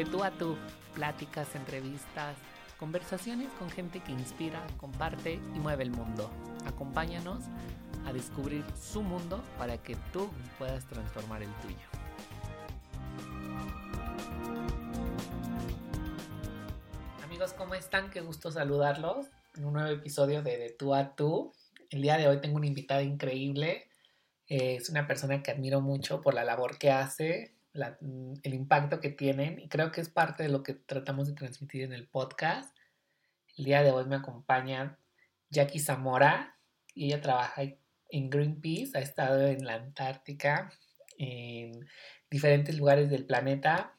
De 0.00 0.06
tú 0.06 0.24
a 0.24 0.30
tú, 0.30 0.56
pláticas, 0.94 1.54
entrevistas, 1.54 2.34
conversaciones 2.78 3.52
con 3.58 3.68
gente 3.68 4.00
que 4.00 4.12
inspira, 4.12 4.66
comparte 4.78 5.34
y 5.34 5.58
mueve 5.58 5.82
el 5.82 5.90
mundo. 5.90 6.30
Acompáñanos 6.64 7.44
a 8.06 8.12
descubrir 8.14 8.64
su 8.80 9.02
mundo 9.02 9.44
para 9.58 9.76
que 9.76 9.96
tú 10.10 10.30
puedas 10.58 10.86
transformar 10.86 11.42
el 11.42 11.52
tuyo. 11.56 11.76
Amigos, 17.22 17.52
¿cómo 17.52 17.74
están? 17.74 18.08
Qué 18.08 18.22
gusto 18.22 18.50
saludarlos 18.50 19.26
en 19.58 19.66
un 19.66 19.74
nuevo 19.74 19.90
episodio 19.90 20.42
de 20.42 20.56
De 20.56 20.70
tú 20.70 20.94
a 20.94 21.14
tú. 21.14 21.52
El 21.90 22.00
día 22.00 22.16
de 22.16 22.26
hoy 22.26 22.40
tengo 22.40 22.56
una 22.56 22.66
invitada 22.66 23.02
increíble. 23.02 23.90
Eh, 24.48 24.76
es 24.76 24.88
una 24.88 25.06
persona 25.06 25.42
que 25.42 25.50
admiro 25.50 25.82
mucho 25.82 26.22
por 26.22 26.32
la 26.32 26.42
labor 26.42 26.78
que 26.78 26.90
hace, 26.90 27.59
Mm, 27.72 28.34
el 28.42 28.54
impacto 28.54 29.00
que 29.00 29.10
tienen 29.10 29.60
y 29.60 29.68
creo 29.68 29.92
que 29.92 30.00
es 30.00 30.08
parte 30.08 30.42
de 30.42 30.48
lo 30.48 30.62
que 30.64 30.74
tratamos 30.74 31.28
de 31.28 31.34
transmitir 31.34 31.82
en 31.82 31.92
el 31.92 32.08
podcast. 32.08 32.76
El 33.56 33.64
día 33.64 33.82
de 33.82 33.92
hoy 33.92 34.06
me 34.06 34.16
acompaña 34.16 34.98
Jackie 35.50 35.78
Zamora 35.78 36.56
y 36.94 37.06
ella 37.06 37.20
trabaja 37.20 37.62
en 37.62 38.30
Greenpeace, 38.30 38.98
ha 38.98 39.00
estado 39.00 39.46
en 39.46 39.64
la 39.64 39.74
Antártica, 39.74 40.72
en 41.16 41.86
diferentes 42.28 42.76
lugares 42.76 43.08
del 43.08 43.24
planeta, 43.24 43.96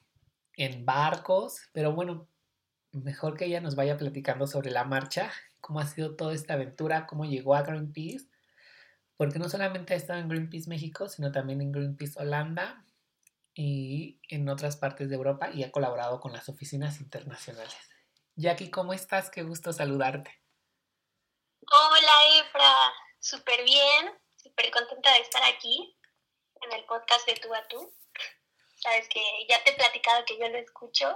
en 0.57 0.85
barcos, 0.85 1.69
pero 1.71 1.93
bueno, 1.93 2.27
mejor 2.91 3.37
que 3.37 3.45
ella 3.45 3.61
nos 3.61 3.75
vaya 3.75 3.97
platicando 3.97 4.47
sobre 4.47 4.71
la 4.71 4.83
marcha, 4.83 5.31
cómo 5.61 5.79
ha 5.79 5.87
sido 5.87 6.15
toda 6.17 6.33
esta 6.33 6.55
aventura, 6.55 7.07
cómo 7.07 7.23
llegó 7.25 7.55
a 7.55 7.63
Greenpeace, 7.63 8.27
porque 9.15 9.39
no 9.39 9.47
solamente 9.47 9.93
ha 9.93 9.97
estado 9.97 10.19
en 10.19 10.27
Greenpeace 10.27 10.69
México, 10.69 11.07
sino 11.07 11.31
también 11.31 11.61
en 11.61 11.71
Greenpeace 11.71 12.19
Holanda, 12.19 12.83
y 13.53 14.19
en 14.29 14.47
otras 14.49 14.77
partes 14.77 15.09
de 15.09 15.15
Europa 15.15 15.49
y 15.53 15.63
ha 15.63 15.71
colaborado 15.71 16.19
con 16.19 16.33
las 16.33 16.47
oficinas 16.49 16.99
internacionales. 16.99 17.77
Jackie, 18.35 18.71
¿cómo 18.71 18.93
estás? 18.93 19.29
Qué 19.29 19.43
gusto 19.43 19.73
saludarte. 19.73 20.41
Hola 21.69 22.39
Efra, 22.39 22.93
súper 23.19 23.63
bien, 23.63 24.19
súper 24.35 24.71
contenta 24.71 25.13
de 25.13 25.19
estar 25.19 25.43
aquí 25.43 25.97
en 26.61 26.73
el 26.73 26.85
podcast 26.85 27.27
de 27.27 27.35
Tú 27.35 27.53
a 27.53 27.67
Tú. 27.67 27.93
Sabes 28.77 29.07
que 29.09 29.21
ya 29.47 29.63
te 29.63 29.71
he 29.71 29.75
platicado 29.75 30.23
que 30.25 30.39
yo 30.39 30.47
lo 30.49 30.57
escucho 30.57 31.15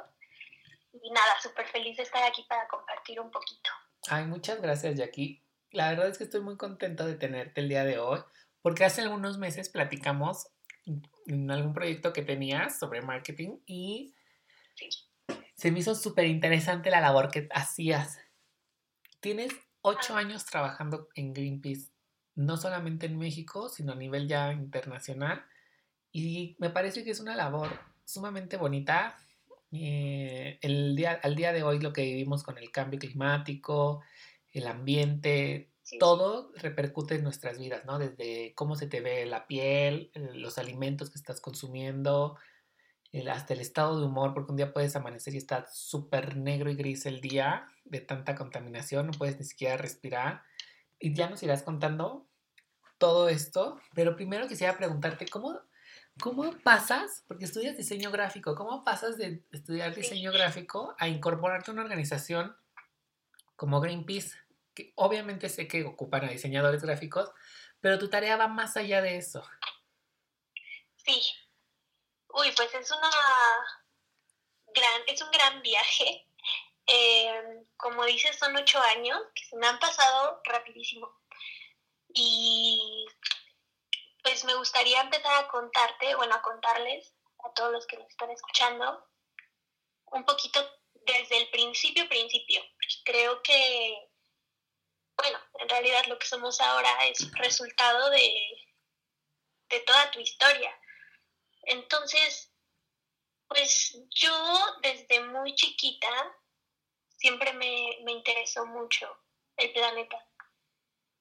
y 0.94 1.09
nada, 1.11 1.39
súper 1.42 1.67
feliz 1.67 1.97
de 1.97 2.03
estar 2.03 2.23
aquí 2.23 2.45
para 2.47 2.67
compartir 2.67 3.20
un 3.20 3.31
poquito. 3.31 3.70
Ay, 4.08 4.25
muchas 4.25 4.61
gracias 4.61 4.95
Jackie. 4.95 5.44
La 5.72 5.89
verdad 5.89 6.08
es 6.08 6.17
que 6.17 6.25
estoy 6.25 6.42
muy 6.42 6.58
contenta 6.58 7.05
de 7.05 7.16
tenerte 7.16 7.61
el 7.61 7.70
día 7.70 7.83
de 7.83 7.97
hoy 7.97 8.22
porque 8.61 8.86
hace 8.86 9.02
algunos 9.02 9.38
meses 9.38 9.70
platicamos 9.70 10.47
en 10.86 11.52
algún 11.52 11.73
proyecto 11.73 12.14
que 12.14 12.22
tenías 12.22 12.78
sobre 12.78 13.02
marketing 13.02 13.58
y 13.66 14.14
se 15.55 15.72
me 15.72 15.80
hizo 15.80 15.95
súper 15.95 16.25
interesante 16.25 16.89
la 16.89 17.02
labor 17.02 17.31
que 17.31 17.47
hacías. 17.52 18.19
Tienes 19.19 19.53
ocho 19.81 20.16
años 20.16 20.45
trabajando 20.45 21.09
en 21.16 21.33
Greenpeace, 21.33 21.92
no 22.36 22.58
solamente 22.58 23.05
en 23.05 23.17
México, 23.17 23.69
sino 23.69 23.94
a 23.94 23.95
nivel 23.95 24.27
ya 24.27 24.52
internacional. 24.52 25.45
Y 26.11 26.55
me 26.59 26.69
parece 26.69 27.03
que 27.03 27.11
es 27.11 27.20
una 27.20 27.36
labor 27.36 27.70
sumamente 28.03 28.58
bonita. 28.58 29.17
Eh, 29.72 30.59
el 30.61 30.95
día, 30.95 31.20
al 31.23 31.36
día 31.36 31.53
de 31.53 31.64
hoy 31.64 31.80
lo 31.80 31.94
que 31.94 32.03
vivimos 32.03 32.44
con 32.44 32.58
el 32.58 32.72
cambio 32.72 32.99
climático, 32.99 34.03
el 34.53 34.67
ambiente, 34.67 35.70
todo 36.00 36.52
repercute 36.55 37.16
en 37.16 37.23
nuestras 37.23 37.59
vidas, 37.59 37.86
¿no? 37.86 38.00
Desde 38.00 38.53
cómo 38.55 38.75
se 38.75 38.88
te 38.88 39.02
ve 39.02 39.25
la 39.25 39.47
piel, 39.47 40.11
los 40.33 40.58
alimentos 40.58 41.09
que 41.09 41.17
estás 41.17 41.42
consumiendo, 41.42 42.38
hasta 43.30 43.53
el 43.53 43.61
estado 43.61 44.00
de 44.00 44.05
humor, 44.05 44.33
porque 44.33 44.52
un 44.52 44.58
día 44.58 44.73
puedes 44.73 44.95
amanecer 44.95 45.36
y 45.36 45.38
está 45.38 45.66
súper 45.72 46.36
negro 46.36 46.69
y 46.69 46.75
gris 46.75 47.05
el 47.05 47.22
día 47.22 47.67
de 47.86 48.02
tanta 48.02 48.36
contaminación, 48.36 49.08
no 49.08 49.14
puedes 49.14 49.39
ni 49.39 49.45
siquiera 49.45 49.77
respirar. 49.77 50.43
Y 50.99 51.14
ya 51.14 51.30
nos 51.30 51.42
irás 51.43 51.64
contando 51.64 52.27
todo 52.98 53.30
esto, 53.30 53.80
pero 53.93 54.15
primero 54.15 54.48
quisiera 54.48 54.77
preguntarte, 54.77 55.27
¿cómo, 55.27 55.60
cómo 56.20 56.52
pasas, 56.64 57.23
porque 57.27 57.45
estudias 57.45 57.77
diseño 57.77 58.11
gráfico, 58.11 58.55
cómo 58.55 58.83
pasas 58.83 59.17
de 59.17 59.45
estudiar 59.52 59.93
diseño 59.95 60.31
gráfico 60.31 60.95
a 60.98 61.08
incorporarte 61.08 61.71
a 61.71 61.73
una 61.73 61.83
organización 61.83 62.55
como 63.55 63.80
Greenpeace? 63.80 64.36
Que 64.75 64.93
obviamente 64.95 65.49
sé 65.49 65.67
que 65.67 65.83
ocupan 65.83 66.25
a 66.25 66.31
diseñadores 66.31 66.83
gráficos, 66.83 67.31
pero 67.80 67.97
tu 67.97 68.09
tarea 68.09 68.37
va 68.37 68.47
más 68.47 68.77
allá 68.77 69.02
de 69.02 69.17
eso. 69.17 69.47
Sí. 70.97 71.21
Uy, 72.30 72.52
pues 72.55 72.73
es 72.73 72.91
una 72.91 73.09
gran, 74.67 75.02
es 75.08 75.21
un 75.21 75.31
gran 75.31 75.61
viaje. 75.61 76.27
Em, 76.87 77.65
como 77.77 78.05
dices, 78.05 78.37
son 78.37 78.55
ocho 78.55 78.80
años 78.80 79.19
que 79.33 79.45
se 79.45 79.55
me 79.55 79.67
han 79.67 79.80
pasado 79.80 80.41
rapidísimo. 80.43 81.09
Y 82.13 83.05
pues 84.23 84.43
me 84.43 84.55
gustaría 84.55 85.02
empezar 85.02 85.43
a 85.43 85.47
contarte, 85.47 86.15
bueno, 86.15 86.36
a 86.36 86.42
contarles 86.42 87.13
a 87.43 87.53
todos 87.53 87.71
los 87.71 87.86
que 87.87 87.97
nos 87.97 88.09
están 88.09 88.31
escuchando, 88.31 89.07
un 90.07 90.25
poquito 90.25 90.59
desde 91.05 91.37
el 91.37 91.49
principio, 91.49 92.07
principio. 92.09 92.61
Creo 93.03 93.42
que 93.43 94.09
bueno, 95.17 95.39
en 95.59 95.70
realidad 95.70 96.05
lo 96.08 96.17
que 96.20 96.27
somos 96.27 96.59
ahora 96.59 97.05
es 97.08 97.31
resultado 97.33 98.09
de, 98.09 98.65
de 99.70 99.80
toda 99.81 100.11
tu 100.11 100.20
historia. 100.20 100.77
Entonces, 101.64 102.52
pues 103.48 103.98
yo 104.09 104.77
desde 104.81 105.20
muy 105.21 105.55
chiquita 105.55 106.37
siempre 107.17 107.54
me, 107.54 108.11
interesó 108.11 108.65
mucho 108.65 109.08
el 109.58 109.71
planeta. 109.73 110.17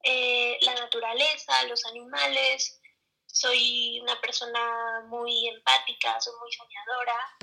Eh, 0.03 0.59
la 0.62 0.75
naturaleza, 0.75 1.65
los 1.65 1.84
animales, 1.87 2.81
soy 3.27 4.00
una 4.00 4.21
persona 4.21 5.04
muy 5.06 5.49
empática, 5.49 6.21
soy 6.21 6.34
muy 6.41 6.53
soñadora 6.53 7.37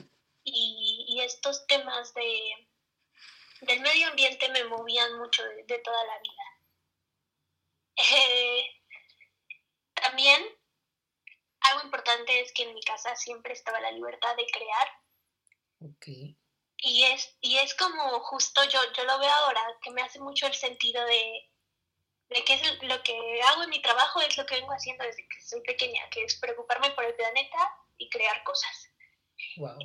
y 0.44 1.20
estos 1.22 1.66
temas 1.68 2.14
de, 2.14 2.71
del 3.62 3.80
medio 3.80 4.08
ambiente 4.08 4.50
me 4.50 4.64
movían 4.66 5.18
mucho 5.18 5.44
de, 5.44 5.80
toda 5.80 6.04
la 6.06 6.20
vida. 6.20 6.44
Eh, 7.96 8.64
también 9.94 10.44
algo 11.62 11.84
importante 11.84 12.42
es 12.42 12.52
que 12.54 12.64
en 12.64 12.74
mi 12.74 12.82
casa 12.82 13.16
siempre 13.16 13.54
estaba 13.54 13.80
la 13.80 13.92
libertad 13.92 14.36
de 14.36 14.46
crear. 14.48 14.88
Okay. 15.96 16.38
Y 16.78 17.04
es, 17.04 17.38
y 17.42 17.58
es 17.58 17.76
como 17.76 18.20
justo 18.22 18.64
yo, 18.66 18.80
yo 18.94 19.04
lo 19.06 19.20
veo 19.20 19.32
ahora, 19.32 19.62
que 19.84 19.92
me 19.92 20.02
hace 20.02 20.20
mucho 20.20 20.48
el 20.48 20.56
sentido 20.56 21.06
de, 21.06 21.52
de 22.30 22.44
que 22.44 22.54
es 22.56 22.84
lo 22.84 23.04
que 23.04 23.42
hago 23.44 23.64
en 23.64 23.70
mi 23.70 23.82
trabajo, 23.82 24.22
es 24.22 24.36
lo 24.38 24.46
que 24.48 24.56
vengo 24.56 24.72
haciendo 24.72 25.04
desde 25.04 25.28
que 25.28 25.42
soy 25.42 25.62
pequeña, 25.62 26.10
que 26.10 26.24
es 26.24 26.40
preocuparme 26.40 26.90
por 26.92 27.06
el 27.06 27.16
planeta 27.16 27.78
y 27.98 28.10
crear 28.10 28.44
cosas. 28.44 28.90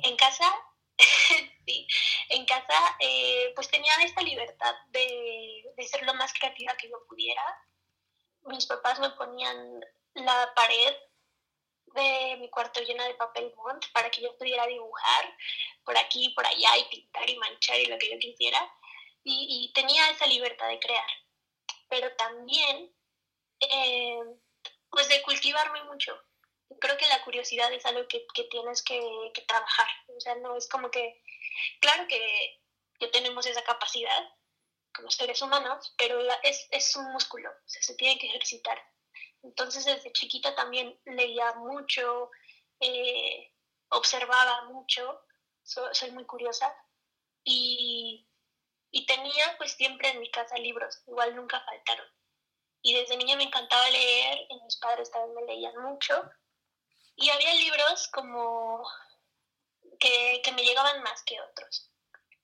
En 0.03 0.15
casa 0.17 0.51
sí, 1.67 1.87
en 2.29 2.45
casa 2.45 2.97
eh, 2.99 3.51
pues 3.55 3.69
tenía 3.69 3.93
esta 4.03 4.21
libertad 4.21 4.73
de, 4.89 5.63
ser 5.89 6.03
lo 6.05 6.13
más 6.15 6.33
creativa 6.33 6.75
que 6.77 6.89
yo 6.89 7.05
pudiera. 7.07 7.43
Mis 8.45 8.65
papás 8.65 8.99
me 8.99 9.09
ponían 9.11 9.85
la 10.13 10.53
pared 10.55 10.95
de 11.93 12.37
mi 12.39 12.49
cuarto 12.49 12.81
llena 12.81 13.05
de 13.05 13.15
papel 13.15 13.53
bond 13.55 13.83
para 13.91 14.09
que 14.09 14.21
yo 14.21 14.35
pudiera 14.37 14.65
dibujar 14.67 15.37
por 15.83 15.97
aquí, 15.97 16.29
por 16.29 16.45
allá 16.45 16.77
y 16.77 16.85
pintar 16.85 17.29
y 17.29 17.37
manchar 17.37 17.79
y 17.79 17.85
lo 17.85 17.97
que 17.97 18.11
yo 18.11 18.19
quisiera. 18.19 18.59
Y, 19.23 19.71
tenía 19.73 20.09
esa 20.09 20.25
libertad 20.25 20.69
de 20.69 20.79
crear. 20.79 21.09
Pero 21.89 22.15
también, 22.15 22.93
eh, 23.59 24.19
pues 24.89 25.09
de 25.09 25.21
cultivarme 25.21 25.83
mucho 25.83 26.17
creo 26.79 26.97
que 26.97 27.07
la 27.07 27.21
curiosidad 27.23 27.71
es 27.73 27.85
algo 27.85 28.07
que, 28.07 28.25
tienes 28.49 28.81
que, 28.83 29.31
trabajar. 29.47 29.87
O 30.15 30.19
sea, 30.19 30.35
no 30.35 30.55
es 30.55 30.67
como 30.67 30.89
que, 30.91 31.21
claro 31.79 32.07
que, 32.07 32.61
que 32.99 33.07
tenemos 33.07 33.45
esa 33.45 33.63
capacidad 33.63 34.23
como 34.95 35.11
seres 35.11 35.41
humanos, 35.41 35.93
pero 35.97 36.19
es, 36.43 36.67
es 36.71 36.95
un 36.95 37.11
músculo, 37.11 37.49
o 37.49 37.55
se 37.65 37.95
tiene 37.95 38.19
que 38.19 38.27
ejercitar. 38.27 38.81
Entonces 39.43 39.85
desde 39.85 40.11
chiquita 40.11 40.55
también 40.55 40.99
leía 41.05 41.53
mucho, 41.53 42.31
eh, 42.79 43.53
observaba 43.89 44.63
mucho, 44.65 45.21
soy 45.63 46.11
muy 46.11 46.25
curiosa 46.25 46.73
y, 47.43 48.27
y 48.91 49.05
tenía 49.05 49.55
pues 49.57 49.73
siempre 49.73 50.09
en 50.09 50.19
mi 50.19 50.31
casa 50.31 50.57
libros, 50.57 51.01
igual 51.07 51.35
nunca 51.35 51.61
faltaron. 51.61 52.07
Y 52.81 52.93
desde 52.93 53.17
niña 53.17 53.35
me 53.35 53.43
encantaba 53.43 53.89
leer, 53.89 54.47
y 54.49 54.61
mis 54.63 54.77
padres 54.77 55.11
también 55.11 55.35
me 55.35 55.53
leían 55.53 55.77
mucho. 55.81 56.29
Y 57.15 57.29
había 57.29 57.53
libros 57.55 58.07
como 58.09 58.87
que, 59.99 60.41
me 60.53 60.63
llegaban 60.63 61.03
más 61.03 61.23
que 61.23 61.39
otros. 61.41 61.91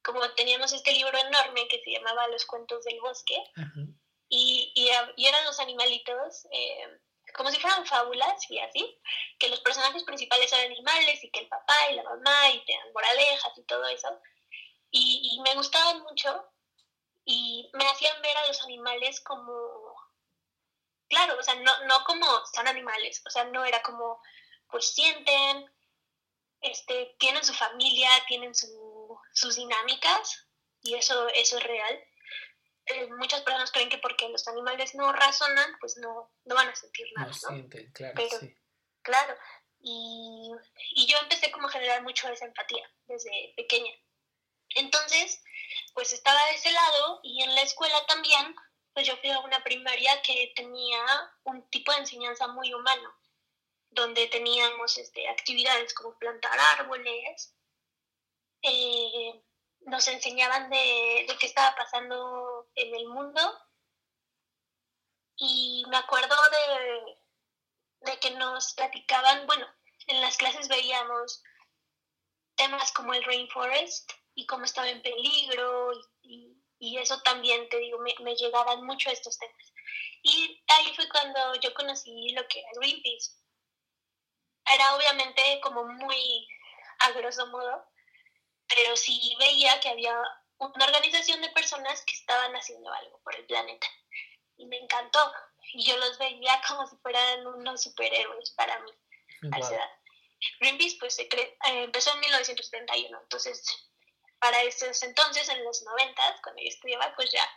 Como 0.04 0.30
teníamos 0.32 0.74
este 0.74 0.92
libro 0.92 1.18
enorme 1.18 1.68
que 1.68 1.82
se 1.84 1.92
llamaba 1.92 2.28
Los 2.28 2.46
cuentos 2.46 2.84
del 2.84 3.00
bosque, 3.00 3.38
y, 4.30 4.72
y, 4.76 5.26
eran 5.28 5.46
los 5.46 5.60
animalitos, 5.60 6.48
eh, 6.52 7.00
como 7.36 7.52
si 7.52 7.60
fueran 7.60 7.86
fábulas 7.86 8.50
y 8.50 8.60
así, 8.60 9.00
que 9.40 9.50
los 9.50 9.60
personajes 9.62 10.04
principales 10.04 10.52
eran 10.52 10.72
animales 10.72 11.24
y 11.24 11.30
que 11.30 11.42
el 11.42 11.48
papá 11.48 11.92
y 11.92 11.96
la 11.96 12.04
mamá 12.04 12.50
y 12.50 12.66
te 12.66 12.74
dan 12.74 12.92
moralejas 12.94 13.58
y 13.58 13.64
todo 13.64 13.86
eso. 13.88 14.20
Y, 14.92 15.32
y 15.34 15.42
me 15.42 15.56
gustaban 15.56 16.02
mucho 16.02 16.48
y 17.26 17.70
me 17.74 17.86
hacían 17.86 18.22
ver 18.22 18.36
a 18.38 18.48
los 18.48 18.62
animales 18.64 19.22
como, 19.22 19.96
claro, 21.08 21.38
o 21.40 21.44
sea, 21.44 21.56
no, 21.56 21.86
no 21.86 22.04
como 22.06 22.26
son 22.54 22.68
animales, 22.68 23.22
o 23.26 23.30
sea, 23.30 23.46
no 23.46 23.64
era 23.64 23.82
como, 23.82 24.22
pues 24.70 24.94
sienten, 24.94 25.73
este, 26.64 27.16
tienen 27.20 27.44
su 27.44 27.54
familia, 27.54 28.10
tienen 28.28 28.56
su, 28.56 29.18
sus 29.34 29.56
dinámicas 29.56 30.48
y 30.82 30.96
eso, 30.96 31.28
eso 31.30 31.58
es 31.58 31.64
real. 31.64 32.04
Eh, 32.86 33.08
muchas 33.18 33.42
personas 33.42 33.72
creen 33.72 33.90
que 33.90 33.98
porque 33.98 34.28
los 34.30 34.48
animales 34.48 34.96
no 34.96 35.12
razonan, 35.14 35.78
pues 35.80 35.98
no, 35.98 36.32
no 36.46 36.56
van 36.56 36.70
a 36.70 36.76
sentir 36.76 37.08
nada. 37.16 37.28
No, 37.28 37.34
sienten, 37.34 37.92
claro, 37.92 38.22
sí. 38.40 38.58
Claro, 39.02 39.36
y, 39.80 40.52
y 40.96 41.08
yo 41.08 41.18
empecé 41.20 41.52
como 41.52 41.68
a 41.68 41.72
generar 41.72 42.04
mucho 42.04 42.28
esa 42.30 42.46
empatía 42.46 42.90
desde 43.06 43.54
pequeña. 43.56 43.92
Entonces, 44.76 45.44
pues 45.94 46.14
estaba 46.14 46.44
de 46.46 46.56
ese 46.56 46.72
lado 46.72 47.20
y 47.24 47.44
en 47.44 47.54
la 47.54 47.62
escuela 47.62 48.06
también, 48.06 48.56
pues 48.94 49.06
yo 49.06 49.18
fui 49.18 49.30
a 49.30 49.40
una 49.40 49.64
primaria 49.64 50.22
que 50.22 50.54
tenía 50.56 51.06
un 51.44 51.70
tipo 51.70 51.92
de 51.92 52.00
enseñanza 52.00 52.48
muy 52.48 52.74
humano 52.74 53.14
donde 53.94 54.28
teníamos 54.28 54.98
este, 54.98 55.28
actividades 55.30 55.94
como 55.94 56.18
plantar 56.18 56.58
árboles, 56.78 57.56
eh, 58.62 59.44
nos 59.82 60.08
enseñaban 60.08 60.70
de, 60.70 61.28
qué 61.40 61.46
estaba 61.46 61.76
pasando 61.76 62.70
en 62.76 62.96
el 62.96 63.08
mundo 63.08 63.42
y 65.36 65.84
me 65.90 65.98
acuerdo 65.98 66.36
de, 66.52 68.12
de, 68.12 68.20
que 68.20 68.32
nos 68.32 68.74
platicaban, 68.74 69.46
bueno, 69.46 69.68
en 70.08 70.22
las 70.22 70.38
clases 70.38 70.68
veíamos 70.68 71.44
temas 72.56 72.92
como 72.94 73.14
el 73.14 73.24
rainforest 73.24 74.12
y 74.36 74.46
cómo 74.46 74.66
estaba 74.66 74.90
en 74.90 75.02
peligro 75.02 75.92
y, 76.22 76.56
y, 76.80 76.98
eso 76.98 77.22
también, 77.22 77.68
te 77.70 77.78
digo, 77.80 78.00
me, 78.00 78.14
me, 78.22 78.36
llegaban 78.36 78.86
mucho 78.86 79.10
estos 79.10 79.38
temas. 79.38 79.74
Y 80.22 80.64
ahí 80.68 80.96
fue 80.96 81.10
cuando 81.10 81.56
yo 81.56 81.74
conocí 81.74 82.30
lo 82.30 82.48
que 82.48 82.60
era 82.60 82.70
Greenpeace 82.76 83.43
era 84.74 84.96
obviamente 84.96 85.60
como 85.62 85.86
muy 85.86 86.48
a 87.00 87.12
grosso 87.12 87.48
modo, 87.48 87.86
pero 88.68 88.96
sí 88.96 89.36
veía 89.40 89.80
que 89.80 89.90
había 89.90 90.16
una 90.58 90.86
organización 90.86 91.42
de 91.42 91.50
personas 91.50 92.04
que 92.06 92.14
estaban 92.14 92.56
haciendo 92.56 92.92
algo 92.92 93.20
por 93.24 93.36
el 93.36 93.46
planeta. 93.46 93.88
Y 94.58 94.66
me 94.68 94.78
encantó. 94.78 95.20
Y 95.74 95.84
yo 95.84 95.98
los 95.98 96.18
veía 96.18 96.62
como 96.68 96.88
si 96.88 96.96
fueran 96.98 97.46
unos 97.48 97.82
superhéroes 97.84 98.52
para 98.52 98.80
mí 98.80 98.92
a 99.52 99.60
esa 99.60 99.76
edad. 99.76 99.90
Greenpeace 100.60 100.98
pues 101.00 101.16
se 101.16 101.24
eh, 101.24 101.58
empezó 101.62 102.14
en 102.14 102.20
1971, 102.20 103.18
entonces 103.22 103.64
para 104.44 104.62
esos 104.64 105.02
entonces, 105.04 105.48
en 105.48 105.64
los 105.64 105.82
90, 105.84 106.40
cuando 106.44 106.62
yo 106.62 106.68
estudiaba, 106.68 107.16
pues 107.16 107.32
ya, 107.32 107.50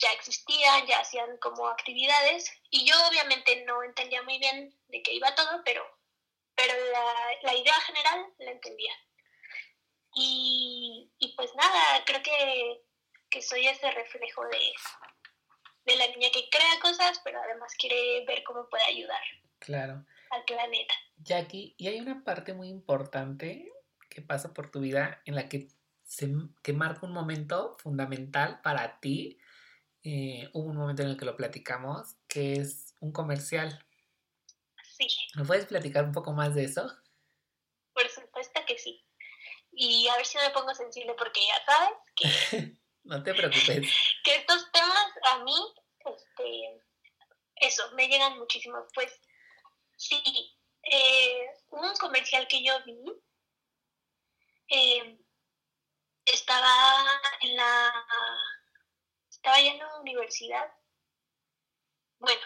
ya 0.00 0.12
existían, 0.12 0.86
ya 0.86 1.00
hacían 1.00 1.36
como 1.38 1.68
actividades 1.68 2.50
y 2.70 2.86
yo 2.86 2.94
obviamente 3.08 3.64
no 3.66 3.82
entendía 3.82 4.22
muy 4.22 4.38
bien 4.38 4.74
de 4.88 5.02
qué 5.02 5.14
iba 5.14 5.34
todo, 5.34 5.62
pero, 5.64 5.84
pero 6.54 6.72
la, 6.92 7.14
la 7.42 7.54
idea 7.54 7.74
general 7.86 8.26
la 8.38 8.50
entendía. 8.50 8.92
Y, 10.14 11.12
y, 11.18 11.34
pues 11.36 11.54
nada, 11.54 12.04
creo 12.04 12.20
que, 12.22 12.82
que 13.30 13.42
soy 13.42 13.66
ese 13.68 13.90
reflejo 13.92 14.42
de, 14.48 14.72
de, 15.84 15.96
la 15.96 16.08
niña 16.08 16.28
que 16.32 16.48
crea 16.50 16.80
cosas, 16.82 17.20
pero 17.22 17.40
además 17.40 17.72
quiere 17.78 18.24
ver 18.26 18.42
cómo 18.42 18.68
puede 18.68 18.84
ayudar 18.84 19.22
claro. 19.60 20.04
al 20.30 20.44
planeta. 20.44 20.94
Jackie, 21.18 21.74
y 21.78 21.86
hay 21.86 22.00
una 22.00 22.24
parte 22.24 22.54
muy 22.54 22.68
importante 22.68 23.70
que 24.08 24.20
pasa 24.20 24.52
por 24.52 24.70
tu 24.70 24.80
vida 24.80 25.22
en 25.26 25.36
la 25.36 25.48
que, 25.48 25.68
se, 26.02 26.28
que 26.62 26.72
marca 26.72 27.06
un 27.06 27.12
momento 27.12 27.76
fundamental 27.78 28.60
para 28.62 28.98
ti. 28.98 29.38
Eh, 30.02 30.48
hubo 30.54 30.70
un 30.70 30.76
momento 30.76 31.02
en 31.02 31.10
el 31.10 31.16
que 31.16 31.24
lo 31.24 31.36
platicamos, 31.36 32.16
que 32.26 32.54
es 32.54 32.94
un 33.00 33.12
comercial. 33.12 33.84
¿Me 35.34 35.44
puedes 35.44 35.66
platicar 35.66 36.04
un 36.04 36.12
poco 36.12 36.32
más 36.32 36.54
de 36.54 36.64
eso? 36.64 36.90
Por 37.92 38.08
supuesto 38.08 38.60
que 38.66 38.78
sí. 38.78 39.04
Y 39.72 40.08
a 40.08 40.16
ver 40.16 40.26
si 40.26 40.38
me 40.38 40.50
pongo 40.50 40.74
sensible 40.74 41.14
porque 41.16 41.40
ya 41.46 41.64
sabes 41.64 41.98
que... 42.16 42.76
no 43.04 43.22
te 43.22 43.34
preocupes. 43.34 43.88
que 44.24 44.34
estos 44.36 44.70
temas 44.72 45.06
a 45.24 45.44
mí, 45.44 45.74
este, 46.04 46.82
eso, 47.56 47.90
me 47.92 48.08
llegan 48.08 48.38
muchísimo. 48.38 48.78
Pues 48.94 49.20
sí, 49.96 50.22
eh, 50.82 51.46
un 51.70 51.94
comercial 51.96 52.46
que 52.48 52.64
yo 52.64 52.74
vi, 52.84 52.98
eh, 54.68 55.18
estaba 56.26 56.72
en 57.40 57.56
la... 57.56 57.92
Estaba 59.40 59.58
ya 59.58 59.72
en 59.72 59.78
la 59.78 60.00
universidad. 60.00 60.70
Bueno, 62.18 62.42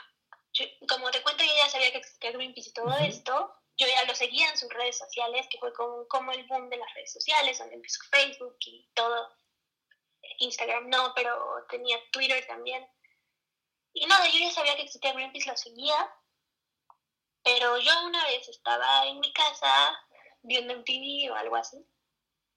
como 0.88 1.10
te 1.10 1.22
cuento, 1.24 1.42
yo 1.42 1.50
ya 1.56 1.68
sabía 1.68 1.90
que 1.90 1.98
existía 1.98 2.30
Greenpeace 2.30 2.70
y 2.70 2.72
todo 2.72 2.96
esto. 2.98 3.52
Yo 3.76 3.88
ya 3.88 4.04
lo 4.04 4.14
seguía 4.14 4.48
en 4.48 4.56
sus 4.56 4.72
redes 4.72 4.96
sociales, 4.96 5.44
que 5.50 5.58
fue 5.58 5.72
como, 5.72 6.06
como 6.06 6.30
el 6.30 6.46
boom 6.46 6.70
de 6.70 6.76
las 6.76 6.94
redes 6.94 7.12
sociales, 7.12 7.58
donde 7.58 7.74
empezó 7.74 7.98
Facebook 8.12 8.56
y 8.60 8.88
todo. 8.94 9.36
Instagram 10.38 10.88
no, 10.88 11.12
pero 11.16 11.66
tenía 11.68 11.98
Twitter 12.12 12.46
también. 12.46 12.86
Y 13.92 14.06
nada, 14.06 14.28
yo 14.28 14.38
ya 14.38 14.52
sabía 14.52 14.76
que 14.76 14.82
existía 14.82 15.14
Greenpeace, 15.14 15.50
lo 15.50 15.56
seguía. 15.56 16.14
Pero 17.42 17.76
yo 17.78 18.04
una 18.04 18.24
vez 18.26 18.48
estaba 18.48 19.04
en 19.06 19.18
mi 19.18 19.32
casa 19.32 20.00
viendo 20.42 20.74
MTV 20.74 21.32
o 21.32 21.34
algo 21.34 21.56
así. 21.56 21.84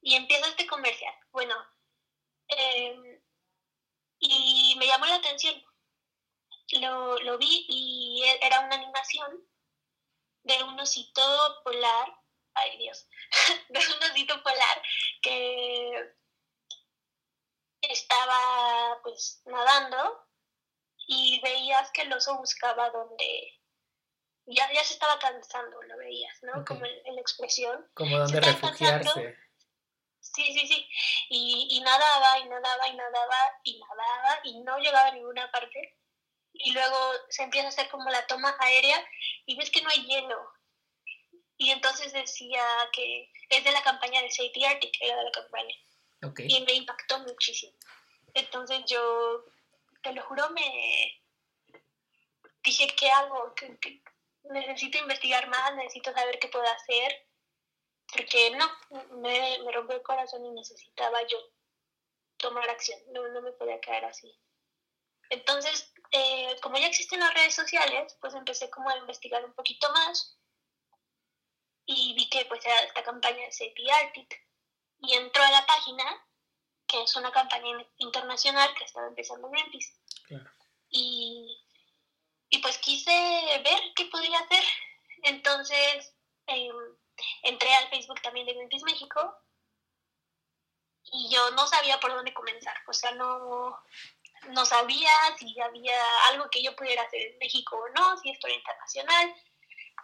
Y 0.02 0.14
empieza 0.14 0.48
este 0.48 0.68
comercial. 0.68 1.16
Bueno, 1.32 1.56
em, 2.50 3.07
y 4.20 4.76
me 4.78 4.88
llamó 4.88 5.06
la 5.06 5.16
atención 5.16 5.62
lo, 6.74 7.18
lo 7.20 7.38
vi 7.38 7.66
y 7.70 8.24
e, 8.24 8.46
era 8.46 8.62
una 8.62 8.76
animación 8.76 9.48
de 10.44 10.64
un 10.64 10.80
osito 10.80 11.22
polar, 11.64 12.14
ay 12.54 12.78
Dios, 12.78 13.08
de 13.70 13.80
un 13.80 14.12
osito 14.12 14.42
polar 14.44 14.82
que 15.22 16.14
estaba 17.82 19.00
pues 19.04 19.42
nadando 19.46 20.28
y 21.08 21.40
veías 21.42 21.90
que 21.92 22.02
el 22.02 22.14
oso 22.14 22.38
buscaba 22.38 22.90
donde 22.90 23.54
ya, 24.46 24.72
ya 24.74 24.84
se 24.84 24.94
estaba 24.94 25.20
cansando, 25.20 25.82
lo 25.84 25.98
veías, 25.98 26.42
¿no? 26.44 26.64
Como 26.66 26.86
en, 26.86 27.16
la 27.16 27.22
expresión. 27.22 27.86
Como 27.94 28.18
donde 28.18 28.40
refugiarse. 28.40 29.38
Sí, 30.22 30.54
sí, 30.54 30.68
sí. 30.68 30.90
Y, 31.30 31.68
y 31.72 31.82
nadaba 31.82 32.40
y 32.40 32.48
nadaba 32.48 32.88
y 32.88 32.96
nadaba 32.96 33.38
y 33.64 33.77
nadaba 33.77 33.77
y 34.48 34.60
no 34.60 34.78
llegaba 34.80 35.08
a 35.08 35.14
ninguna 35.14 35.50
parte 35.52 35.98
y 36.54 36.72
luego 36.72 36.98
se 37.30 37.44
empieza 37.44 37.68
a 37.68 37.70
hacer 37.70 37.90
como 37.90 38.10
la 38.10 38.26
toma 38.28 38.56
aérea 38.60 39.04
y 39.46 39.56
ves 39.58 39.70
que 39.70 39.82
no 39.82 39.90
hay 39.90 40.06
hielo. 40.06 40.52
Y 41.58 41.72
entonces 41.72 42.14
decía 42.14 42.64
que 42.94 43.32
es 43.50 43.64
de 43.64 43.72
la 43.72 43.82
campaña 43.84 44.22
de 44.22 44.32
Safety 44.32 44.64
Arctic, 44.64 44.98
era 45.02 45.18
de 45.18 45.24
la 45.24 45.32
campaña. 45.32 45.76
Y 46.38 46.62
me 46.66 46.74
impactó 46.74 47.20
muchísimo. 47.20 47.78
Entonces 48.34 48.84
yo, 48.88 49.46
te 50.04 50.14
lo 50.14 50.24
juro, 50.24 50.50
me 50.52 51.22
dije, 52.64 52.88
¿qué 52.96 53.10
hago? 53.10 53.54
que 53.56 54.02
necesito 54.44 54.98
investigar 55.00 55.48
más, 55.48 55.76
necesito 55.76 56.14
saber 56.14 56.40
qué 56.40 56.48
puedo 56.48 56.66
hacer. 56.66 57.28
Porque 58.12 58.52
no, 58.52 58.70
me, 59.18 59.60
me 59.64 59.72
rompió 59.72 59.98
el 59.98 60.04
corazón 60.04 60.46
y 60.46 60.52
necesitaba 60.52 61.26
yo 61.28 61.38
tomar 62.38 62.70
acción. 62.70 63.00
No, 63.12 63.28
no 63.30 63.42
me 63.42 63.52
podía 63.52 63.80
quedar 63.82 64.06
así. 64.06 64.34
Entonces, 65.30 65.92
eh, 66.12 66.56
como 66.62 66.78
ya 66.78 66.88
existen 66.88 67.20
las 67.20 67.34
redes 67.34 67.54
sociales, 67.54 68.16
pues 68.22 68.34
empecé 68.34 68.70
como 68.70 68.90
a 68.90 68.98
investigar 68.98 69.44
un 69.44 69.54
poquito 69.54 69.92
más 69.92 70.38
y 71.86 72.14
vi 72.16 72.30
que 72.30 72.46
pues 72.46 72.66
era 72.66 72.82
esta 72.82 73.04
campaña 73.04 73.46
de 73.46 73.52
Safety 73.52 73.90
Arctic 73.90 74.46
y 75.00 75.14
entró 75.14 75.44
a 75.44 75.52
la 75.52 75.66
página, 75.66 76.04
que 76.88 77.02
es 77.02 77.16
una 77.16 77.32
campaña 77.32 77.86
internacional 77.98 78.74
que 78.76 78.84
estaba 78.84 79.08
empezando 79.08 79.48
en 79.48 79.54
Greenpeace. 79.54 79.94
Y, 80.90 81.66
y 82.50 82.58
pues 82.60 82.78
quise 82.80 83.12
ver 83.64 83.80
qué 83.96 84.06
podía 84.06 84.40
hacer. 84.40 84.64
Entonces 85.24 86.14
em, 86.48 86.76
entré 87.44 87.74
al 87.74 87.90
Facebook 87.90 88.22
también 88.22 88.46
de 88.46 88.54
Greenpeace 88.54 88.86
México 88.86 89.36
y 91.12 91.30
yo 91.30 91.52
no 91.52 91.68
sabía 91.68 92.00
por 92.00 92.14
dónde 92.14 92.34
comenzar. 92.34 92.76
O 92.88 92.94
sea, 92.94 93.12
no, 93.12 93.78
no 94.50 94.66
sabía 94.66 95.12
si 95.38 95.60
había 95.60 96.00
algo 96.28 96.50
que 96.50 96.64
yo 96.64 96.76
pudiera 96.76 97.04
hacer 97.04 97.22
en 97.22 97.38
México 97.40 97.78
o 97.78 97.90
no, 97.90 98.18
si 98.18 98.30
esto 98.30 98.48
era 98.48 98.56
internacional, 98.56 99.36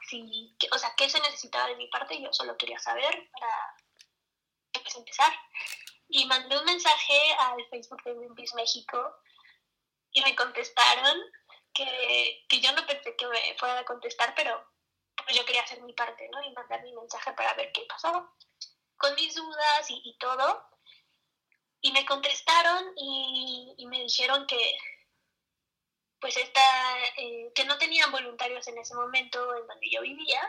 si, 0.10 0.56
o 0.72 0.78
sea, 0.78 0.94
qué 0.98 1.10
se 1.10 1.20
necesitaba 1.22 1.68
de 1.68 1.76
mi 1.76 1.88
parte, 1.88 2.22
yo 2.22 2.32
solo 2.34 2.58
quería 2.58 2.80
saber 2.80 3.30
para 3.32 3.76
pues, 4.72 4.96
empezar. 4.96 5.34
Y 6.10 6.26
mandé 6.26 6.58
un 6.58 6.66
mensaje 6.66 7.34
al 7.40 7.66
Facebook 7.70 8.04
de 8.04 8.14
Greenpeace 8.14 8.56
México 8.56 9.18
y 10.12 10.22
me 10.22 10.36
contestaron 10.36 11.18
que, 11.74 12.46
que 12.48 12.60
yo 12.60 12.72
no 12.74 12.86
pensé 12.86 13.16
que 13.16 13.28
me 13.28 13.58
fuera 13.58 13.80
a 13.80 13.86
contestar, 13.86 14.34
pero 14.36 14.64
pues 15.16 15.36
yo 15.36 15.46
quería 15.46 15.64
hacer 15.64 15.82
mi 15.82 15.94
parte, 15.94 16.30
¿no? 16.30 16.44
Y 16.44 16.52
mandar 16.52 16.84
mi 16.84 16.94
mensaje 16.94 17.32
para 17.34 17.54
ver 17.54 17.72
qué 17.72 17.86
pasaba, 17.88 18.32
con 18.98 19.16
mis 19.16 19.34
dudas 19.34 19.90
y, 19.90 20.02
y 20.04 20.18
todo. 20.18 20.73
Y 21.84 21.92
me 21.92 22.06
contestaron 22.06 22.94
y, 22.96 23.76
y, 23.78 23.86
me 23.88 24.00
dijeron 24.00 24.48
que, 24.48 24.78
pues 26.20 26.36
esta, 26.38 26.62
eh, 27.18 27.52
que 27.54 27.66
no 27.66 27.78
tenían 27.78 28.12
voluntarios 28.12 28.66
en 28.70 28.78
ese 28.78 28.96
momento 28.96 29.56
en 29.56 29.68
donde 29.68 29.90
yo 29.92 30.02
vivía, 30.02 30.42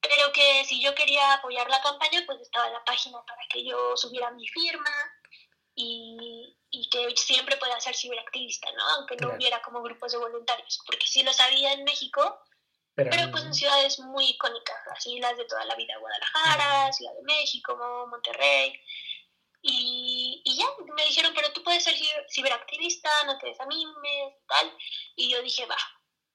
pero 0.00 0.32
que 0.32 0.64
si 0.64 0.82
yo 0.82 0.94
quería 0.94 1.34
apoyar 1.34 1.68
la 1.68 1.82
campaña, 1.82 2.22
pues 2.26 2.40
estaba 2.40 2.70
la 2.70 2.84
página 2.84 3.22
para 3.26 3.42
que 3.50 3.64
yo 3.64 3.96
subiera 3.96 4.30
mi 4.30 4.48
firma 4.48 4.90
y, 5.74 6.56
y 6.70 6.88
que 6.88 7.14
siempre 7.16 7.58
pueda 7.58 7.78
ser 7.78 7.94
ciberactivista, 7.94 8.72
¿no? 8.72 8.82
Aunque 8.96 9.16
no 9.16 9.34
hubiera 9.34 9.60
como 9.62 9.82
grupos 9.82 10.12
de 10.12 10.18
voluntarios, 10.18 10.80
porque 10.86 11.06
sí 11.06 11.22
lo 11.22 11.32
sabía 11.32 11.74
en 11.74 11.84
México, 11.84 12.40
pero, 12.96 13.30
pues 13.30 13.44
en 13.44 13.52
ciudades 13.52 13.98
muy 13.98 14.24
icónicas, 14.30 14.78
así 14.90 15.18
las 15.20 15.36
de 15.36 15.44
toda 15.44 15.66
la 15.66 15.74
vida, 15.74 15.98
Guadalajara, 15.98 16.90
Ciudad 16.94 17.12
de 17.12 17.22
México, 17.24 17.76
Monterrey. 18.08 18.72
Y, 19.68 20.42
y, 20.44 20.56
ya, 20.56 20.66
me 20.94 21.04
dijeron, 21.04 21.32
pero 21.34 21.52
tú 21.52 21.62
puedes 21.62 21.82
ser 21.82 21.94
ciberactivista, 22.30 23.08
no 23.26 23.36
te 23.38 23.48
desanimes, 23.48 24.34
tal. 24.46 24.72
Y 25.16 25.30
yo 25.30 25.42
dije, 25.42 25.66
va, 25.66 25.76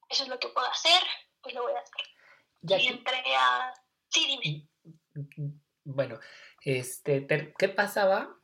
eso 0.08 0.24
es 0.24 0.28
lo 0.28 0.38
que 0.38 0.48
puedo 0.48 0.66
hacer, 0.66 1.02
pues 1.40 1.54
lo 1.54 1.62
voy 1.62 1.72
a 1.72 1.80
hacer. 1.80 2.80
y 2.80 2.86
entré 2.88 3.22
a... 3.36 3.72
Sí, 4.08 4.26
dime. 4.26 4.68
Bueno, 5.84 6.18
este, 6.60 7.26
¿qué 7.58 7.68
pasaba? 7.68 8.36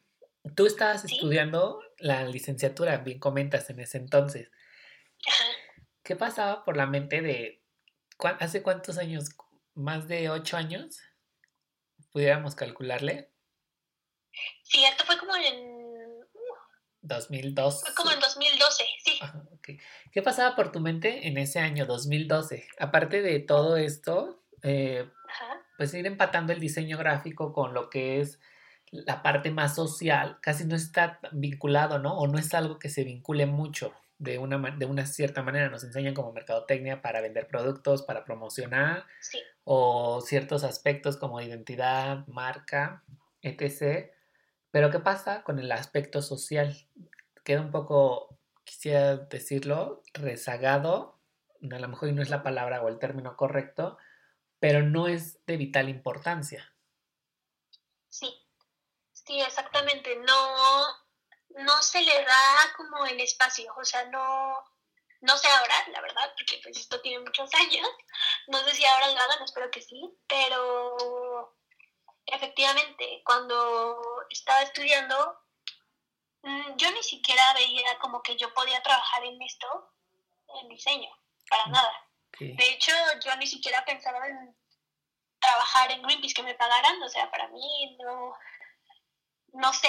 Tú 0.57 0.66
estabas 0.66 1.04
estudiando 1.04 1.83
la 1.99 2.25
licenciatura, 2.25 2.97
bien 2.99 3.18
comentas 3.18 3.68
en 3.71 3.80
ese 3.80 3.99
entonces. 3.99 4.50
Ajá. 5.26 5.45
¿Qué 6.02 6.16
pasaba 6.16 6.64
por 6.64 6.76
la 6.76 6.87
mente 6.87 7.21
de 7.21 7.59
¿Hace 8.40 8.62
cuántos 8.62 8.99
años? 8.99 9.30
¿Más 9.75 10.09
de 10.09 10.28
ocho 10.28 10.57
años? 10.57 11.00
¿Pudiéramos 12.11 12.57
calcularle? 12.57 13.30
Sí, 14.62 14.85
esto 14.85 15.04
fue 15.04 15.18
como 15.18 15.35
en... 15.37 15.78
2012. 17.02 17.87
Fue 17.87 17.95
como 17.95 18.11
en 18.11 18.21
2012, 18.21 18.85
sí. 19.04 19.18
¿Qué 20.12 20.23
pasaba 20.23 20.57
por 20.57 20.73
tu 20.73 20.80
mente 20.80 21.28
en 21.28 21.38
ese 21.38 21.61
año 21.61 21.87
2012? 21.87 22.66
Aparte 22.78 23.23
de 23.23 23.38
todo 23.40 23.76
esto, 23.76 24.42
eh, 24.62 25.09
pues 25.76 25.95
ir 25.95 26.07
empatando 26.07 26.52
el 26.52 26.61
diseño 26.61 26.99
gráfico 26.99 27.52
con 27.52 27.73
lo 27.73 27.88
que 27.88 28.21
es 28.21 28.40
la 28.90 29.23
parte 29.23 29.50
más 29.50 29.75
social, 29.75 30.38
casi 30.40 30.64
no 30.64 30.75
está 30.75 31.21
vinculado, 31.33 31.99
¿no? 31.99 32.16
O 32.18 32.26
no 32.26 32.38
es 32.38 32.52
algo 32.54 32.78
que 32.78 32.88
se 32.88 33.04
vincule 33.04 33.47
mucho 33.47 33.92
de 34.18 34.38
una, 34.38 34.59
de 34.76 34.87
una 34.87 35.07
cierta 35.07 35.42
manera. 35.42 35.68
Nos 35.68 35.85
enseñan 35.85 36.14
como 36.14 36.33
mercadotecnia 36.33 37.02
para 37.02 37.21
vender 37.21 37.49
productos, 37.49 38.02
para 38.02 38.25
promocionar, 38.25 39.04
o 39.64 40.21
ciertos 40.21 40.64
aspectos 40.64 41.16
como 41.16 41.40
identidad, 41.40 42.26
marca, 42.26 43.04
etc. 43.42 44.11
Pero 44.71 44.91
¿qué 44.91 44.99
pasa 44.99 45.43
con 45.43 45.59
el 45.59 45.73
aspecto 45.73 46.23
social? 46.23 46.89
Queda 47.45 47.61
un 47.61 47.71
poco, 47.71 48.39
quisiera 48.65 49.17
decirlo, 49.17 50.03
rezagado, 50.13 51.21
a 51.71 51.79
lo 51.79 51.89
mejor 51.89 52.13
no 52.13 52.23
es 52.23 52.31
la 52.31 52.43
palabra 52.43 52.83
o 52.83 52.89
el 52.89 52.99
término 52.99 53.37
correcto, 53.37 53.99
pero 54.61 54.83
no 54.83 55.09
es 55.09 55.45
de 55.47 55.57
vital 55.57 55.89
importancia. 55.89 56.73
Sí, 58.09 58.35
sí, 59.13 59.41
exactamente. 59.41 60.17
No, 60.17 60.87
no 61.65 61.83
se 61.83 62.03
le 62.03 62.25
da 62.25 62.73
como 62.77 63.07
el 63.07 63.21
espacio, 63.21 63.73
o 63.77 63.85
sea, 63.85 64.05
no, 64.07 64.65
no 65.21 65.37
sé 65.37 65.49
ahora, 65.49 65.75
la 65.93 66.01
verdad, 66.01 66.33
porque 66.37 66.61
pues 66.63 66.79
esto 66.79 67.01
tiene 67.01 67.25
muchos 67.25 67.53
años, 67.55 67.89
no 68.49 68.59
sé 68.61 68.73
si 68.73 68.85
ahora 68.85 69.09
lo 69.09 69.21
hagan, 69.21 69.43
espero 69.43 69.71
que 69.71 69.83
sí, 69.83 70.17
pero 70.29 71.58
efectivamente, 72.33 73.23
cuando 73.25 74.27
estaba 74.31 74.63
estudiando, 74.63 75.41
mm, 76.43 76.77
yo 76.77 76.91
ni 76.93 77.03
siquiera 77.03 77.55
veía 77.55 77.99
como 77.99 78.23
que 78.23 78.37
yo 78.37 78.53
podía 78.55 78.83
trabajar 78.83 79.25
en 79.25 79.41
esto, 79.43 79.93
en 80.61 80.69
diseño, 80.69 81.11
para 81.49 81.67
nada. 81.67 82.09
De 82.39 82.71
hecho, 82.71 82.93
yo 83.25 83.35
ni 83.37 83.47
siquiera 83.47 83.85
pensaba 83.85 84.27
en 84.27 84.57
trabajar 85.41 85.91
en 85.93 86.03
Greenpeace 86.03 86.35
que 86.35 86.43
me 86.43 86.55
pagaran, 86.55 87.03
o 87.03 87.09
sea, 87.09 87.31
para 87.31 87.49
mí 87.49 87.97
no, 88.01 88.35
no 89.55 89.73
sé, 89.73 89.89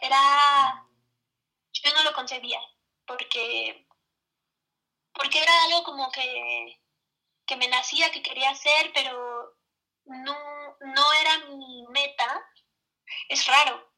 era 0.00 0.86
yo 1.72 1.94
no 1.94 2.02
lo 2.04 2.12
concebía, 2.12 2.60
porque, 3.06 3.86
porque 5.12 5.42
era 5.42 5.52
algo 5.64 5.84
como 5.84 6.10
que, 6.12 6.80
que 7.46 7.56
me 7.56 7.68
nacía, 7.68 8.12
que 8.12 8.22
quería 8.22 8.50
hacer, 8.50 8.92
pero 8.94 9.56
no, 10.04 10.76
no 10.80 11.12
era 11.20 11.38
mi 11.56 11.86
meta. 11.88 12.48
Es 13.28 13.46
raro, 13.46 13.92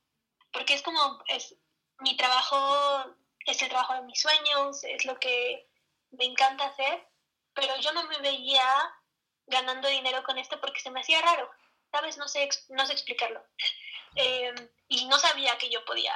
porque 0.53 0.75
es 0.75 0.83
como, 0.83 1.23
es, 1.29 1.55
mi 2.01 2.17
trabajo 2.17 3.15
es 3.47 3.61
el 3.63 3.69
trabajo 3.69 3.95
de 3.95 4.03
mis 4.03 4.21
sueños, 4.21 4.83
es 4.85 5.05
lo 5.05 5.19
que 5.21 5.69
me 6.11 6.25
encanta 6.25 6.67
hacer, 6.67 7.07
pero 7.55 7.77
yo 7.77 7.93
no 7.93 8.05
me 8.05 8.19
veía 8.19 8.65
ganando 9.47 9.89
dinero 9.89 10.23
con 10.25 10.39
esto 10.39 10.61
porque 10.61 10.81
se 10.81 10.91
me 10.91 11.01
hacía 11.01 11.21
raro, 11.21 11.51
¿sabes? 11.91 12.17
No 12.17 12.27
sé, 12.29 12.49
no 12.71 12.87
sé 12.87 12.93
explicarlo. 12.93 13.45
Eh, 14.17 14.55
y 14.89 15.07
no 15.07 15.19
sabía 15.19 15.59
que 15.59 15.71
yo 15.71 15.85
podía 15.85 16.15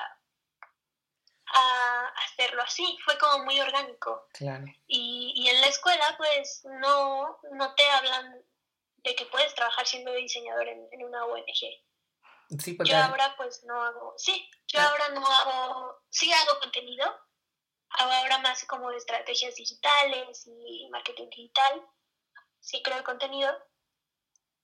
a 1.50 2.12
hacerlo 2.26 2.62
así, 2.62 2.98
fue 3.04 3.18
como 3.18 3.44
muy 3.44 3.58
orgánico. 3.60 4.28
Claro. 4.32 4.64
Y, 4.86 5.32
y 5.34 5.48
en 5.48 5.60
la 5.60 5.66
escuela 5.66 6.14
pues 6.16 6.62
no, 6.64 7.38
no 7.52 7.74
te 7.74 7.88
hablan 7.90 8.42
de 8.98 9.14
que 9.14 9.26
puedes 9.26 9.54
trabajar 9.54 9.86
siendo 9.86 10.12
diseñador 10.12 10.68
en, 10.68 10.88
en 10.90 11.04
una 11.04 11.24
ONG. 11.24 11.82
Sí, 12.58 12.74
porque... 12.74 12.90
Yo 12.90 12.98
ahora 12.98 13.34
pues 13.36 13.62
no 13.64 13.82
hago, 13.82 14.14
sí, 14.16 14.50
yo 14.66 14.80
ah. 14.80 14.88
ahora 14.88 15.08
no 15.10 15.26
hago, 15.26 16.02
sí 16.08 16.32
hago 16.32 16.58
contenido, 16.60 17.04
hago 17.90 18.10
ahora 18.10 18.38
más 18.38 18.64
como 18.64 18.90
de 18.90 18.96
estrategias 18.96 19.54
digitales 19.54 20.46
y 20.46 20.88
marketing 20.90 21.28
digital, 21.28 21.86
sí 22.60 22.82
creo 22.82 22.98
el 22.98 23.04
contenido, 23.04 23.54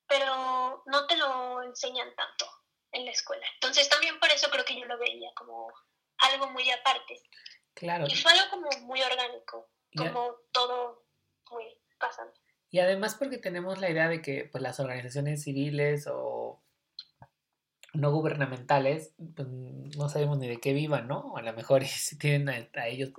pero 0.06 0.82
no 0.86 1.06
te 1.06 1.16
lo 1.16 1.62
enseñan 1.62 2.14
tanto 2.14 2.46
en 2.92 3.04
la 3.04 3.10
escuela. 3.10 3.46
Entonces 3.54 3.88
también 3.88 4.18
por 4.18 4.30
eso 4.30 4.50
creo 4.50 4.64
que 4.64 4.78
yo 4.78 4.86
lo 4.86 4.98
veía 4.98 5.30
como 5.34 5.70
algo 6.18 6.48
muy 6.48 6.70
aparte. 6.70 7.20
Claro. 7.74 8.06
Y 8.08 8.14
fue 8.14 8.32
algo 8.32 8.50
como 8.50 8.70
muy 8.82 9.02
orgánico, 9.02 9.70
como 9.96 10.36
todo 10.52 11.06
muy 11.50 11.80
pasando. 11.98 12.34
Y 12.74 12.80
además 12.80 13.14
porque 13.14 13.38
tenemos 13.38 13.78
la 13.78 13.88
idea 13.88 14.08
de 14.08 14.20
que 14.20 14.48
pues, 14.50 14.60
las 14.60 14.80
organizaciones 14.80 15.44
civiles 15.44 16.08
o 16.10 16.60
no 17.92 18.10
gubernamentales, 18.10 19.14
pues, 19.36 19.46
no 19.48 20.08
sabemos 20.08 20.38
ni 20.38 20.48
de 20.48 20.58
qué 20.58 20.72
vivan, 20.72 21.06
¿no? 21.06 21.36
A 21.36 21.42
lo 21.42 21.52
mejor 21.52 21.84
si 21.84 22.18
tienen 22.18 22.48
a, 22.48 22.88
ellos 22.88 23.12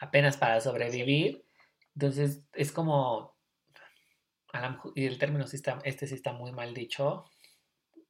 apenas 0.00 0.36
para 0.36 0.60
sobrevivir. 0.60 1.46
Entonces 1.94 2.42
es 2.52 2.72
como, 2.72 3.36
y 4.96 5.06
el 5.06 5.18
término 5.18 5.46
sí 5.46 5.54
está, 5.54 5.78
este 5.84 6.08
sí 6.08 6.16
está 6.16 6.32
muy 6.32 6.50
mal 6.50 6.74
dicho, 6.74 7.24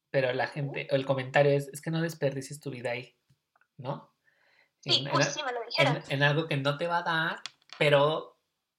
pero 0.08 0.32
la 0.32 0.46
gente, 0.46 0.88
o 0.90 0.94
el 0.94 1.04
comentario 1.04 1.52
es, 1.52 1.68
es 1.68 1.82
que 1.82 1.90
no 1.90 2.00
desperdicies 2.00 2.60
tu 2.60 2.70
vida 2.70 2.92
ahí, 2.92 3.14
¿no? 3.76 4.10
en, 4.86 6.22
algo 6.22 6.46
que 6.46 6.56
no 6.56 6.78
te 6.78 6.86
va 6.86 7.00
a 7.00 7.02
dar, 7.02 7.40
pero 7.78 8.38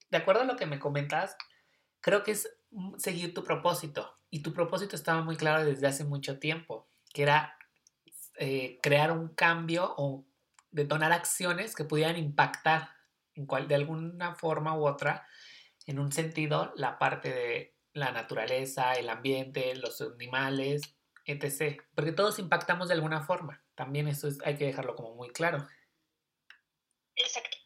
de 0.10 0.18
acuerdo 0.18 0.42
a 0.42 0.46
lo 0.46 0.56
que 0.56 0.66
me 0.66 0.80
comentas, 0.80 1.38
creo 2.02 2.24
que 2.24 2.32
es 2.32 2.50
seguir 2.98 3.34
tu 3.34 3.44
propósito. 3.44 4.16
Y 4.30 4.42
tu 4.42 4.54
propósito 4.54 4.96
estaba 4.96 5.22
muy 5.24 5.36
claro 5.36 5.66
desde 5.66 5.88
hace 5.88 6.04
mucho 6.04 6.40
tiempo, 6.40 6.88
que 7.14 7.24
era 7.24 7.58
eh, 8.38 8.80
crear 8.82 9.12
un 9.12 9.30
cambio 9.30 9.94
o 9.98 10.26
detonar 10.72 11.12
acciones 11.12 11.76
que 11.76 11.84
pudieran 11.84 12.18
impactar 12.18 12.90
en 13.36 13.46
cual, 13.46 13.68
de 13.68 13.76
alguna 13.76 14.36
forma 14.36 14.78
u 14.78 14.86
otra, 14.86 15.26
en 15.86 15.98
un 15.98 16.12
sentido, 16.12 16.74
la 16.76 17.00
parte 17.00 17.34
de 17.34 17.76
la 17.94 18.12
naturaleza, 18.12 18.94
el 18.94 19.10
ambiente, 19.10 19.76
los 19.76 20.02
animales, 20.02 20.82
etc. 21.26 21.82
Porque 21.96 22.12
todos 22.12 22.38
impactamos 22.38 22.90
de 22.90 22.96
alguna 22.96 23.22
forma. 23.22 23.64
También 23.76 24.08
eso 24.08 24.28
hay 24.44 24.58
que 24.58 24.66
dejarlo 24.66 24.96
como 24.96 25.16
muy 25.16 25.30
claro. 25.30 25.66
Exacto. 27.16 27.58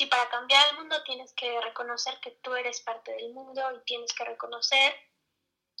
Sí, 0.00 0.06
para 0.06 0.30
cambiar 0.30 0.66
el 0.70 0.78
mundo 0.78 1.02
tienes 1.02 1.30
que 1.34 1.60
reconocer 1.60 2.18
que 2.20 2.30
tú 2.30 2.54
eres 2.54 2.80
parte 2.80 3.12
del 3.12 3.34
mundo 3.34 3.60
y 3.70 3.84
tienes 3.84 4.10
que 4.14 4.24
reconocer 4.24 4.94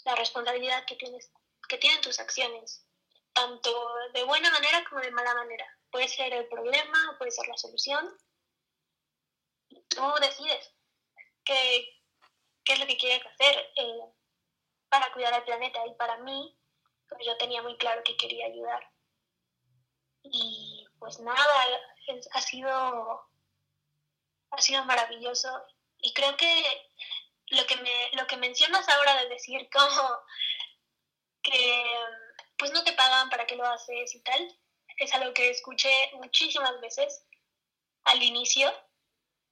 la 0.04 0.14
responsabilidad 0.14 0.84
que 0.84 0.96
tienes 0.96 1.32
que 1.66 1.78
tienen 1.78 2.02
tus 2.02 2.20
acciones, 2.20 2.84
tanto 3.32 3.70
de 4.12 4.22
buena 4.24 4.50
manera 4.50 4.84
como 4.86 5.00
de 5.00 5.10
mala 5.10 5.32
manera. 5.32 5.66
Puede 5.90 6.06
ser 6.06 6.34
el 6.34 6.46
problema 6.48 7.16
puede 7.16 7.30
ser 7.30 7.48
la 7.48 7.56
solución. 7.56 8.14
Tú 9.88 10.02
decides 10.20 10.70
qué, 11.42 11.88
qué 12.64 12.74
es 12.74 12.78
lo 12.78 12.86
que 12.86 12.98
quieres 12.98 13.24
hacer 13.24 13.72
eh, 13.76 14.00
para 14.90 15.10
cuidar 15.14 15.32
al 15.32 15.44
planeta 15.44 15.80
y 15.86 15.94
para 15.94 16.18
mí, 16.18 16.60
pues 17.08 17.24
yo 17.24 17.38
tenía 17.38 17.62
muy 17.62 17.78
claro 17.78 18.02
que 18.04 18.18
quería 18.18 18.48
ayudar. 18.48 18.86
Y 20.24 20.86
pues 20.98 21.18
nada, 21.20 21.80
ha 22.32 22.40
sido 22.42 23.29
ha 24.50 24.60
sido 24.60 24.84
maravilloso. 24.84 25.48
Y 25.98 26.12
creo 26.14 26.36
que 26.36 26.90
lo 27.50 27.66
que 27.66 27.76
me 27.76 28.10
lo 28.12 28.26
que 28.26 28.36
mencionas 28.36 28.88
ahora 28.88 29.22
de 29.22 29.28
decir 29.28 29.68
como 29.70 30.08
que 31.42 31.84
pues 32.56 32.72
no 32.72 32.84
te 32.84 32.92
pagan 32.92 33.28
para 33.30 33.46
que 33.46 33.56
lo 33.56 33.66
haces 33.66 34.14
y 34.14 34.22
tal 34.22 34.58
es 34.98 35.14
algo 35.14 35.32
que 35.32 35.50
escuché 35.50 35.90
muchísimas 36.14 36.80
veces 36.80 37.26
al 38.04 38.22
inicio 38.22 38.72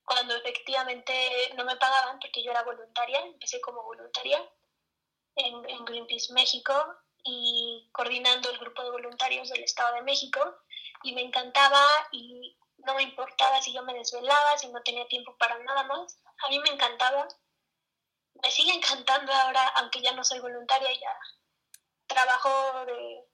cuando 0.04 0.36
efectivamente 0.36 1.12
no 1.56 1.64
me 1.64 1.76
pagaban 1.76 2.18
porque 2.20 2.42
yo 2.42 2.50
era 2.50 2.62
voluntaria 2.62 3.20
empecé 3.20 3.60
como 3.60 3.82
voluntaria 3.82 4.40
en, 5.36 5.68
en 5.68 5.84
Greenpeace 5.84 6.32
México 6.32 6.74
y 7.24 7.88
coordinando 7.92 8.50
el 8.50 8.58
grupo 8.58 8.82
de 8.82 8.90
voluntarios 8.90 9.48
del 9.48 9.64
Estado 9.64 9.96
de 9.96 10.02
México 10.02 10.40
y 11.02 11.12
me 11.14 11.22
encantaba 11.22 11.84
y 12.12 12.56
no 12.78 12.94
me 12.94 13.02
importaba 13.02 13.60
si 13.60 13.72
yo 13.72 13.82
me 13.82 13.94
desvelaba, 13.94 14.56
si 14.56 14.68
no 14.68 14.82
tenía 14.82 15.06
tiempo 15.08 15.36
para 15.38 15.58
nada 15.58 15.84
más. 15.84 16.18
A 16.44 16.48
mí 16.48 16.58
me 16.60 16.70
encantaba. 16.70 17.28
Me 18.42 18.50
sigue 18.50 18.72
encantando 18.72 19.32
ahora, 19.32 19.66
aunque 19.76 20.00
ya 20.00 20.12
no 20.12 20.22
soy 20.22 20.38
voluntaria, 20.38 20.92
ya 20.92 21.18
trabajo 22.06 22.84
de, 22.86 23.24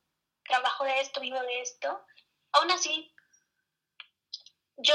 trabajo 0.45 0.85
de 0.85 1.01
esto, 1.01 1.21
vivo 1.21 1.41
de 1.41 1.61
esto. 1.61 2.05
Aún 2.53 2.71
así, 2.71 3.15
yo 4.77 4.95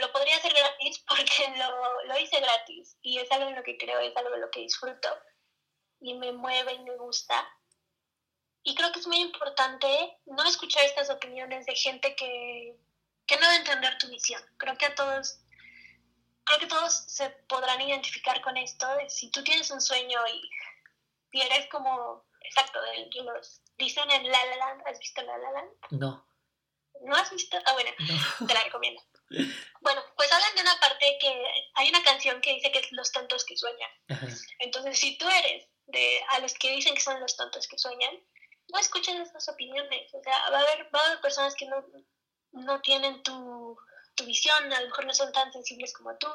lo 0.00 0.12
podría 0.12 0.36
hacer 0.36 0.52
gratis 0.52 1.04
porque 1.08 1.54
lo, 1.56 2.04
lo 2.04 2.18
hice 2.18 2.40
gratis 2.40 2.96
y 3.02 3.18
es 3.18 3.30
algo 3.32 3.48
en 3.48 3.56
lo 3.56 3.62
que 3.62 3.78
creo, 3.78 4.00
es 4.00 4.16
algo 4.16 4.34
en 4.34 4.40
lo 4.40 4.50
que 4.50 4.60
disfruto 4.60 5.08
y 6.00 6.14
me 6.14 6.32
mueve 6.32 6.74
y 6.74 6.80
me 6.80 6.96
gusta. 6.96 7.48
Y 8.64 8.74
creo 8.74 8.92
que 8.92 9.00
es 9.00 9.06
muy 9.06 9.18
importante 9.18 10.18
no 10.26 10.44
escuchar 10.44 10.84
estas 10.84 11.10
opiniones 11.10 11.66
de 11.66 11.74
gente 11.74 12.14
que, 12.14 12.76
que 13.26 13.36
no 13.36 13.46
debe 13.46 13.56
entender 13.56 13.98
tu 13.98 14.08
visión. 14.08 14.42
Creo 14.58 14.76
que 14.76 14.86
a 14.86 14.94
todos, 14.94 15.40
creo 16.44 16.58
que 16.58 16.66
todos 16.66 17.04
se 17.06 17.30
podrán 17.48 17.80
identificar 17.80 18.40
con 18.40 18.56
esto. 18.56 18.86
si 19.08 19.30
tú 19.30 19.42
tienes 19.42 19.70
un 19.70 19.80
sueño 19.80 20.20
y, 20.28 20.50
y 21.32 21.40
eres 21.40 21.68
como, 21.68 22.24
exacto, 22.40 22.80
de, 22.82 23.22
los, 23.22 23.62
dicen 23.78 24.10
en 24.10 24.30
La 24.30 24.44
La 24.44 24.56
Land, 24.56 24.82
¿has 24.86 24.98
visto 24.98 25.22
La 25.22 25.38
La 25.38 25.50
Land? 25.52 25.70
No. 25.90 26.26
¿No 27.04 27.16
has 27.16 27.30
visto? 27.30 27.58
Ah, 27.66 27.72
bueno, 27.72 27.90
te 28.46 28.54
la 28.54 28.64
recomiendo. 28.64 29.02
Bueno, 29.80 30.02
pues 30.16 30.30
hablan 30.30 30.54
de 30.54 30.60
una 30.60 30.78
parte 30.78 31.16
que 31.20 31.44
hay 31.74 31.88
una 31.88 32.02
canción 32.02 32.40
que 32.40 32.52
dice 32.52 32.70
que 32.70 32.80
es 32.80 32.92
los 32.92 33.10
tontos 33.12 33.44
que 33.44 33.56
sueñan. 33.56 33.90
Entonces, 34.58 34.98
si 34.98 35.16
tú 35.16 35.28
eres 35.28 35.68
de 35.86 36.22
a 36.28 36.38
los 36.40 36.54
que 36.54 36.70
dicen 36.70 36.94
que 36.94 37.00
son 37.00 37.18
los 37.20 37.36
tontos 37.36 37.66
que 37.66 37.78
sueñan, 37.78 38.14
no 38.68 38.78
escuchen 38.78 39.20
esas 39.20 39.48
opiniones. 39.48 40.12
O 40.14 40.22
sea, 40.22 40.50
va 40.50 40.58
a 40.58 40.62
haber, 40.62 40.94
va 40.94 41.00
a 41.00 41.06
haber 41.06 41.20
personas 41.20 41.54
que 41.54 41.66
no, 41.66 41.84
no 42.52 42.80
tienen 42.80 43.22
tu, 43.22 43.76
tu 44.14 44.24
visión, 44.24 44.72
a 44.72 44.80
lo 44.80 44.86
mejor 44.86 45.06
no 45.06 45.14
son 45.14 45.32
tan 45.32 45.52
sensibles 45.52 45.92
como 45.92 46.16
tú, 46.16 46.28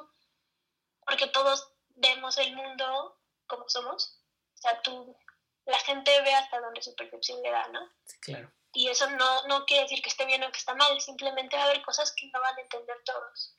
porque 1.06 1.28
todos 1.28 1.72
vemos 1.96 2.38
el 2.38 2.56
mundo 2.56 3.20
como 3.48 3.68
somos. 3.70 4.22
O 4.56 4.58
sea, 4.58 4.82
tú, 4.82 5.16
la 5.66 5.80
gente 5.80 6.22
ve 6.22 6.34
hasta 6.34 6.60
donde 6.60 6.82
su 6.82 6.96
percepción 6.96 7.42
le 7.42 7.52
da, 7.52 7.68
¿no? 7.70 7.90
Sí, 8.06 8.20
claro. 8.20 8.52
Y 8.74 8.90
eso 8.90 9.10
no, 9.12 9.48
no 9.48 9.66
quiere 9.66 9.84
decir 9.84 10.02
que 10.02 10.10
esté 10.10 10.26
bien 10.26 10.44
o 10.44 10.52
que 10.52 10.60
está 10.60 10.76
mal, 10.76 11.00
simplemente 11.02 11.56
va 11.56 11.64
a 11.64 11.66
haber 11.66 11.82
cosas 11.84 12.14
que 12.16 12.28
no 12.28 12.40
van 12.40 12.58
a 12.58 12.62
entender 12.62 12.98
todos 13.06 13.58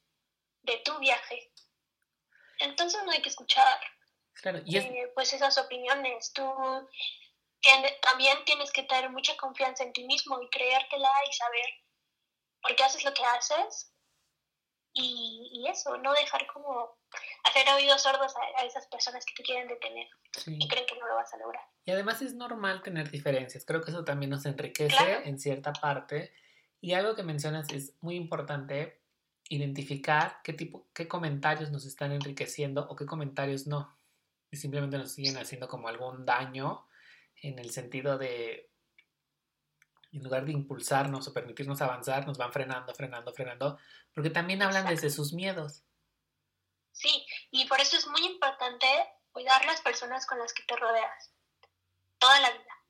de 0.63 0.77
tu 0.79 0.99
viaje. 0.99 1.53
Entonces 2.59 3.03
no 3.05 3.13
hay 3.13 3.23
que 3.23 3.29
escuchar 3.29 3.81
claro, 4.35 4.61
y 4.65 4.77
eh, 4.77 5.11
pues 5.15 5.33
esas 5.33 5.57
opiniones. 5.59 6.33
Tú 6.33 6.45
también 8.03 8.45
tienes 8.45 8.71
que 8.71 8.85
tener 8.85 9.11
mucha 9.11 9.37
confianza 9.37 9.83
en 9.85 9.93
ti 9.93 10.05
mismo 10.05 10.41
y 10.41 10.49
creértela 10.51 11.11
y 11.29 11.33
saber 11.33 11.67
por 12.69 12.77
qué 12.77 12.85
haces 12.85 13.05
lo 13.05 13.15
que 13.15 13.25
haces 13.25 13.93
y, 14.93 15.49
y 15.53 15.69
eso, 15.69 15.97
no 15.99 16.13
dejar 16.13 16.47
como 16.53 16.99
hacer 17.45 17.67
oídos 17.75 18.03
sordos 18.03 18.35
a, 18.59 18.65
esas 18.65 18.87
personas 18.89 19.25
que 19.25 19.35
te 19.35 19.43
quieren 19.43 19.69
detener 19.69 20.07
y 20.47 20.69
creen 20.69 20.87
que 20.87 20.99
no 20.99 21.07
lo 21.07 21.15
vas 21.15 21.33
a 21.33 21.39
lograr. 21.39 21.63
Y 21.85 21.93
además 21.93 22.21
es 22.21 22.35
normal 22.35 22.83
tener 22.83 23.11
diferencias, 23.11 23.65
creo 23.65 23.81
que 23.81 23.91
eso 23.91 24.05
también 24.05 24.31
nos 24.31 24.45
enriquece 24.45 25.23
en 25.25 25.39
cierta 25.39 25.73
parte 25.73 26.33
y 26.81 26.93
algo 26.93 27.15
que 27.15 27.23
mencionas 27.23 27.73
es 27.73 27.95
muy 28.01 28.17
importante 28.17 29.01
identificar 29.49 30.41
qué 30.45 30.53
tipo, 30.53 30.89
qué 30.93 31.09
comentarios 31.09 31.71
nos 31.71 31.87
están 31.87 32.13
enriqueciendo 32.13 32.87
o 32.89 32.97
qué 32.97 33.07
comentarios 33.07 33.67
no. 33.67 33.97
Y 34.51 34.57
simplemente 34.57 34.99
nos 34.99 35.13
siguen 35.13 35.39
haciendo 35.39 35.69
como 35.69 35.89
algún 35.89 36.27
daño 36.27 36.87
en 37.37 37.59
el 37.59 37.71
sentido 37.71 38.19
de, 38.19 38.71
en 40.13 40.23
lugar 40.23 40.45
de 40.45 40.53
impulsarnos 40.53 41.29
o 41.29 41.33
permitirnos 41.33 41.81
avanzar, 41.81 42.27
nos 42.27 42.39
van 42.39 42.53
frenando, 42.53 42.95
frenando, 42.95 43.33
frenando, 43.33 43.79
porque 44.15 44.31
también 44.31 44.63
hablan 44.63 44.87
desde 44.87 45.11
sus 45.11 45.33
miedos. 45.33 45.83
Sí, 46.93 47.27
y 47.51 47.67
por 47.67 47.81
eso 47.81 47.97
es 47.97 48.07
muy 48.09 48.25
importante 48.25 48.87
cuidar 49.31 49.65
las 49.67 49.81
personas 49.81 50.27
con 50.27 50.39
las 50.39 50.53
que 50.53 50.65
te 50.65 50.77
rodeas, 50.77 51.33
toda 52.19 52.41
la 52.41 52.51
vida, 52.51 52.85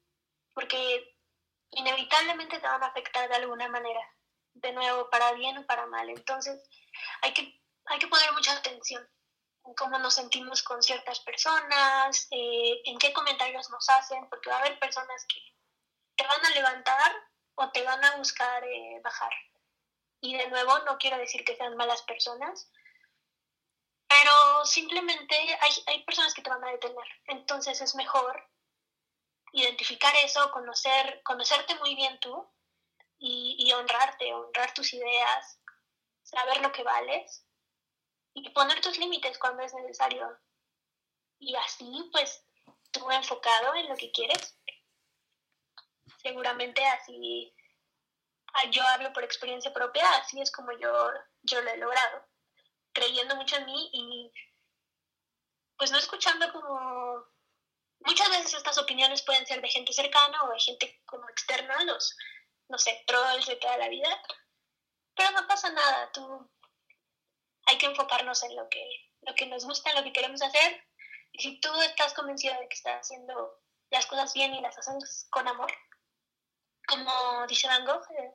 porque 0.54 1.16
inevitablemente 1.70 2.58
te 2.58 2.66
van 2.66 2.82
a 2.82 2.86
afectar 2.86 3.28
de 3.28 3.36
alguna 3.36 3.68
manera, 3.68 4.00
de 4.54 4.72
nuevo, 4.72 5.10
para 5.10 5.32
bien 5.32 5.58
o 5.58 5.66
para 5.66 5.86
mal. 5.86 6.08
Entonces, 6.08 6.62
hay 7.22 7.34
que, 7.34 7.60
hay 7.86 7.98
que 7.98 8.08
poner 8.08 8.32
mucha 8.32 8.56
atención 8.56 9.06
cómo 9.76 9.98
nos 9.98 10.14
sentimos 10.14 10.62
con 10.62 10.82
ciertas 10.82 11.20
personas, 11.20 12.28
eh, 12.30 12.80
en 12.84 12.98
qué 12.98 13.12
comentarios 13.12 13.68
nos 13.70 13.88
hacen, 13.88 14.28
porque 14.28 14.50
va 14.50 14.56
a 14.56 14.60
haber 14.60 14.78
personas 14.78 15.26
que 15.26 15.38
te 16.18 16.26
van 16.26 16.44
a 16.44 16.50
levantar 16.50 17.12
o 17.54 17.70
te 17.70 17.82
van 17.82 18.04
a 18.04 18.16
buscar 18.16 18.62
eh, 18.64 19.00
bajar. 19.02 19.32
Y 20.20 20.36
de 20.36 20.48
nuevo, 20.48 20.78
no 20.80 20.98
quiero 20.98 21.16
decir 21.16 21.44
que 21.44 21.56
sean 21.56 21.76
malas 21.76 22.02
personas, 22.02 22.70
pero 24.08 24.66
simplemente 24.66 25.36
hay, 25.60 25.72
hay 25.86 26.04
personas 26.04 26.34
que 26.34 26.42
te 26.42 26.50
van 26.50 26.64
a 26.64 26.72
detener. 26.72 27.06
Entonces 27.26 27.80
es 27.80 27.94
mejor 27.94 28.50
identificar 29.52 30.14
eso, 30.16 30.50
conocer, 30.50 31.22
conocerte 31.22 31.76
muy 31.76 31.94
bien 31.94 32.18
tú 32.20 32.52
y, 33.18 33.56
y 33.58 33.72
honrarte, 33.72 34.34
honrar 34.34 34.74
tus 34.74 34.92
ideas, 34.92 35.60
saber 36.22 36.60
lo 36.60 36.72
que 36.72 36.82
vales 36.82 37.46
y 38.34 38.50
poner 38.50 38.80
tus 38.80 38.98
límites 38.98 39.38
cuando 39.38 39.62
es 39.62 39.72
necesario. 39.72 40.36
Y 41.38 41.54
así, 41.54 42.08
pues, 42.10 42.44
tú 42.90 43.08
enfocado 43.10 43.74
en 43.76 43.88
lo 43.88 43.96
que 43.96 44.10
quieres. 44.10 44.57
Seguramente 46.18 46.84
así, 46.84 47.54
ah, 48.54 48.70
yo 48.70 48.82
hablo 48.88 49.12
por 49.12 49.24
experiencia 49.24 49.72
propia, 49.72 50.08
así 50.16 50.40
es 50.40 50.50
como 50.50 50.72
yo, 50.72 51.10
yo 51.42 51.60
lo 51.62 51.70
he 51.70 51.76
logrado, 51.76 52.26
creyendo 52.92 53.36
mucho 53.36 53.56
en 53.56 53.66
mí 53.66 53.90
y 53.92 54.32
pues 55.76 55.90
no 55.90 55.98
escuchando 55.98 56.52
como... 56.52 57.26
Muchas 58.00 58.30
veces 58.30 58.54
estas 58.54 58.78
opiniones 58.78 59.22
pueden 59.22 59.44
ser 59.44 59.60
de 59.60 59.68
gente 59.68 59.92
cercana 59.92 60.42
o 60.44 60.50
de 60.50 60.60
gente 60.60 61.02
como 61.04 61.28
externa, 61.28 61.82
los, 61.84 62.16
no 62.68 62.78
sé, 62.78 63.02
trolls 63.06 63.46
de 63.46 63.56
toda 63.56 63.76
la 63.76 63.88
vida, 63.88 64.08
pero 65.16 65.32
no 65.32 65.46
pasa 65.48 65.70
nada, 65.70 66.12
tú 66.12 66.48
hay 67.66 67.76
que 67.76 67.86
enfocarnos 67.86 68.42
en 68.44 68.56
lo 68.56 68.68
que, 68.68 68.84
lo 69.22 69.34
que 69.34 69.46
nos 69.46 69.64
gusta, 69.64 69.92
lo 69.94 70.04
que 70.04 70.12
queremos 70.12 70.40
hacer. 70.42 70.82
Y 71.32 71.42
si 71.42 71.60
tú 71.60 71.68
estás 71.82 72.14
convencida 72.14 72.58
de 72.58 72.68
que 72.68 72.74
estás 72.74 73.00
haciendo 73.00 73.60
las 73.90 74.06
cosas 74.06 74.32
bien 74.32 74.54
y 74.54 74.60
las 74.60 74.78
haces 74.78 75.26
con 75.30 75.46
amor, 75.46 75.70
como 76.88 77.46
dice 77.46 77.68
Van 77.68 77.84
Gogh, 77.84 78.02
eh, 78.18 78.34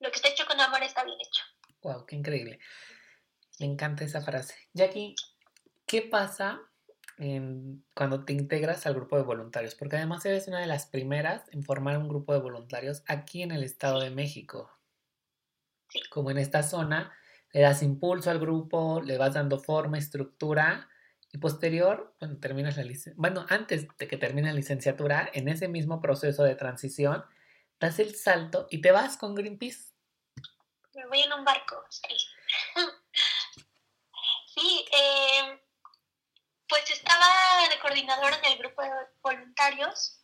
lo 0.00 0.10
que 0.10 0.16
está 0.16 0.28
hecho 0.28 0.46
con 0.46 0.60
amor 0.60 0.82
está 0.82 1.04
bien 1.04 1.18
hecho. 1.20 1.42
Wow, 1.82 2.06
qué 2.06 2.16
increíble. 2.16 2.58
Me 3.58 3.66
encanta 3.66 4.04
esa 4.04 4.22
frase. 4.22 4.54
Jackie, 4.72 5.14
¿qué 5.86 6.02
pasa 6.02 6.60
cuando 7.92 8.24
te 8.24 8.32
integras 8.32 8.86
al 8.86 8.94
grupo 8.94 9.18
de 9.18 9.24
voluntarios? 9.24 9.74
Porque 9.74 9.96
además 9.96 10.24
eres 10.24 10.48
una 10.48 10.60
de 10.60 10.66
las 10.66 10.86
primeras 10.86 11.42
en 11.52 11.62
formar 11.62 11.98
un 11.98 12.08
grupo 12.08 12.32
de 12.32 12.40
voluntarios 12.40 13.02
aquí 13.06 13.42
en 13.42 13.52
el 13.52 13.62
Estado 13.62 14.00
de 14.00 14.08
México. 14.08 14.70
Sí. 15.90 16.00
Como 16.10 16.30
en 16.30 16.38
esta 16.38 16.62
zona 16.62 17.12
le 17.52 17.60
das 17.60 17.82
impulso 17.82 18.30
al 18.30 18.38
grupo, 18.38 19.02
le 19.02 19.18
vas 19.18 19.34
dando 19.34 19.58
forma, 19.58 19.98
estructura 19.98 20.88
y 21.32 21.38
posterior, 21.38 22.14
bueno, 22.20 22.38
terminas 22.38 22.76
la 22.76 22.84
bueno, 23.16 23.44
antes 23.48 23.86
de 23.98 24.08
que 24.08 24.16
termine 24.16 24.48
la 24.48 24.54
licenciatura, 24.54 25.28
en 25.32 25.48
ese 25.48 25.68
mismo 25.68 26.00
proceso 26.00 26.42
de 26.42 26.54
transición, 26.54 27.24
das 27.80 27.98
el 27.98 28.14
salto 28.14 28.66
y 28.70 28.80
te 28.80 28.92
vas 28.92 29.16
con 29.16 29.34
Greenpeace. 29.34 29.90
Me 30.94 31.06
voy 31.06 31.22
en 31.22 31.32
un 31.32 31.44
barco, 31.44 31.82
sí. 31.88 32.16
sí, 34.54 34.86
eh, 34.92 35.62
pues 36.68 36.90
estaba 36.90 37.26
de 37.68 37.80
coordinadora 37.80 38.36
en 38.36 38.52
el 38.52 38.58
grupo 38.58 38.82
de 38.82 38.90
voluntarios 39.22 40.20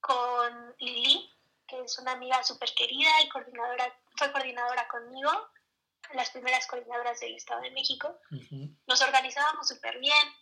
con 0.00 0.74
Lili, 0.78 1.30
que 1.68 1.82
es 1.82 1.98
una 1.98 2.12
amiga 2.12 2.42
súper 2.42 2.70
querida 2.74 3.10
y 3.22 3.28
coordinadora, 3.28 3.94
fue 4.16 4.32
coordinadora 4.32 4.88
conmigo 4.88 5.30
las 6.14 6.30
primeras 6.30 6.66
coordinadoras 6.66 7.20
del 7.20 7.34
Estado 7.34 7.60
de 7.62 7.70
México. 7.72 8.18
Nos 8.86 9.00
organizábamos 9.00 9.68
súper 9.68 9.98
bien. 9.98 10.34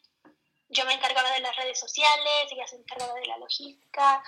Yo 0.68 0.84
me 0.86 0.94
encargaba 0.94 1.30
de 1.32 1.40
las 1.40 1.54
redes 1.56 1.78
sociales, 1.78 2.50
ella 2.50 2.66
se 2.66 2.76
encargaba 2.76 3.14
de 3.14 3.26
la 3.26 3.38
logística 3.38 4.22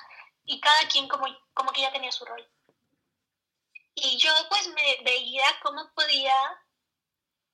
y 0.44 0.60
cada 0.60 0.88
quien 0.88 1.08
como, 1.08 1.26
como 1.54 1.72
que 1.72 1.80
ya 1.82 1.92
tenía 1.92 2.12
su 2.12 2.24
rol. 2.24 2.46
Y 3.94 4.16
yo 4.18 4.30
pues 4.48 4.68
me 4.68 5.02
veía 5.04 5.44
cómo 5.62 5.90
podía 5.94 6.34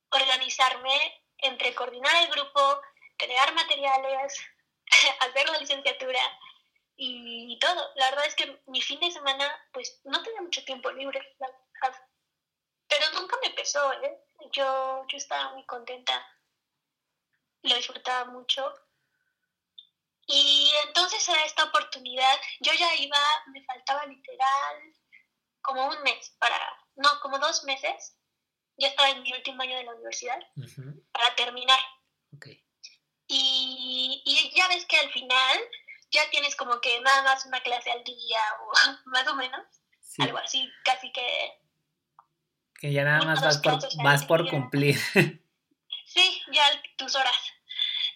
organizarme 0.09 1.23
entre 1.37 1.73
coordinar 1.73 2.15
el 2.23 2.31
grupo, 2.31 2.81
crear 3.17 3.53
materiales, 3.53 4.39
hacer 5.19 5.49
la 5.49 5.59
licenciatura 5.59 6.19
y 6.95 7.57
todo. 7.59 7.91
La 7.95 8.09
verdad 8.11 8.25
es 8.25 8.35
que 8.35 8.61
mi 8.67 8.81
fin 8.81 8.99
de 8.99 9.11
semana, 9.11 9.69
pues 9.73 10.01
no 10.03 10.21
tenía 10.21 10.41
mucho 10.41 10.63
tiempo 10.65 10.91
libre, 10.91 11.19
Pero 12.87 13.05
nunca 13.13 13.37
me 13.41 13.49
pesó, 13.51 13.91
¿eh? 13.93 14.23
Yo, 14.51 15.05
yo 15.07 15.17
estaba 15.17 15.53
muy 15.53 15.65
contenta, 15.65 16.27
lo 17.63 17.75
disfrutaba 17.75 18.25
mucho. 18.25 18.73
Y 20.31 20.71
entonces 20.87 21.27
a 21.29 21.43
esta 21.45 21.65
oportunidad, 21.65 22.37
yo 22.61 22.73
ya 22.73 22.95
iba, 22.95 23.17
me 23.47 23.63
faltaba 23.65 24.05
literal 24.05 24.93
como 25.61 25.87
un 25.87 26.01
mes 26.03 26.35
para, 26.39 26.57
no, 26.95 27.09
como 27.21 27.37
dos 27.39 27.63
meses. 27.65 28.15
Ya 28.77 28.87
estaba 28.87 29.09
en 29.09 29.21
mi 29.21 29.33
último 29.33 29.61
año 29.61 29.77
de 29.77 29.83
la 29.83 29.93
universidad 29.93 30.39
para 31.11 31.35
terminar. 31.35 31.79
Y, 33.27 34.21
y 34.25 34.55
ya 34.55 34.67
ves 34.67 34.85
que 34.85 34.97
al 34.97 35.11
final 35.11 35.59
ya 36.11 36.29
tienes 36.29 36.55
como 36.55 36.79
que 36.81 36.99
nada 37.01 37.23
más 37.23 37.45
una 37.45 37.61
clase 37.61 37.91
al 37.91 38.03
día 38.03 38.39
o 38.61 38.71
más 39.09 39.27
o 39.27 39.35
menos. 39.35 39.65
Algo 40.19 40.37
así, 40.37 40.69
casi 40.83 41.11
que... 41.11 41.57
Que 42.79 42.91
ya 42.91 43.03
nada 43.03 43.23
más 43.23 43.41
vas 43.41 43.57
por, 43.59 43.79
vas 44.03 44.25
por 44.25 44.49
cumplir. 44.49 44.99
Sí, 46.05 46.41
ya 46.51 46.61
tus 46.97 47.15
horas. 47.15 47.37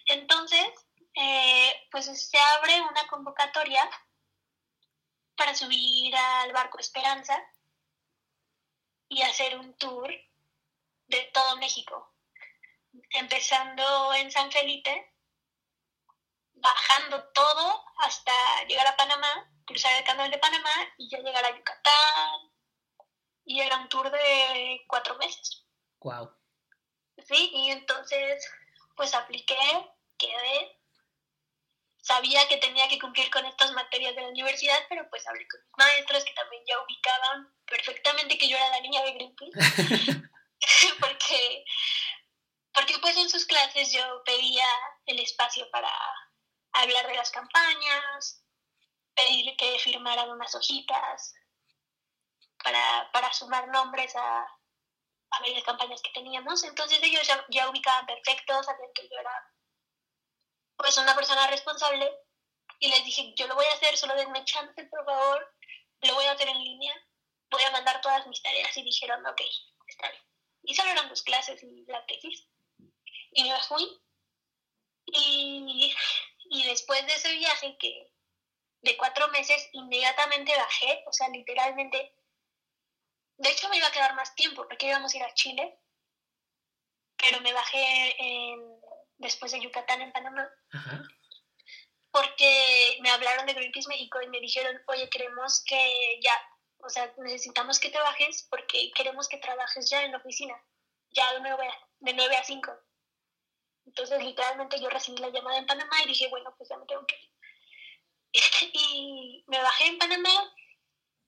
Entonces, 0.04 0.68
eh, 1.16 1.88
pues 1.90 2.04
se 2.04 2.38
abre 2.38 2.80
una 2.82 3.06
convocatoria 3.08 3.88
para 5.34 5.54
subir 5.54 6.14
al 6.14 6.52
barco 6.52 6.78
Esperanza 6.78 7.42
y 9.08 9.22
hacer 9.22 9.58
un 9.58 9.74
tour 9.78 10.10
de 11.06 11.22
todo 11.32 11.56
México, 11.56 12.14
empezando 13.10 14.12
en 14.14 14.30
San 14.30 14.52
Felipe, 14.52 15.14
bajando 16.54 17.24
todo 17.28 17.84
hasta 17.98 18.32
llegar 18.64 18.86
a 18.86 18.96
Panamá, 18.96 19.50
cruzar 19.64 19.96
el 19.96 20.04
canal 20.04 20.30
de 20.30 20.38
Panamá 20.38 20.94
y 20.98 21.08
ya 21.08 21.18
llegar 21.18 21.44
a 21.44 21.56
Yucatán. 21.56 22.52
Y 23.44 23.60
era 23.60 23.76
un 23.78 23.88
tour 23.88 24.10
de 24.10 24.84
cuatro 24.88 25.16
meses. 25.18 25.64
Wow. 26.00 26.30
Sí, 27.26 27.50
y 27.54 27.70
entonces 27.70 28.50
pues 28.96 29.14
apliqué, 29.14 29.56
quedé 30.18 30.76
sabía 32.06 32.46
que 32.46 32.58
tenía 32.58 32.86
que 32.88 33.00
cumplir 33.00 33.28
con 33.30 33.44
estas 33.46 33.72
materias 33.72 34.14
de 34.14 34.22
la 34.22 34.28
universidad, 34.28 34.78
pero 34.88 35.08
pues 35.10 35.26
hablé 35.26 35.46
con 35.48 35.60
mis 35.60 35.76
maestros 35.76 36.24
que 36.24 36.32
también 36.34 36.62
ya 36.64 36.80
ubicaban 36.80 37.52
perfectamente 37.66 38.38
que 38.38 38.48
yo 38.48 38.56
era 38.56 38.68
la 38.70 38.80
niña 38.80 39.02
de 39.02 39.12
Greenpeace, 39.12 39.58
porque, 41.00 41.64
porque 42.72 42.98
pues 43.00 43.16
en 43.16 43.28
sus 43.28 43.44
clases 43.44 43.92
yo 43.92 44.22
pedía 44.24 44.68
el 45.06 45.18
espacio 45.18 45.68
para 45.72 45.90
hablar 46.74 47.08
de 47.08 47.16
las 47.16 47.32
campañas, 47.32 48.44
pedir 49.16 49.56
que 49.56 49.76
firmaran 49.80 50.30
unas 50.30 50.54
hojitas 50.54 51.34
para, 52.62 53.10
para 53.10 53.32
sumar 53.32 53.66
nombres 53.66 54.14
a, 54.14 54.42
a 54.42 55.40
varias 55.40 55.64
campañas 55.64 56.00
que 56.02 56.12
teníamos, 56.12 56.62
entonces 56.62 57.00
ellos 57.02 57.26
ya, 57.26 57.44
ya 57.50 57.68
ubicaban 57.68 58.06
perfecto, 58.06 58.62
sabían 58.62 58.92
que 58.94 59.08
yo 59.08 59.18
era 59.18 59.55
pues 60.76 60.96
una 60.98 61.14
persona 61.14 61.46
responsable 61.48 62.10
y 62.78 62.88
les 62.88 63.04
dije, 63.04 63.32
yo 63.36 63.46
lo 63.46 63.54
voy 63.54 63.64
a 63.66 63.72
hacer, 63.72 63.96
solo 63.96 64.14
denme 64.14 64.44
chance, 64.44 64.84
por 64.84 65.04
favor, 65.04 65.54
lo 66.02 66.14
voy 66.14 66.24
a 66.26 66.32
hacer 66.32 66.48
en 66.48 66.62
línea, 66.62 66.94
voy 67.50 67.62
a 67.62 67.70
mandar 67.70 68.00
todas 68.00 68.26
mis 68.26 68.42
tareas 68.42 68.76
y 68.76 68.82
dijeron, 68.82 69.24
ok, 69.26 69.40
está 69.88 70.10
bien. 70.10 70.22
Y 70.62 70.74
solo 70.74 70.90
eran 70.90 71.08
dos 71.08 71.22
clases 71.22 71.62
y 71.62 71.84
la 71.86 72.04
tesis. 72.06 72.48
Y 73.30 73.44
me 73.44 73.62
fui. 73.62 74.02
Y, 75.06 75.94
y 76.50 76.62
después 76.64 77.06
de 77.06 77.14
ese 77.14 77.32
viaje 77.32 77.76
que 77.78 78.12
de 78.82 78.96
cuatro 78.96 79.28
meses, 79.28 79.68
inmediatamente 79.72 80.56
bajé, 80.56 81.04
o 81.06 81.12
sea, 81.12 81.28
literalmente, 81.28 82.14
de 83.38 83.50
hecho 83.50 83.68
me 83.68 83.78
iba 83.78 83.88
a 83.88 83.92
quedar 83.92 84.14
más 84.14 84.34
tiempo 84.34 84.66
porque 84.66 84.86
íbamos 84.86 85.12
a 85.12 85.16
ir 85.16 85.22
a 85.22 85.34
Chile, 85.34 85.78
pero 87.16 87.40
me 87.40 87.52
bajé 87.52 88.16
en 88.18 88.75
después 89.18 89.52
de 89.52 89.60
Yucatán 89.60 90.00
en 90.00 90.12
Panamá. 90.12 90.48
Porque 92.10 92.98
me 93.00 93.10
hablaron 93.10 93.46
de 93.46 93.54
Greenpeace 93.54 93.88
México 93.88 94.20
y 94.22 94.28
me 94.28 94.40
dijeron, 94.40 94.80
oye, 94.86 95.08
queremos 95.10 95.62
que 95.66 96.20
ya, 96.22 96.32
o 96.78 96.88
sea, 96.88 97.12
necesitamos 97.18 97.78
que 97.78 97.90
te 97.90 97.98
bajes 97.98 98.46
porque 98.50 98.90
queremos 98.94 99.28
que 99.28 99.38
trabajes 99.38 99.90
ya 99.90 100.02
en 100.04 100.12
la 100.12 100.18
oficina, 100.18 100.54
ya 101.10 101.32
de 101.34 101.40
9 101.40 101.68
a, 101.68 101.88
de 102.00 102.14
9 102.14 102.36
a 102.36 102.44
5. 102.44 102.72
Entonces, 103.86 104.22
literalmente 104.22 104.80
yo 104.80 104.88
recibí 104.88 105.18
la 105.18 105.28
llamada 105.28 105.58
en 105.58 105.66
Panamá 105.66 106.02
y 106.02 106.08
dije, 106.08 106.28
bueno, 106.28 106.54
pues 106.56 106.68
ya 106.68 106.76
me 106.76 106.86
tengo 106.86 107.06
que 107.06 107.16
ir. 107.16 107.30
y 108.72 109.44
me 109.46 109.62
bajé 109.62 109.86
en 109.86 109.98
Panamá, 109.98 110.54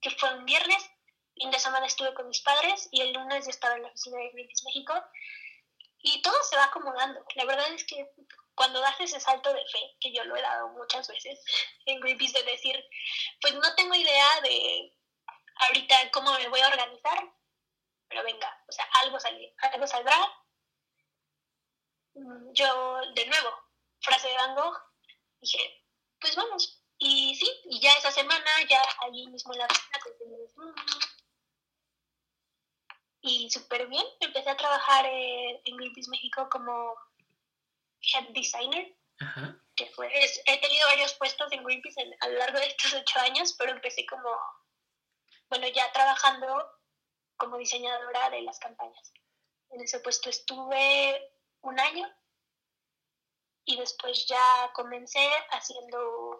que 0.01 0.09
fue 0.11 0.33
un 0.35 0.45
viernes, 0.45 0.89
fin 1.35 1.51
de 1.51 1.59
semana 1.59 1.85
estuve 1.85 2.13
con 2.13 2.27
mis 2.27 2.41
padres 2.41 2.89
y 2.91 3.01
el 3.01 3.13
lunes 3.13 3.45
ya 3.45 3.51
estaba 3.51 3.75
en 3.75 3.83
la 3.83 3.87
oficina 3.87 4.17
de 4.17 4.29
Greenpeace 4.31 4.65
México 4.65 4.93
y 6.01 6.21
todo 6.21 6.35
se 6.43 6.55
va 6.55 6.65
acomodando. 6.65 7.23
La 7.35 7.45
verdad 7.45 7.71
es 7.73 7.83
que 7.85 8.09
cuando 8.55 8.79
das 8.79 8.99
ese 8.99 9.19
salto 9.19 9.53
de 9.53 9.65
fe, 9.67 9.95
que 9.99 10.13
yo 10.13 10.23
lo 10.25 10.35
he 10.35 10.41
dado 10.41 10.69
muchas 10.69 11.07
veces 11.07 11.39
en 11.85 11.99
Greenpeace, 11.99 12.43
de 12.43 12.51
decir, 12.51 12.83
pues 13.41 13.53
no 13.53 13.75
tengo 13.75 13.95
idea 13.95 14.41
de 14.41 14.93
ahorita 15.67 16.11
cómo 16.11 16.33
me 16.33 16.47
voy 16.49 16.59
a 16.61 16.67
organizar, 16.67 17.33
pero 18.07 18.23
venga, 18.23 18.63
o 18.67 18.71
sea, 18.71 18.85
algo, 19.01 19.17
algo 19.61 19.87
saldrá. 19.87 20.17
Mm, 22.15 22.51
yo, 22.53 22.99
de 23.15 23.25
nuevo, 23.27 23.49
frase 24.01 24.27
de 24.27 24.35
Van 24.35 24.55
Gogh, 24.55 24.77
dije, 25.41 25.85
pues 26.19 26.35
vamos. 26.35 26.83
Y 26.97 27.35
sí, 27.35 27.49
y 27.65 27.79
ya 27.79 27.93
esa 27.93 28.11
semana, 28.11 28.51
ya 28.69 28.83
allí 29.01 29.25
mismo 29.27 29.53
en 29.53 29.59
la 29.59 29.65
oficina, 29.67 29.99
pues, 30.03 30.15
y 33.21 33.49
súper 33.49 33.87
bien. 33.87 34.05
Empecé 34.19 34.49
a 34.49 34.57
trabajar 34.57 35.05
en 35.05 35.77
Greenpeace 35.77 36.09
México 36.09 36.47
como 36.49 36.95
head 38.13 38.29
designer, 38.29 38.95
que 39.75 39.85
fue, 39.87 40.09
he 40.45 40.61
tenido 40.61 40.87
varios 40.87 41.13
puestos 41.15 41.51
en 41.51 41.63
Greenpeace 41.63 42.17
a 42.21 42.27
lo 42.27 42.37
largo 42.37 42.59
de 42.59 42.67
estos 42.67 42.93
ocho 42.93 43.19
años, 43.19 43.55
pero 43.57 43.71
empecé 43.71 44.05
como, 44.05 44.29
bueno, 45.49 45.67
ya 45.67 45.91
trabajando 45.91 46.47
como 47.37 47.57
diseñadora 47.57 48.29
de 48.29 48.41
las 48.41 48.59
campañas. 48.59 49.13
En 49.71 49.81
ese 49.81 49.99
puesto 49.99 50.29
estuve 50.29 51.33
un 51.61 51.79
año 51.79 52.09
y 53.65 53.77
después 53.77 54.25
ya 54.27 54.71
comencé 54.73 55.29
haciendo, 55.51 56.37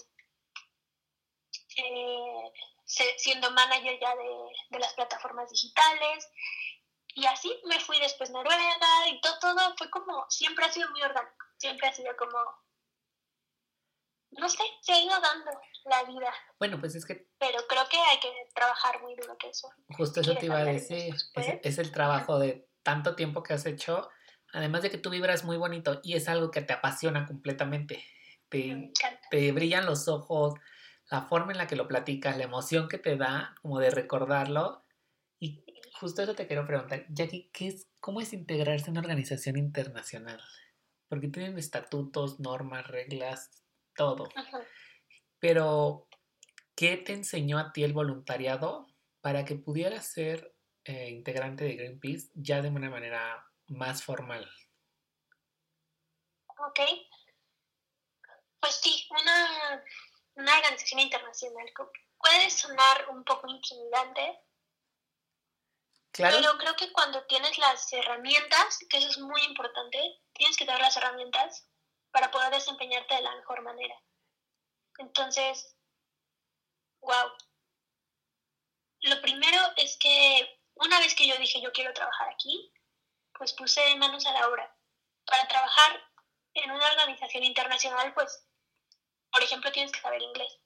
eh, 1.77 2.51
siendo 3.17 3.51
manager 3.51 3.99
ya 3.99 4.15
de, 4.15 4.51
de 4.69 4.79
las 4.79 4.93
plataformas 4.93 5.49
digitales 5.51 6.27
y 7.19 7.25
así 7.25 7.53
me 7.65 7.79
fui 7.79 7.99
después 7.99 8.29
a 8.29 8.33
Noruega 8.33 8.75
y 9.11 9.19
todo, 9.19 9.37
todo 9.39 9.75
fue 9.77 9.89
como, 9.89 10.25
siempre 10.29 10.65
ha 10.65 10.71
sido 10.71 10.89
muy 10.91 11.01
orgánico, 11.01 11.45
siempre 11.57 11.87
ha 11.87 11.93
sido 11.93 12.15
como, 12.17 12.37
no 14.31 14.47
sé, 14.47 14.63
se 14.81 14.93
ha 14.93 14.99
ido 14.99 15.19
dando 15.19 15.51
la 15.85 16.03
vida. 16.03 16.33
Bueno, 16.59 16.79
pues 16.79 16.95
es 16.95 17.05
que... 17.05 17.27
Pero 17.37 17.59
creo 17.67 17.83
que 17.89 17.97
hay 17.97 18.19
que 18.19 18.31
trabajar 18.53 19.01
muy 19.01 19.15
duro 19.15 19.37
que 19.37 19.49
eso. 19.49 19.69
Justo 19.89 20.21
eso 20.21 20.35
te 20.35 20.45
iba 20.45 20.59
a 20.59 20.63
decir, 20.63 21.13
es, 21.35 21.77
el 21.77 21.91
trabajo 21.91 22.39
de 22.39 22.69
tanto 22.83 23.15
tiempo 23.15 23.43
que 23.43 23.53
has 23.53 23.65
hecho, 23.65 24.09
además 24.53 24.83
de 24.83 24.89
que 24.89 24.97
tú 24.97 25.09
vibras 25.09 25.43
muy 25.43 25.57
bonito 25.57 25.99
y 26.03 26.15
es 26.15 26.29
algo 26.29 26.51
que 26.51 26.61
te 26.61 26.73
apasiona 26.73 27.25
completamente. 27.25 28.03
Te, 28.47 28.91
te 29.29 29.51
brillan 29.51 29.85
los 29.85 30.07
ojos, 30.07 30.53
la 31.11 31.23
forma 31.23 31.51
en 31.51 31.57
la 31.57 31.67
que 31.67 31.75
lo 31.75 31.87
platicas, 31.87 32.37
la 32.37 32.45
emoción 32.45 32.87
que 32.87 32.97
te 32.97 33.17
da, 33.17 33.55
como 33.61 33.79
de 33.79 33.89
recordarlo. 33.89 34.85
Justo 35.99 36.21
eso 36.21 36.33
te 36.33 36.47
quiero 36.47 36.65
preguntar, 36.65 37.05
Jackie, 37.09 37.49
¿qué 37.51 37.67
es, 37.67 37.89
¿cómo 37.99 38.21
es 38.21 38.31
integrarse 38.31 38.85
en 38.85 38.91
una 38.91 39.01
organización 39.01 39.57
internacional? 39.57 40.41
Porque 41.09 41.27
tienen 41.27 41.57
estatutos, 41.57 42.39
normas, 42.39 42.87
reglas, 42.87 43.65
todo. 43.95 44.29
Pero, 45.39 46.07
¿qué 46.73 46.95
te 46.95 47.11
enseñó 47.11 47.57
a 47.59 47.73
ti 47.73 47.83
el 47.83 47.91
voluntariado 47.91 48.87
para 49.19 49.43
que 49.43 49.55
pudieras 49.55 50.07
ser 50.07 50.55
eh, 50.85 51.09
integrante 51.09 51.65
de 51.65 51.75
Greenpeace 51.75 52.29
ya 52.33 52.61
de 52.61 52.69
una 52.69 52.89
manera 52.89 53.45
más 53.67 54.01
formal? 54.01 54.49
Ok. 56.47 56.79
Pues 58.61 58.75
sí, 58.75 59.05
una, 59.11 59.83
una 60.35 60.57
organización 60.59 61.01
internacional 61.01 61.65
puede 62.17 62.49
sonar 62.49 63.09
un 63.11 63.25
poco 63.25 63.49
intimidante, 63.49 64.39
pero 66.19 66.57
creo 66.57 66.75
que 66.75 66.91
cuando 66.91 67.23
tienes 67.25 67.57
las 67.57 67.91
herramientas, 67.93 68.79
que 68.89 68.97
eso 68.97 69.09
es 69.09 69.17
muy 69.19 69.41
importante, 69.43 69.99
tienes 70.33 70.57
que 70.57 70.65
tener 70.65 70.81
las 70.81 70.97
herramientas 70.97 71.67
para 72.11 72.29
poder 72.31 72.51
desempeñarte 72.51 73.15
de 73.15 73.21
la 73.21 73.35
mejor 73.35 73.61
manera. 73.61 73.95
Entonces, 74.97 75.75
wow. 77.01 77.31
Lo 79.01 79.21
primero 79.21 79.57
es 79.77 79.97
que 79.97 80.59
una 80.75 80.99
vez 80.99 81.15
que 81.15 81.27
yo 81.27 81.37
dije 81.37 81.61
yo 81.61 81.71
quiero 81.71 81.93
trabajar 81.93 82.29
aquí, 82.29 82.73
pues 83.37 83.53
puse 83.53 83.95
manos 83.95 84.25
a 84.25 84.33
la 84.33 84.47
obra. 84.47 84.75
Para 85.25 85.47
trabajar 85.47 86.03
en 86.53 86.71
una 86.71 86.85
organización 86.85 87.43
internacional, 87.43 88.13
pues, 88.13 88.45
por 89.31 89.43
ejemplo, 89.43 89.71
tienes 89.71 89.91
que 89.91 90.01
saber 90.01 90.21
inglés. 90.21 90.59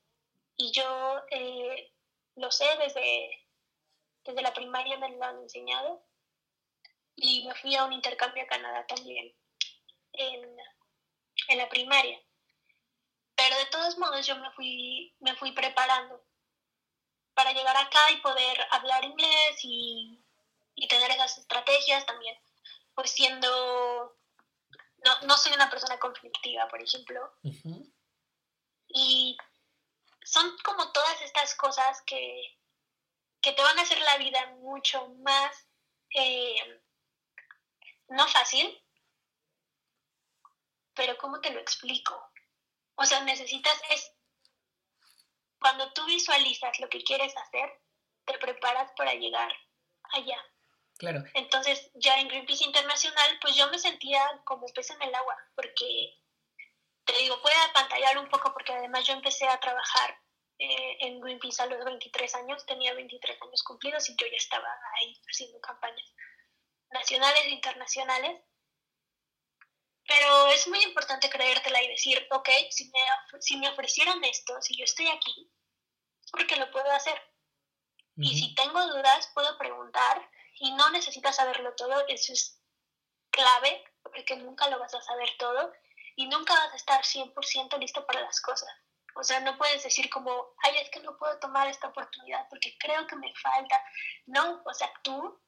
Y 0.55 0.71
yo 0.71 1.21
eh, 1.29 1.93
lo 2.35 2.51
sé 2.51 2.65
desde, 2.77 3.42
desde 4.23 4.41
la 4.41 4.53
primaria, 4.53 4.97
me 4.97 5.09
lo 5.09 5.23
han 5.23 5.39
enseñado. 5.39 6.03
Y 7.15 7.45
me 7.45 7.53
fui 7.55 7.75
a 7.75 7.85
un 7.85 7.93
intercambio 7.93 8.43
a 8.43 8.47
Canadá 8.47 8.85
también 8.87 9.33
en, 10.13 10.57
en 11.47 11.57
la 11.57 11.69
primaria. 11.69 12.19
Pero 13.35 13.57
de 13.57 13.65
todos 13.67 13.97
modos 13.97 14.25
yo 14.25 14.35
me 14.37 14.51
fui, 14.51 15.15
me 15.19 15.35
fui 15.35 15.51
preparando 15.51 16.23
para 17.33 17.51
llegar 17.51 17.75
acá 17.75 18.11
y 18.11 18.21
poder 18.21 18.67
hablar 18.71 19.03
inglés 19.03 19.57
y, 19.63 20.19
tener 20.89 21.11
esas 21.11 21.37
estrategias 21.37 22.05
también, 22.05 22.37
pues 22.93 23.09
siendo, 23.09 24.15
no, 25.03 25.21
no 25.21 25.37
soy 25.37 25.53
una 25.53 25.69
persona 25.69 25.97
conflictiva, 25.97 26.67
por 26.67 26.81
ejemplo. 26.81 27.33
Y 28.89 29.35
son 30.23 30.55
como 30.63 30.91
todas 30.91 31.19
estas 31.21 31.55
cosas 31.55 32.01
que, 32.03 32.59
que, 33.43 33.51
te 33.51 33.61
van 33.61 33.77
a 33.77 33.81
hacer 33.81 33.99
la 33.99 34.17
vida 34.17 34.45
mucho 34.61 35.09
más, 35.19 35.67
eh, 36.15 36.81
no 38.07 38.27
fácil, 38.27 38.81
pero 40.95 41.17
¿cómo 41.17 41.39
te 41.41 41.51
lo 41.51 41.59
explico? 41.59 42.31
O 42.95 43.05
sea, 43.05 43.21
necesitas, 43.21 43.79
es, 43.89 44.11
cuando 45.59 45.91
tú 45.93 46.05
visualizas 46.05 46.79
lo 46.79 46.89
que 46.89 47.03
quieres 47.03 47.35
hacer, 47.37 47.81
te 48.25 48.37
preparas 48.37 48.91
para 48.95 49.13
llegar 49.13 49.51
allá. 50.13 50.37
Claro. 50.97 51.23
Entonces, 51.33 51.91
ya 51.95 52.19
en 52.19 52.27
Greenpeace 52.27 52.63
Internacional, 52.65 53.39
pues 53.41 53.55
yo 53.55 53.69
me 53.69 53.79
sentía 53.79 54.41
como 54.45 54.67
pez 54.67 54.91
en 54.91 55.01
el 55.01 55.13
agua, 55.13 55.35
porque, 55.55 56.17
te 57.03 57.13
digo, 57.17 57.41
puede 57.41 57.55
apantallar 57.69 58.17
un 58.19 58.29
poco, 58.29 58.53
porque 58.53 58.73
además 58.73 59.05
yo 59.05 59.13
empecé 59.13 59.47
a 59.47 59.59
trabajar 59.59 60.22
eh, 60.59 60.97
en 60.99 61.19
Greenpeace 61.19 61.63
a 61.63 61.65
los 61.65 61.83
23 61.83 62.35
años, 62.35 62.65
tenía 62.65 62.93
23 62.93 63.41
años 63.41 63.63
cumplidos 63.63 64.09
y 64.09 64.15
yo 64.15 64.27
ya 64.27 64.37
estaba 64.37 64.67
ahí 64.95 65.21
haciendo 65.29 65.59
campañas 65.61 66.13
nacionales 66.91 67.43
e 67.45 67.49
internacionales. 67.49 68.41
Pero 70.05 70.47
es 70.47 70.67
muy 70.67 70.83
importante 70.83 71.29
creértela 71.29 71.81
y 71.81 71.87
decir, 71.87 72.27
ok, 72.31 72.49
si 72.69 72.89
me, 72.89 72.99
si 73.39 73.57
me 73.57 73.69
ofrecieron 73.69 74.23
esto, 74.23 74.61
si 74.61 74.77
yo 74.77 74.83
estoy 74.83 75.07
aquí, 75.07 75.49
es 76.23 76.31
porque 76.31 76.57
lo 76.57 76.69
puedo 76.71 76.91
hacer. 76.91 77.19
Y 78.17 78.37
si 78.37 78.53
tengo 78.53 78.85
dudas, 78.87 79.31
puedo 79.33 79.57
preguntar 79.57 80.29
y 80.59 80.71
no 80.71 80.91
necesitas 80.91 81.37
saberlo 81.37 81.73
todo, 81.75 82.05
eso 82.07 82.33
es 82.33 82.61
clave, 83.31 83.83
porque 84.03 84.35
nunca 84.35 84.69
lo 84.69 84.77
vas 84.77 84.93
a 84.93 85.01
saber 85.01 85.29
todo 85.39 85.73
y 86.15 86.27
nunca 86.27 86.53
vas 86.53 86.73
a 86.73 86.75
estar 86.75 87.01
100% 87.03 87.79
listo 87.79 88.05
para 88.05 88.21
las 88.21 88.39
cosas. 88.39 88.69
O 89.15 89.23
sea, 89.23 89.39
no 89.41 89.57
puedes 89.57 89.83
decir 89.83 90.09
como, 90.09 90.53
ay, 90.63 90.77
es 90.81 90.89
que 90.89 90.99
no 91.01 91.17
puedo 91.17 91.37
tomar 91.39 91.67
esta 91.67 91.87
oportunidad 91.87 92.47
porque 92.49 92.75
creo 92.79 93.05
que 93.07 93.15
me 93.15 93.33
falta. 93.35 93.81
No, 94.25 94.61
o 94.65 94.73
sea, 94.73 94.91
tú 95.03 95.39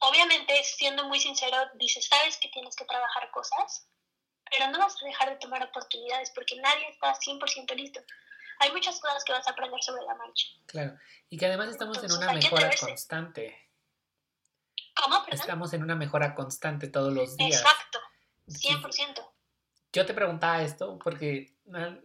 obviamente, 0.00 0.52
siendo 0.64 1.04
muy 1.04 1.20
sincero, 1.20 1.56
dices, 1.74 2.06
sabes 2.06 2.38
que 2.38 2.48
tienes 2.48 2.76
que 2.76 2.84
trabajar 2.84 3.30
cosas, 3.30 3.88
pero 4.50 4.70
no 4.70 4.78
vas 4.78 4.94
a 5.02 5.06
dejar 5.06 5.30
de 5.30 5.36
tomar 5.36 5.62
oportunidades 5.62 6.30
porque 6.34 6.56
nadie 6.56 6.88
está 6.88 7.14
100% 7.14 7.74
listo. 7.74 8.00
Hay 8.60 8.72
muchas 8.72 8.98
cosas 9.00 9.22
que 9.24 9.32
vas 9.32 9.46
a 9.46 9.52
aprender 9.52 9.80
sobre 9.82 10.02
la 10.02 10.14
marcha. 10.14 10.46
Claro, 10.66 10.98
y 11.28 11.38
que 11.38 11.46
además 11.46 11.68
estamos 11.68 12.02
en 12.02 12.12
una 12.12 12.32
mejora 12.32 12.70
constante. 12.78 13.70
¿Cómo? 14.96 15.24
Estamos 15.28 15.72
en 15.74 15.82
una 15.84 15.94
mejora 15.94 16.34
constante 16.34 16.88
todos 16.88 17.12
los 17.12 17.36
días. 17.36 17.60
Exacto, 17.60 18.00
100%. 18.48 19.30
Yo 19.92 20.04
te 20.04 20.14
preguntaba 20.14 20.62
esto 20.62 20.98
porque 20.98 21.56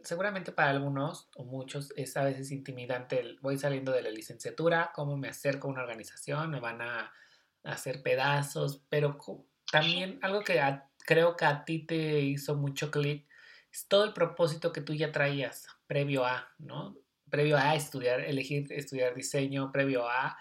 seguramente 0.03 0.51
para 0.51 0.71
algunos 0.71 1.29
o 1.35 1.43
muchos 1.43 1.93
es 1.95 2.15
a 2.17 2.23
veces 2.23 2.51
intimidante. 2.51 3.37
voy 3.41 3.57
saliendo 3.57 3.91
de 3.91 4.03
la 4.03 4.09
licenciatura, 4.09 4.91
cómo 4.93 5.17
me 5.17 5.29
acerco 5.29 5.67
a 5.67 5.71
una 5.71 5.81
organización, 5.81 6.51
me 6.51 6.59
van 6.59 6.81
a 6.81 7.11
hacer 7.63 8.01
pedazos, 8.01 8.83
pero 8.89 9.17
también 9.71 10.19
algo 10.21 10.41
que 10.41 10.61
creo 11.05 11.35
que 11.35 11.45
a 11.45 11.65
ti 11.65 11.85
te 11.85 12.19
hizo 12.21 12.55
mucho 12.55 12.91
clic 12.91 13.27
es 13.71 13.87
todo 13.87 14.03
el 14.03 14.13
propósito 14.13 14.71
que 14.71 14.81
tú 14.81 14.93
ya 14.93 15.11
traías 15.11 15.67
previo 15.87 16.25
a, 16.25 16.53
¿no? 16.59 16.95
Previo 17.29 17.57
a 17.57 17.75
estudiar, 17.75 18.21
elegir 18.21 18.71
estudiar 18.71 19.15
diseño, 19.15 19.71
previo 19.71 20.07
a, 20.07 20.37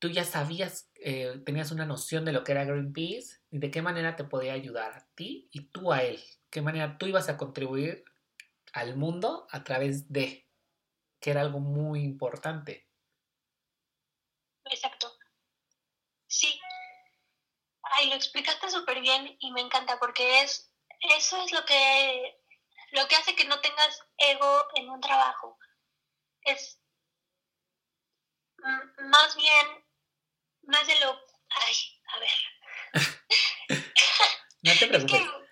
tú 0.00 0.08
ya 0.08 0.24
sabías, 0.24 0.90
eh, 0.96 1.40
tenías 1.46 1.70
una 1.70 1.86
noción 1.86 2.24
de 2.24 2.32
lo 2.32 2.42
que 2.42 2.52
era 2.52 2.64
Greenpeace 2.64 3.38
y 3.50 3.58
de 3.58 3.70
qué 3.70 3.82
manera 3.82 4.16
te 4.16 4.24
podía 4.24 4.52
ayudar 4.52 4.92
a 4.92 5.06
ti 5.14 5.48
y 5.52 5.66
tú 5.68 5.92
a 5.92 6.02
él, 6.02 6.20
qué 6.54 6.62
manera 6.62 6.98
tú 6.98 7.06
ibas 7.06 7.28
a 7.28 7.36
contribuir 7.36 8.04
al 8.74 8.94
mundo 8.94 9.48
a 9.50 9.64
través 9.64 10.12
de, 10.12 10.48
que 11.20 11.32
era 11.32 11.40
algo 11.40 11.58
muy 11.58 12.04
importante. 12.04 12.88
Exacto. 14.66 15.12
Sí. 16.28 16.60
Ay, 17.82 18.08
lo 18.08 18.14
explicaste 18.14 18.70
súper 18.70 19.00
bien 19.00 19.36
y 19.40 19.50
me 19.50 19.62
encanta 19.62 19.98
porque 19.98 20.42
es 20.42 20.72
eso 21.00 21.42
es 21.42 21.50
lo 21.50 21.64
que 21.64 22.40
lo 22.92 23.08
que 23.08 23.16
hace 23.16 23.34
que 23.34 23.46
no 23.46 23.60
tengas 23.60 24.06
ego 24.16 24.62
en 24.76 24.88
un 24.90 25.00
trabajo. 25.00 25.58
Es 26.42 26.80
más 29.08 29.34
bien 29.34 29.84
más 30.62 30.86
de 30.86 31.00
lo 31.00 31.20
ay, 31.48 31.74
a 32.06 32.18
ver. 32.20 32.30
no 34.62 34.72
te 34.78 34.86
preocupes. 34.86 35.20
Es 35.20 35.28
que 35.28 35.43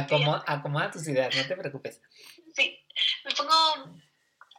intensa. 0.00 0.44
acomoda 0.46 0.90
tus 0.90 1.06
ideas, 1.08 1.34
no 1.34 1.46
te 1.46 1.56
preocupes. 1.56 2.00
Sí, 2.54 2.86
me 3.24 3.34
pongo 3.34 3.96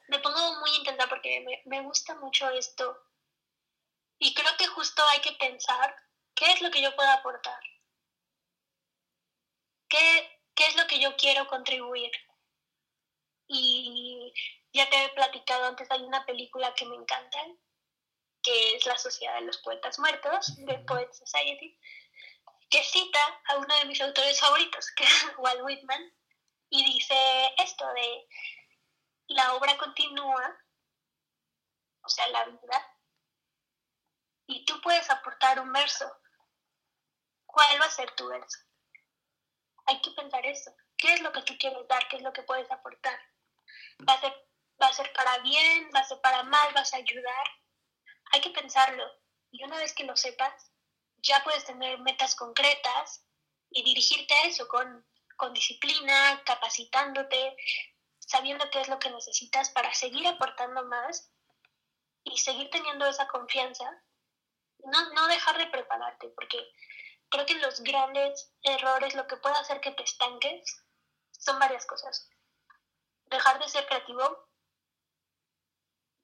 me 0.07 0.19
pongo 0.19 0.59
muy 0.59 0.75
intensa 0.77 1.07
porque 1.07 1.41
me, 1.41 1.61
me 1.65 1.81
gusta 1.81 2.15
mucho 2.15 2.49
esto 2.49 2.97
y 4.19 4.33
creo 4.33 4.55
que 4.57 4.67
justo 4.67 5.03
hay 5.11 5.19
que 5.19 5.33
pensar 5.33 5.95
qué 6.33 6.51
es 6.51 6.61
lo 6.61 6.71
que 6.71 6.81
yo 6.81 6.95
puedo 6.95 7.09
aportar. 7.09 7.59
¿Qué, 9.89 10.41
qué 10.55 10.65
es 10.67 10.75
lo 10.75 10.87
que 10.87 10.99
yo 10.99 11.15
quiero 11.15 11.47
contribuir? 11.47 12.11
Y 13.47 14.33
ya 14.73 14.89
te 14.89 15.05
he 15.05 15.09
platicado 15.09 15.65
antes, 15.65 15.89
hay 15.91 16.01
una 16.01 16.25
película 16.25 16.73
que 16.73 16.85
me 16.85 16.95
encanta, 16.95 17.39
que 18.41 18.75
es 18.75 18.85
La 18.85 18.97
Sociedad 18.97 19.35
de 19.35 19.45
los 19.45 19.57
Poetas 19.59 19.99
Muertos, 19.99 20.55
de 20.65 20.79
Poet 20.79 21.11
Society, 21.13 21.77
que 22.69 22.83
cita 22.83 23.19
a 23.47 23.57
uno 23.57 23.75
de 23.79 23.85
mis 23.85 24.01
autores 24.01 24.39
favoritos, 24.39 24.91
que 24.91 25.03
es 25.03 25.25
Walt 25.37 25.61
Whitman, 25.63 26.13
y 26.69 26.93
dice 26.93 27.15
esto 27.57 27.85
de 27.93 28.27
la 29.27 29.53
obra 29.53 29.77
continúa, 29.77 30.57
o 32.01 32.09
sea, 32.09 32.27
la 32.29 32.45
vida 32.45 32.97
y 34.47 34.63
tú 34.65 34.79
puedes 34.81 35.09
aportar 35.09 35.59
un 35.59 35.71
verso. 35.71 36.09
¿Cuál 37.45 37.81
va 37.81 37.85
a 37.85 37.91
ser 37.91 38.09
tu 38.15 38.27
verso? 38.27 38.59
Hay 39.85 40.01
que 40.01 40.11
pensar 40.11 40.45
eso. 40.45 40.73
¿Qué 40.97 41.13
es 41.13 41.21
lo 41.21 41.31
que 41.31 41.41
tú 41.43 41.53
quieres 41.59 41.87
dar? 41.87 42.07
¿Qué 42.07 42.17
es 42.17 42.21
lo 42.23 42.33
que 42.33 42.43
puedes 42.43 42.69
aportar? 42.71 43.19
¿Va 44.07 44.13
a 44.13 44.21
ser, 44.21 44.33
va 44.81 44.87
a 44.87 44.93
ser 44.93 45.11
para 45.13 45.37
bien? 45.39 45.89
¿Va 45.93 45.99
a 45.99 46.05
ser 46.05 46.19
para 46.21 46.43
mal? 46.43 46.73
¿Vas 46.73 46.93
a 46.93 46.97
ayudar? 46.97 47.47
Hay 48.31 48.41
que 48.41 48.49
pensarlo. 48.51 49.03
Y 49.51 49.63
una 49.63 49.77
vez 49.77 49.93
que 49.93 50.05
lo 50.05 50.15
sepas, 50.15 50.71
ya 51.17 51.43
puedes 51.43 51.65
tener 51.65 51.99
metas 51.99 52.35
concretas 52.35 53.23
y 53.71 53.83
dirigirte 53.83 54.33
a 54.33 54.47
eso 54.47 54.67
con, 54.67 55.05
con 55.35 55.53
disciplina, 55.53 56.41
capacitándote, 56.45 57.55
sabiendo 58.19 58.69
qué 58.69 58.81
es 58.81 58.87
lo 58.87 58.99
que 58.99 59.09
necesitas 59.09 59.69
para 59.71 59.93
seguir 59.93 60.27
aportando 60.27 60.83
más 60.85 61.31
y 62.23 62.37
seguir 62.37 62.69
teniendo 62.69 63.05
esa 63.05 63.27
confianza 63.27 64.03
no, 64.85 65.13
no 65.13 65.27
dejar 65.27 65.57
de 65.57 65.67
prepararte, 65.67 66.29
porque 66.29 66.57
creo 67.29 67.45
que 67.45 67.55
los 67.55 67.81
grandes 67.81 68.51
errores, 68.61 69.15
lo 69.15 69.27
que 69.27 69.37
puede 69.37 69.55
hacer 69.55 69.81
que 69.81 69.91
te 69.91 70.03
estanques, 70.03 70.83
son 71.31 71.59
varias 71.59 71.85
cosas. 71.85 72.29
Dejar 73.25 73.59
de 73.59 73.69
ser 73.69 73.85
creativo. 73.87 74.47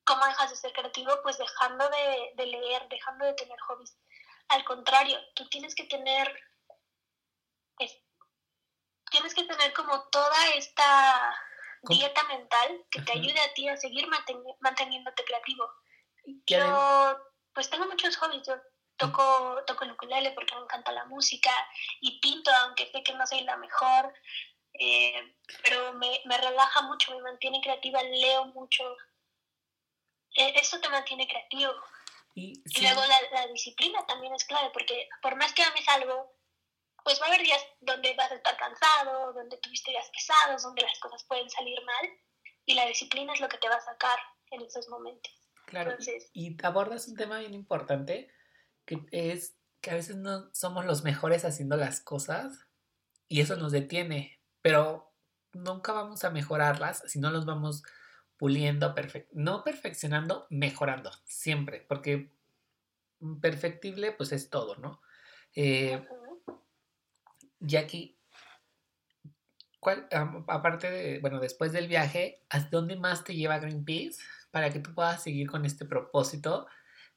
¿Cómo 0.06 0.26
dejas 0.26 0.50
de 0.50 0.56
ser 0.56 0.74
creativo? 0.74 1.22
Pues 1.24 1.38
dejando 1.38 1.90
de, 1.90 2.46
leer, 2.46 2.88
dejando 2.90 3.26
de 3.26 3.34
tener 3.34 3.60
hobbies. 3.62 3.96
Al 4.50 4.64
contrario, 4.64 5.18
tú 5.36 5.48
tienes 5.50 5.74
que 5.76 5.86
tener, 5.86 6.32
tienes 9.12 9.34
que 9.34 9.44
tener 9.44 9.74
como 9.74 10.10
toda 10.10 10.50
esta 10.56 11.36
dieta 11.84 12.24
mental 12.26 12.86
que 12.90 13.02
te 13.02 13.14
ayude 13.14 13.40
a 13.40 13.54
ti 13.54 13.68
a 13.68 13.78
seguir 13.78 14.08
manteniéndote 14.60 15.24
creativo. 15.26 15.70
Yo 16.46 17.34
pues 17.54 17.70
tengo 17.70 17.86
muchos 17.86 18.18
hobbies. 18.18 18.46
Yo 18.48 18.56
toco, 18.98 19.64
toco 19.66 19.84
el 19.84 19.92
ukulele 19.92 20.32
porque 20.32 20.56
me 20.56 20.62
encanta 20.62 20.92
la 20.92 21.06
música 21.06 21.52
y 22.02 22.20
pinto, 22.20 22.52
aunque 22.62 22.90
sé 22.92 23.04
que 23.04 23.14
no 23.14 23.26
soy 23.26 23.42
la 23.42 23.58
mejor, 23.58 24.14
eh, 24.80 25.36
pero 25.64 25.94
me, 25.94 26.22
me, 26.26 26.38
relaja 26.38 26.82
mucho, 26.84 27.16
me 27.16 27.22
mantiene 27.22 27.62
creativa, 27.62 28.02
leo 28.04 28.46
mucho. 28.48 28.84
E, 30.36 30.60
eso 30.60 30.80
te 30.80 30.90
mantiene 30.90 31.28
creativo. 31.28 31.74
Y, 32.36 32.64
luego 32.82 33.02
la, 33.32 33.48
disciplina 33.48 34.06
también 34.08 34.34
es 34.34 34.46
clave, 34.46 34.70
porque 34.74 35.08
por 35.22 35.36
más 35.36 35.54
que 35.54 35.64
ames 35.64 35.88
algo, 35.90 36.36
pues 37.04 37.22
va 37.22 37.26
a 37.26 37.28
haber 37.28 37.42
días 37.42 37.64
donde 37.82 38.16
vas 38.16 38.32
a 38.32 38.36
estar 38.36 38.58
cansado, 38.58 39.34
donde 39.34 39.58
tuviste 39.58 39.92
días 39.92 40.10
pesados, 40.12 40.64
donde 40.64 40.82
las 40.82 41.00
cosas 41.00 41.24
pueden 41.26 41.50
salir 41.50 41.80
mal, 41.86 42.10
y 42.66 42.74
la 42.74 42.86
disciplina 42.88 43.34
es 43.34 43.40
lo 43.40 43.50
que 43.50 43.58
te 43.58 43.70
va 43.70 43.76
a 43.76 43.82
sacar 43.82 44.18
en 44.52 44.62
esos 44.62 44.88
momentos. 44.90 45.32
Claro, 45.66 45.96
y 46.34 46.58
abordas 46.64 47.08
un 47.08 47.16
tema 47.16 47.40
bien 47.40 47.54
importante, 47.54 48.32
que 48.86 49.00
es 49.12 49.56
que 49.82 49.92
a 49.92 49.96
veces 49.96 50.16
no 50.16 50.50
somos 50.54 50.86
los 50.86 51.04
mejores 51.04 51.46
haciendo 51.46 51.78
las 51.78 52.00
cosas 52.00 52.68
y 53.28 53.42
eso 53.42 53.56
nos 53.56 53.72
detiene, 53.72 54.40
pero 54.62 55.14
nunca 55.52 55.94
vamos 55.94 56.24
a 56.24 56.30
mejorarlas 56.30 57.04
si 57.08 57.20
no 57.20 57.32
los 57.32 57.46
vamos 57.46 57.84
puliendo, 58.44 58.94
no 59.32 59.64
perfeccionando, 59.64 60.48
mejorando, 60.50 61.10
siempre, 61.24 61.86
porque 61.88 62.30
perfectible 63.40 64.12
pues 64.12 64.34
es 64.34 64.50
todo, 64.50 64.76
¿no? 64.76 65.02
Eh, 65.56 66.06
Jackie, 67.62 68.18
¿cuál, 69.80 70.10
aparte 70.12 70.92
de, 70.92 71.20
bueno, 71.20 71.40
después 71.40 71.72
del 71.72 71.88
viaje, 71.88 72.44
¿a 72.50 72.60
dónde 72.60 72.98
más 72.98 73.24
te 73.24 73.34
lleva 73.34 73.60
Greenpeace 73.60 74.22
para 74.52 74.72
que 74.72 74.82
tú 74.82 74.94
puedas 74.94 75.24
seguir 75.24 75.50
con 75.50 75.64
este 75.64 75.86
propósito 75.86 76.68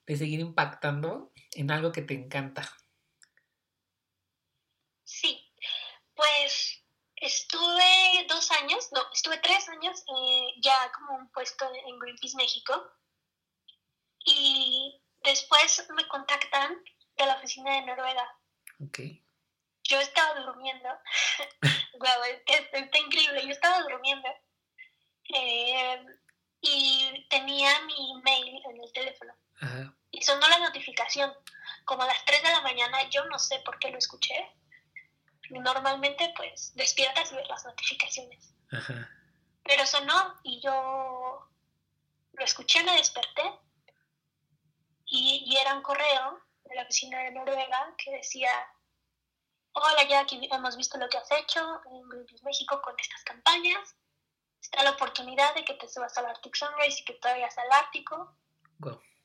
de 0.07 0.17
seguir 0.17 0.39
impactando 0.39 1.33
en 1.57 1.73
algo 1.73 1.91
que 1.91 2.03
te 2.03 2.15
encanta? 2.15 2.71
Sí, 5.03 5.46
estuve 7.57 8.27
dos 8.29 8.51
años, 8.53 8.89
no, 8.93 9.03
estuve 9.13 9.39
tres 9.39 9.69
años 9.69 10.05
eh, 10.09 10.55
ya 10.61 10.93
como 10.93 11.15
un 11.15 11.31
puesto 11.33 11.71
en 11.87 11.99
Greenpeace 11.99 12.37
México 12.37 12.93
y 14.25 15.01
después 15.25 15.87
me 15.95 16.07
contactan 16.09 16.77
de 17.17 17.27
la 17.27 17.37
oficina 17.37 17.73
de 17.73 17.87
Noruega. 17.87 18.29
Okay. 18.89 19.25
Yo 19.85 20.01
estaba 20.01 20.41
durmiendo, 20.41 20.89
wow, 21.99 22.23
está 22.47 22.99
increíble, 22.99 23.45
yo 23.45 23.53
estaba 23.53 23.81
durmiendo 23.83 24.29
eh, 25.35 26.05
y 26.61 27.27
tenía 27.31 27.81
mi 27.83 28.21
mail 28.23 28.63
en 28.65 28.83
el 28.83 28.93
teléfono. 28.93 29.35
Y 30.11 30.23
sonó 30.23 30.47
la 30.49 30.59
notificación, 30.59 31.33
como 31.85 32.03
a 32.03 32.07
las 32.07 32.25
3 32.27 32.43
de 32.43 32.51
la 32.51 32.61
mañana, 32.61 33.09
yo 33.09 33.25
no 33.27 33.39
sé 33.39 33.59
por 33.61 33.79
qué 33.79 33.91
lo 33.91 33.99
escuché. 33.99 34.35
Normalmente 35.51 36.33
pues 36.37 36.75
despiertas 36.75 37.33
y 37.33 37.37
ves 37.37 37.49
las 37.49 37.65
notificaciones. 37.65 38.55
Pero 39.63 39.87
sonó 39.87 40.35
y 40.43 40.61
yo 40.61 41.49
lo 42.33 42.45
escuché, 42.45 42.83
me 42.85 42.97
desperté 42.97 43.43
y, 45.07 45.45
y, 45.47 45.57
era 45.57 45.75
un 45.75 45.83
correo 45.83 46.41
de 46.65 46.75
la 46.75 46.83
oficina 46.83 47.21
de 47.21 47.31
Noruega 47.31 47.95
que 47.97 48.11
decía, 48.13 48.51
hola 49.73 50.03
Jackie, 50.09 50.49
hemos 50.51 50.77
visto 50.77 50.99
lo 50.99 51.09
que 51.09 51.19
has 51.19 51.31
hecho 51.31 51.81
en 51.87 52.09
Greenpeace 52.09 52.45
México 52.45 52.83
con 52.83 52.95
estas 52.99 53.23
campañas, 53.23 53.97
está 54.61 54.83
la 54.83 54.91
oportunidad 54.91 55.55
de 55.55 55.65
que 55.65 55.75
te 55.75 55.89
subas 55.89 56.17
al 56.19 56.27
Arctic 56.27 56.57
Sunrise 56.57 57.01
y 57.01 57.05
que 57.05 57.15
te 57.15 57.29
vayas 57.29 57.57
al 57.59 57.71
Ártico 57.73 58.37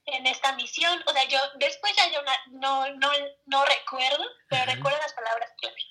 en 0.05 0.27
esta 0.27 0.53
misión. 0.53 1.01
O 1.07 1.12
sea, 1.12 1.27
yo 1.27 1.39
después 1.55 1.93
ya 1.95 2.12
yo 2.12 2.21
no, 2.51 2.88
no, 2.97 3.12
no 3.45 3.65
recuerdo, 3.65 4.23
pero 4.49 4.65
recuerdo 4.65 4.97
las 4.99 5.13
palabras 5.13 5.51
clave. 5.57 5.81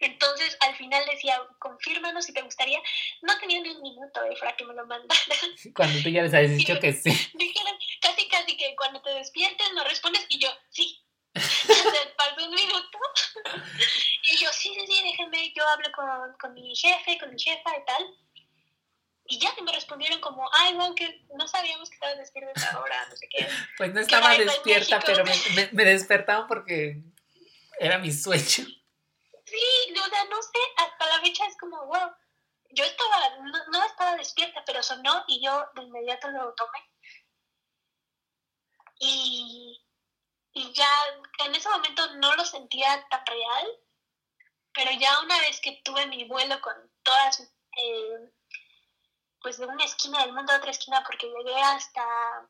Entonces, 0.00 0.56
al 0.60 0.74
final 0.76 1.04
decía, 1.10 1.40
confírmanos 1.58 2.24
si 2.24 2.32
te 2.32 2.42
gustaría. 2.42 2.80
No 3.20 3.38
tenía 3.38 3.60
ni 3.60 3.68
un 3.68 3.82
minuto 3.82 4.22
de 4.22 4.34
para 4.36 4.56
que 4.56 4.64
me 4.64 4.74
lo 4.74 4.86
mandara. 4.86 5.20
Cuando 5.74 6.02
tú 6.02 6.08
ya 6.08 6.22
les 6.22 6.32
habías 6.32 6.56
dicho 6.56 6.78
que 6.80 6.92
sí. 6.92 7.10
Dijeron 7.34 7.78
casi, 8.00 8.26
casi 8.28 8.56
que 8.56 8.74
cuando 8.76 9.02
te 9.02 9.10
despiertes 9.10 9.66
no 9.74 9.84
respondes 9.84 10.24
y 10.30 10.38
yo, 10.38 10.48
sí. 10.70 11.04
Pasó 11.34 12.44
un 12.44 12.54
minuto. 12.54 12.98
y 14.24 14.36
yo, 14.38 14.50
sí, 14.52 14.74
sí, 14.74 14.86
sí, 14.86 15.02
déjenme, 15.04 15.52
yo 15.54 15.68
hablo 15.68 15.92
con, 15.92 16.08
con 16.40 16.54
mi 16.54 16.74
jefe, 16.74 17.18
con 17.18 17.30
mi 17.30 17.40
jefa 17.40 17.70
y 17.76 17.84
tal. 17.84 18.04
Y 19.26 19.38
ya 19.38 19.54
me 19.62 19.70
respondieron 19.70 20.20
como, 20.20 20.48
ay, 20.52 20.74
bueno, 20.74 20.94
que 20.94 21.24
no 21.36 21.46
sabíamos 21.46 21.88
que 21.88 21.94
estabas 21.94 22.18
despierta 22.18 22.68
ahora, 22.72 23.06
no 23.08 23.16
sé 23.16 23.28
qué. 23.28 23.46
Pues 23.76 23.94
no 23.94 24.00
estaba 24.00 24.36
despierta, 24.36 24.98
pero 25.06 25.24
me, 25.24 25.32
me, 25.72 26.46
porque 26.48 27.00
era 27.78 27.98
mi 27.98 28.10
sueño. 28.10 28.66
Sea, 30.20 30.28
no 30.28 30.42
sé, 30.42 30.58
hasta 30.76 31.06
la 31.06 31.20
fecha 31.20 31.46
es 31.46 31.56
como, 31.56 31.86
wow. 31.86 32.10
Yo 32.72 32.84
estaba, 32.84 33.36
no, 33.72 33.84
estaba 33.84 34.16
despierta, 34.16 34.62
pero 34.64 34.82
sonó 34.82 35.24
y 35.26 35.44
yo 35.44 35.66
de 35.74 35.82
inmediato 35.82 36.30
lo 36.30 36.54
tomé. 36.54 36.78
Y, 39.00 39.82
y 40.52 40.72
ya 40.72 40.88
en 41.44 41.54
ese 41.54 41.68
momento 41.68 42.14
no 42.16 42.34
lo 42.36 42.44
sentía 42.44 43.06
tan 43.08 43.26
real, 43.26 43.66
pero 44.72 44.90
ya 44.92 45.20
una 45.20 45.38
vez 45.40 45.60
que 45.60 45.80
tuve 45.84 46.06
mi 46.06 46.24
vuelo 46.28 46.60
con 46.60 46.74
todas 47.02 47.40
eh, 47.40 48.30
pues 49.40 49.58
de 49.58 49.66
una 49.66 49.84
esquina 49.84 50.20
del 50.20 50.32
mundo 50.32 50.52
a 50.52 50.58
otra 50.58 50.70
esquina 50.70 51.02
porque 51.04 51.26
llegué 51.26 51.60
hasta 51.60 52.48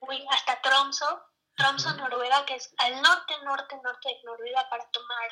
uy, 0.00 0.24
hasta 0.30 0.60
Tromso, 0.62 1.26
Tromso, 1.56 1.92
Noruega, 1.94 2.46
que 2.46 2.54
es 2.54 2.72
al 2.78 3.02
norte, 3.02 3.34
norte, 3.44 3.76
norte 3.82 4.08
de 4.08 4.22
Noruega 4.24 4.68
para 4.70 4.88
tomar 4.90 5.28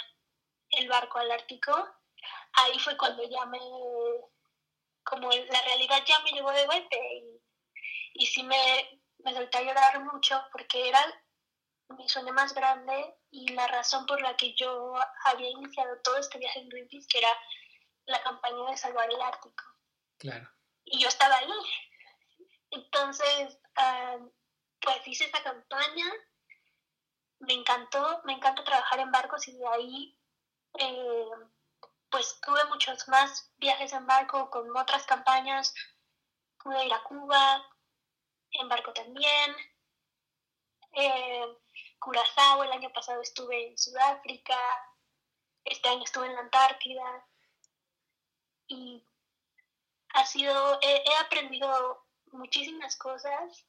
el 0.70 0.88
barco 0.88 1.18
al 1.18 1.30
Ártico. 1.30 1.72
Ahí 2.52 2.78
fue 2.78 2.96
cuando 2.96 3.22
ya 3.28 3.44
me, 3.46 3.58
como 5.04 5.30
la 5.30 5.62
realidad 5.62 6.02
ya 6.06 6.20
me 6.20 6.30
llegó 6.30 6.50
de 6.52 6.66
golpe 6.66 6.98
y, 7.16 8.22
y 8.22 8.26
sí 8.26 8.42
me, 8.42 8.56
me 9.18 9.34
solté 9.34 9.58
a 9.58 9.62
llorar 9.62 10.04
mucho 10.04 10.42
porque 10.52 10.88
era 10.88 11.00
mi 11.90 12.08
sueño 12.08 12.32
más 12.32 12.52
grande 12.54 13.16
y 13.30 13.48
la 13.48 13.66
razón 13.68 14.06
por 14.06 14.20
la 14.20 14.36
que 14.36 14.54
yo 14.54 14.94
había 15.24 15.50
iniciado 15.50 16.00
todo 16.02 16.16
este 16.16 16.38
viaje 16.38 16.60
en 16.60 16.68
Greenpeace, 16.68 17.06
que 17.08 17.18
era 17.18 17.30
la 18.06 18.22
campaña 18.22 18.70
de 18.70 18.76
salvar 18.76 19.10
el 19.10 19.20
Ártico. 19.20 19.64
Claro. 20.18 20.48
Y 20.84 21.00
yo 21.00 21.08
estaba 21.08 21.36
ahí. 21.36 21.50
Entonces, 22.70 23.58
ah, 23.76 24.18
pues 24.80 25.06
hice 25.06 25.24
esta 25.24 25.42
campaña, 25.42 26.06
me 27.40 27.54
encantó, 27.54 28.22
me 28.24 28.32
encanta 28.32 28.64
trabajar 28.64 29.00
en 29.00 29.10
barcos 29.10 29.46
y 29.48 29.56
de 29.56 29.66
ahí, 29.66 30.15
eh, 30.78 31.30
pues 32.10 32.40
tuve 32.40 32.64
muchos 32.66 33.08
más 33.08 33.52
viajes 33.58 33.92
en 33.92 34.06
barco 34.06 34.50
con 34.50 34.74
otras 34.76 35.04
campañas, 35.06 35.74
pude 36.62 36.84
ir 36.84 36.92
a 36.92 37.02
Cuba, 37.02 37.66
en 38.52 38.68
barco 38.68 38.92
también, 38.92 39.56
eh, 40.92 41.58
Curazao, 41.98 42.62
el 42.62 42.72
año 42.72 42.90
pasado 42.92 43.20
estuve 43.20 43.68
en 43.68 43.78
Sudáfrica, 43.78 44.58
este 45.64 45.88
año 45.88 46.04
estuve 46.04 46.26
en 46.26 46.34
la 46.34 46.40
Antártida. 46.40 47.26
Y 48.68 49.04
ha 50.10 50.24
sido, 50.24 50.78
he, 50.82 51.02
aprendido 51.20 52.06
muchísimas 52.32 52.96
cosas, 52.96 53.66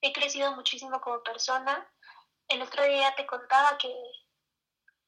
he 0.00 0.12
crecido 0.12 0.54
muchísimo 0.54 1.00
como 1.00 1.22
persona. 1.22 1.90
El 2.48 2.62
otro 2.62 2.84
día 2.84 3.14
te 3.16 3.26
contaba 3.26 3.76
que 3.78 3.92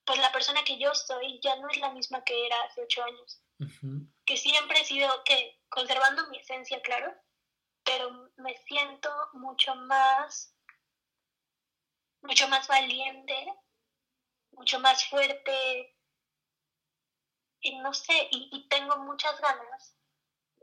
pues 0.04 0.18
la 0.18 0.32
persona 0.32 0.64
que 0.64 0.78
yo 0.78 0.94
soy 0.94 1.40
ya 1.42 1.56
no 1.56 1.68
es 1.68 1.78
la 1.78 1.90
misma 1.92 2.24
que 2.24 2.46
era 2.46 2.62
hace 2.64 2.82
ocho 2.82 3.04
años. 3.04 3.42
Que 4.24 4.36
siempre 4.36 4.80
he 4.80 4.84
sido, 4.84 5.08
que 5.24 5.60
conservando 5.68 6.26
mi 6.28 6.38
esencia, 6.38 6.80
claro, 6.82 7.14
pero 7.84 8.30
me 8.36 8.56
siento 8.66 9.10
mucho 9.34 9.74
más, 9.74 10.56
mucho 12.22 12.48
más 12.48 12.66
valiente, 12.66 13.46
mucho 14.52 14.80
más 14.80 15.04
fuerte, 15.08 15.96
y 17.60 17.78
no 17.78 17.94
sé, 17.94 18.28
y 18.30 18.66
tengo 18.68 18.96
muchas 18.98 19.40
ganas 19.40 19.96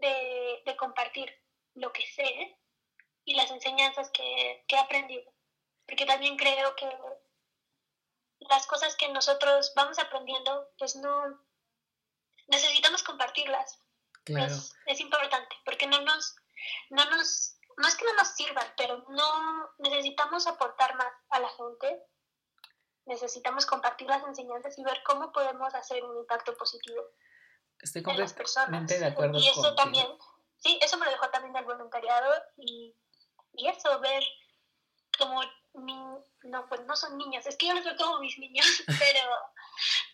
de, 0.02 0.76
compartir 0.78 1.34
lo 1.76 1.92
que 1.92 2.06
sé 2.08 2.58
y 3.26 3.36
las 3.36 3.52
enseñanzas 3.52 4.10
que, 4.12 4.64
he 4.68 4.78
aprendido. 4.78 5.34
Porque 5.86 6.06
también 6.06 6.38
creo 6.38 6.76
que 6.76 6.90
las 8.40 8.66
cosas 8.68 8.96
que 8.96 9.10
nosotros 9.10 9.74
vamos 9.76 10.00
aprendiendo, 10.00 10.70
pues 10.78 10.96
no 10.96 11.40
necesitamos 12.48 13.04
compartirlas. 13.04 13.80
Es, 14.26 14.76
es, 14.86 15.00
importante, 15.00 15.56
porque 15.66 15.88
no 15.88 16.02
nos, 16.02 16.36
no 16.92 17.04
nos, 17.06 17.58
no 17.78 17.88
es 17.88 17.96
que 17.96 18.06
no 18.06 18.14
nos 18.14 18.28
sirvan, 18.36 18.68
pero 18.78 19.04
no 19.10 19.72
necesitamos 19.80 20.46
aportar 20.46 20.96
más 20.96 21.12
a 21.30 21.40
la 21.40 21.50
gente. 21.50 22.04
Necesitamos 23.06 23.66
compartir 23.66 24.08
las 24.08 24.24
enseñanzas 24.24 24.78
y 24.78 24.84
ver 24.84 25.02
cómo 25.04 25.32
podemos 25.32 25.74
hacer 25.74 26.04
un 26.04 26.16
impacto 26.18 26.56
positivo. 26.56 27.02
Estoy 27.80 28.04
completamente 28.04 29.00
de 29.00 29.06
acuerdo. 29.06 29.40
Y 29.40 29.48
eso 29.48 29.74
también, 29.74 30.06
sí, 30.58 30.78
eso 30.82 30.98
me 30.98 31.06
lo 31.06 31.12
dejó 31.12 31.30
también 31.30 31.54
del 31.54 31.66
voluntariado 31.66 32.32
y, 32.58 32.96
y 33.54 33.68
eso, 33.68 34.00
ver 34.00 34.24
como, 35.18 35.42
no, 35.86 36.68
pues 36.70 36.82
no 36.82 36.96
son 36.96 37.18
niños, 37.18 37.46
es 37.46 37.58
que 37.58 37.68
yo 37.68 37.74
los 37.74 37.84
veo 37.84 37.96
como 37.96 38.20
mis 38.20 38.38
niños, 38.38 38.66
pero 39.00 39.22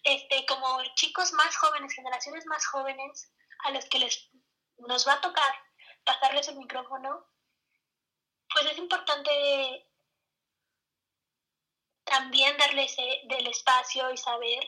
este, 0.03 0.45
como 0.45 0.81
chicos 0.95 1.33
más 1.33 1.55
jóvenes, 1.57 1.93
generaciones 1.93 2.45
más 2.45 2.65
jóvenes, 2.67 3.31
a 3.65 3.71
los 3.71 3.85
que 3.85 3.99
les 3.99 4.29
nos 4.77 5.07
va 5.07 5.13
a 5.13 5.21
tocar 5.21 5.55
pasarles 6.03 6.47
el 6.49 6.57
micrófono, 6.57 7.25
pues 8.53 8.65
es 8.71 8.77
importante 8.77 9.89
también 12.03 12.55
darle 12.57 12.85
ese, 12.85 13.21
del 13.25 13.47
espacio 13.47 14.11
y 14.11 14.17
saber 14.17 14.63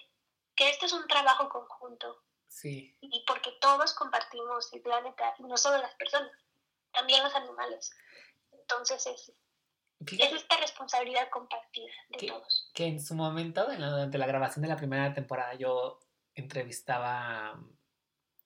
que 0.55 0.69
este 0.69 0.87
es 0.87 0.93
un 0.93 1.07
trabajo 1.07 1.47
conjunto. 1.49 2.23
Sí. 2.47 2.97
Y 3.01 3.23
porque 3.27 3.51
todos 3.61 3.93
compartimos 3.93 4.73
el 4.73 4.81
planeta, 4.81 5.35
y 5.37 5.43
no 5.43 5.57
solo 5.57 5.77
las 5.77 5.93
personas, 5.95 6.31
también 6.91 7.23
los 7.23 7.35
animales. 7.35 7.91
Entonces 8.51 9.05
es, 9.05 9.31
es 9.99 10.33
esta 10.33 10.57
responsabilidad 10.57 11.29
compartida 11.29 11.91
de 12.09 12.27
todos. 12.27 12.71
Que 12.73 12.85
en 12.85 13.01
su 13.01 13.15
momento, 13.15 13.65
durante 13.65 14.17
la 14.17 14.27
grabación 14.27 14.63
de 14.63 14.69
la 14.69 14.77
primera 14.77 15.13
temporada, 15.13 15.55
yo 15.55 15.99
entrevistaba 16.35 17.59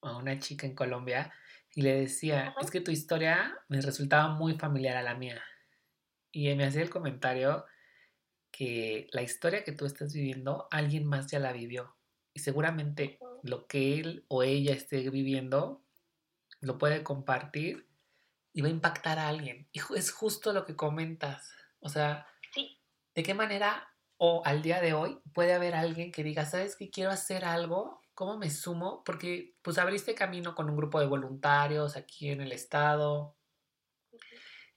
a 0.02 0.18
una 0.18 0.40
chica 0.40 0.66
en 0.66 0.76
Colombia 0.76 1.34
y 1.74 1.82
le 1.82 2.02
decía, 2.02 2.56
es 2.60 2.72
que 2.72 2.82
tu 2.82 2.92
historia 2.92 3.58
me 3.68 3.82
resultaba 3.82 4.30
muy 4.30 4.56
familiar 4.58 4.98
a 4.98 5.04
la 5.04 5.16
mía. 5.16 5.44
Y 6.32 6.54
me 6.56 6.66
hacía 6.66 6.82
el 6.82 6.90
comentario 6.90 7.66
que 8.52 9.08
la 9.12 9.22
historia 9.22 9.64
que 9.64 9.72
tú 9.72 9.86
estás 9.86 10.14
viviendo, 10.14 10.68
alguien 10.72 11.06
más 11.06 11.28
ya 11.28 11.40
la 11.40 11.54
vivió. 11.54 11.96
Y 12.34 12.40
seguramente 12.40 13.20
lo 13.44 13.68
que 13.68 14.00
él 14.00 14.26
o 14.28 14.44
ella 14.44 14.74
esté 14.74 15.10
viviendo, 15.10 15.84
lo 16.60 16.78
puede 16.78 17.04
compartir 17.04 17.91
y 18.54 18.62
va 18.62 18.68
a 18.68 18.72
impactar 18.72 19.20
a 19.20 19.28
alguien. 19.28 19.68
Y 19.72 19.82
es 19.96 20.12
justo 20.12 20.54
lo 20.54 20.66
que 20.66 20.76
comentas. 20.76 21.52
O 21.80 21.90
sea, 21.90 22.26
¿de 23.16 23.24
qué 23.24 23.34
manera 23.34 23.88
o 24.18 24.44
al 24.46 24.62
día 24.62 24.82
de 24.82 24.94
hoy 24.94 25.20
puede 25.34 25.54
haber 25.54 25.74
alguien 25.74 26.12
que 26.12 26.24
diga, 26.24 26.46
¿sabes 26.46 26.76
que 26.76 26.92
quiero 26.92 27.10
hacer 27.12 27.44
algo? 27.44 28.02
¿Cómo 28.14 28.38
me 28.38 28.52
sumo? 28.52 29.04
Porque 29.04 29.56
pues 29.64 29.78
abriste 29.78 30.14
camino 30.14 30.54
con 30.54 30.70
un 30.70 30.78
grupo 30.78 31.00
de 31.00 31.08
voluntarios 31.08 31.96
aquí 31.96 32.30
en 32.30 32.42
el 32.42 32.52
estado. 32.52 33.36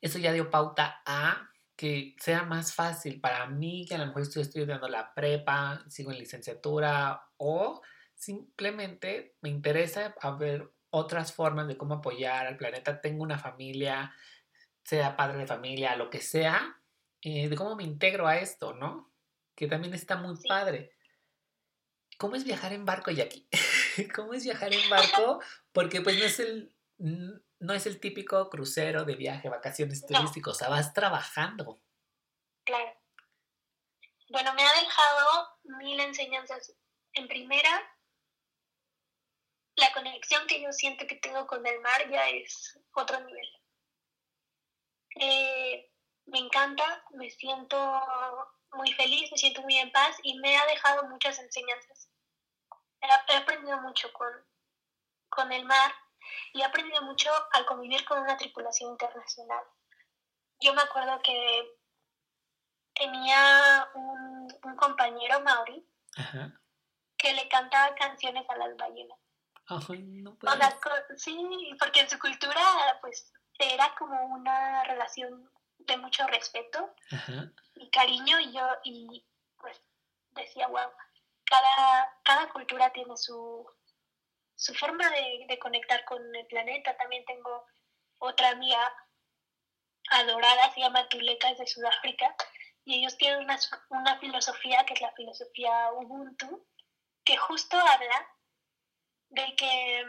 Eso 0.01 0.19
ya 0.19 0.33
dio 0.33 0.51
pauta 0.51 1.03
a 1.05 1.51
que 1.77 2.15
sea 2.21 2.45
más 2.45 2.75
fácil 2.75 3.21
para 3.21 3.47
mí, 3.47 3.85
que 3.87 3.97
a 3.97 3.99
lo 3.99 4.07
mejor 4.07 4.23
estoy 4.23 4.43
estudiando 4.43 4.89
la 4.89 5.13
prepa, 5.13 5.85
sigo 5.89 6.13
en 6.13 6.19
licenciatura 6.19 7.23
o 7.37 7.83
simplemente 8.15 9.37
me 9.43 9.51
interesa 9.51 10.15
ver 10.39 10.73
otras 10.95 11.33
formas 11.33 11.67
de 11.67 11.77
cómo 11.77 11.95
apoyar 11.95 12.47
al 12.47 12.57
planeta. 12.57 13.01
Tengo 13.01 13.23
una 13.23 13.39
familia, 13.39 14.15
sea 14.85 15.17
padre 15.17 15.39
de 15.39 15.47
familia, 15.47 15.97
lo 15.97 16.09
que 16.09 16.21
sea, 16.21 16.81
eh, 17.21 17.49
de 17.49 17.57
cómo 17.57 17.75
me 17.75 17.83
integro 17.83 18.29
a 18.29 18.39
esto, 18.39 18.75
¿no? 18.75 19.13
Que 19.57 19.67
también 19.67 19.93
está 19.93 20.17
muy 20.17 20.37
padre. 20.49 20.93
¿Cómo 22.17 22.37
es 22.37 22.45
viajar 22.45 22.73
en 22.73 22.85
barco, 22.85 23.11
Jackie? 23.11 23.49
¿Cómo 24.15 24.35
es 24.35 24.45
viajar 24.45 24.73
en 24.73 24.89
barco? 24.91 25.41
Porque 25.73 26.01
pues 26.01 26.17
no 26.17 26.25
es 26.25 26.39
el, 26.39 26.73
no 26.99 27.75
es 27.75 27.87
el 27.87 27.99
típico 27.99 28.49
crucero 28.49 29.05
de 29.05 29.17
viaje, 29.17 29.49
vacaciones 29.49 30.07
turísticos, 30.07 30.57
o 30.57 30.59
sea, 30.59 30.69
vas 30.69 30.95
trabajando. 30.95 31.81
Claro. 32.65 32.93
Bueno, 34.29 34.55
me 34.55 34.63
ha 34.63 34.73
dejado 34.81 35.49
mil 35.65 35.99
enseñanzas. 35.99 36.73
En 37.15 37.27
primera, 37.27 37.83
la 39.77 39.93
conexión 39.93 40.47
que 40.47 40.61
yo 40.61 40.73
siento 40.73 41.07
que 41.07 41.17
tengo 41.17 41.47
con 41.47 41.67
el 41.67 41.81
mar 41.81 42.09
ya 42.11 42.29
es 42.29 42.79
otro 42.93 43.21
nivel. 43.21 43.49
Eh, 45.17 45.91
me 46.27 46.39
encanta, 46.39 47.05
me 47.11 47.31
siento 47.31 47.77
muy 48.73 48.93
feliz, 48.93 49.31
me 49.31 49.39
siento 49.39 49.63
muy 49.63 49.79
en 49.79 49.93
paz 49.93 50.17
y 50.23 50.39
me 50.39 50.57
ha 50.57 50.67
dejado 50.67 51.05
muchas 51.09 51.39
enseñanzas. 51.39 52.09
He, 53.01 53.37
aprendido 53.37 53.81
mucho 53.83 54.13
con, 54.13 54.29
con 55.29 55.53
el 55.53 55.65
mar 55.65 55.93
y 56.53 56.61
he 56.61 56.65
aprendido 56.65 57.03
mucho 57.03 57.31
al 57.53 57.67
convivir 57.67 58.05
con 58.05 58.21
una 58.21 58.37
tripulación 58.37 58.93
internacional. 58.93 59.65
Yo 60.61 60.73
me 60.73 60.83
acuerdo 60.83 61.21
que 61.23 61.79
tenía 62.95 63.89
un, 63.95 64.49
compañero 64.77 65.41
Mauri 65.41 65.87
que 67.17 67.33
le 67.33 67.49
cantaba 67.49 67.95
canciones 67.95 68.49
a 68.49 68.57
las 68.57 68.77
ballenas. 68.77 69.19
No 69.69 70.37
sí, 71.17 71.75
porque 71.79 72.01
en 72.01 72.11
su 72.11 72.19
cultura 72.19 72.99
pues 73.01 73.33
era 73.59 73.95
como 73.97 74.21
una 74.27 74.85
relación 74.85 75.51
de 75.79 75.97
mucho 75.97 76.27
respeto 76.27 76.95
y 77.77 77.91
cariño 77.91 78.41
y 78.41 78.53
yo 78.53 78.67
y 78.85 79.27
pues 79.59 79.81
decía 80.33 80.67
wow 80.69 80.91
cada, 81.45 82.19
cada 82.25 82.53
cultura 82.53 82.91
tiene 82.91 83.17
su, 83.17 83.67
su 84.55 84.75
forma 84.75 85.09
de, 85.11 85.45
de, 85.49 85.59
conectar 85.59 86.05
con 86.05 86.21
el 86.35 86.47
planeta 86.47 86.97
también 86.97 87.25
tengo 87.25 87.67
otra 88.19 88.51
amiga 88.51 88.93
adorada 90.11 90.73
se 90.73 90.81
llama 90.81 91.09
Tuleka 91.09 91.51
es 91.51 91.59
de 91.59 91.67
Sudáfrica 91.67 92.35
y 92.85 93.01
ellos 93.01 93.17
tienen 93.17 93.45
una, 93.45 93.59
una 93.91 94.19
filosofía 94.19 94.85
que 94.85 94.95
es 94.95 95.01
la 95.01 95.13
filosofía 95.13 95.93
Ubuntu 95.93 96.67
que 97.25 97.37
justo 97.37 97.79
habla 97.79 98.34
de 99.35 99.57
que 99.57 100.05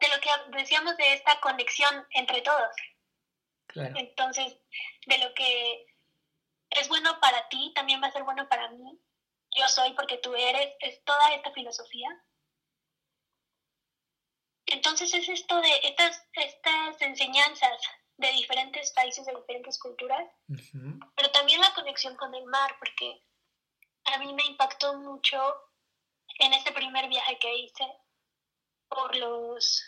de 0.00 0.08
lo 0.08 0.20
que 0.20 0.30
decíamos 0.58 0.96
de 0.96 1.12
esta 1.12 1.40
conexión 1.40 2.06
entre 2.10 2.42
todos. 2.42 2.74
Entonces, 3.74 4.58
de 5.06 5.18
lo 5.18 5.32
que 5.34 5.86
es 6.70 6.88
bueno 6.88 7.18
para 7.20 7.48
ti, 7.48 7.72
también 7.74 8.02
va 8.02 8.08
a 8.08 8.12
ser 8.12 8.24
bueno 8.24 8.48
para 8.48 8.68
mí. 8.70 9.00
Yo 9.56 9.68
soy 9.68 9.92
porque 9.92 10.18
tú 10.18 10.34
eres, 10.34 10.74
es 10.80 11.02
toda 11.04 11.34
esta 11.34 11.52
filosofía. 11.52 12.08
Entonces 14.66 15.12
es 15.14 15.28
esto 15.28 15.60
de 15.60 15.80
estas, 15.84 16.26
estas 16.32 17.00
enseñanzas 17.02 17.80
de 18.16 18.30
diferentes 18.32 18.92
países, 18.92 19.24
de 19.26 19.34
diferentes 19.34 19.78
culturas, 19.78 20.28
pero 21.16 21.30
también 21.30 21.60
la 21.60 21.74
conexión 21.74 22.16
con 22.16 22.34
el 22.34 22.44
mar, 22.46 22.74
porque 22.78 23.22
a 24.04 24.18
mí 24.18 24.32
me 24.32 24.44
impactó 24.44 24.94
mucho 24.98 25.38
en 26.38 26.54
este 26.54 26.72
primer 26.72 27.08
viaje 27.08 27.38
que 27.38 27.54
hice 27.54 27.84
por 28.94 29.16
los, 29.16 29.82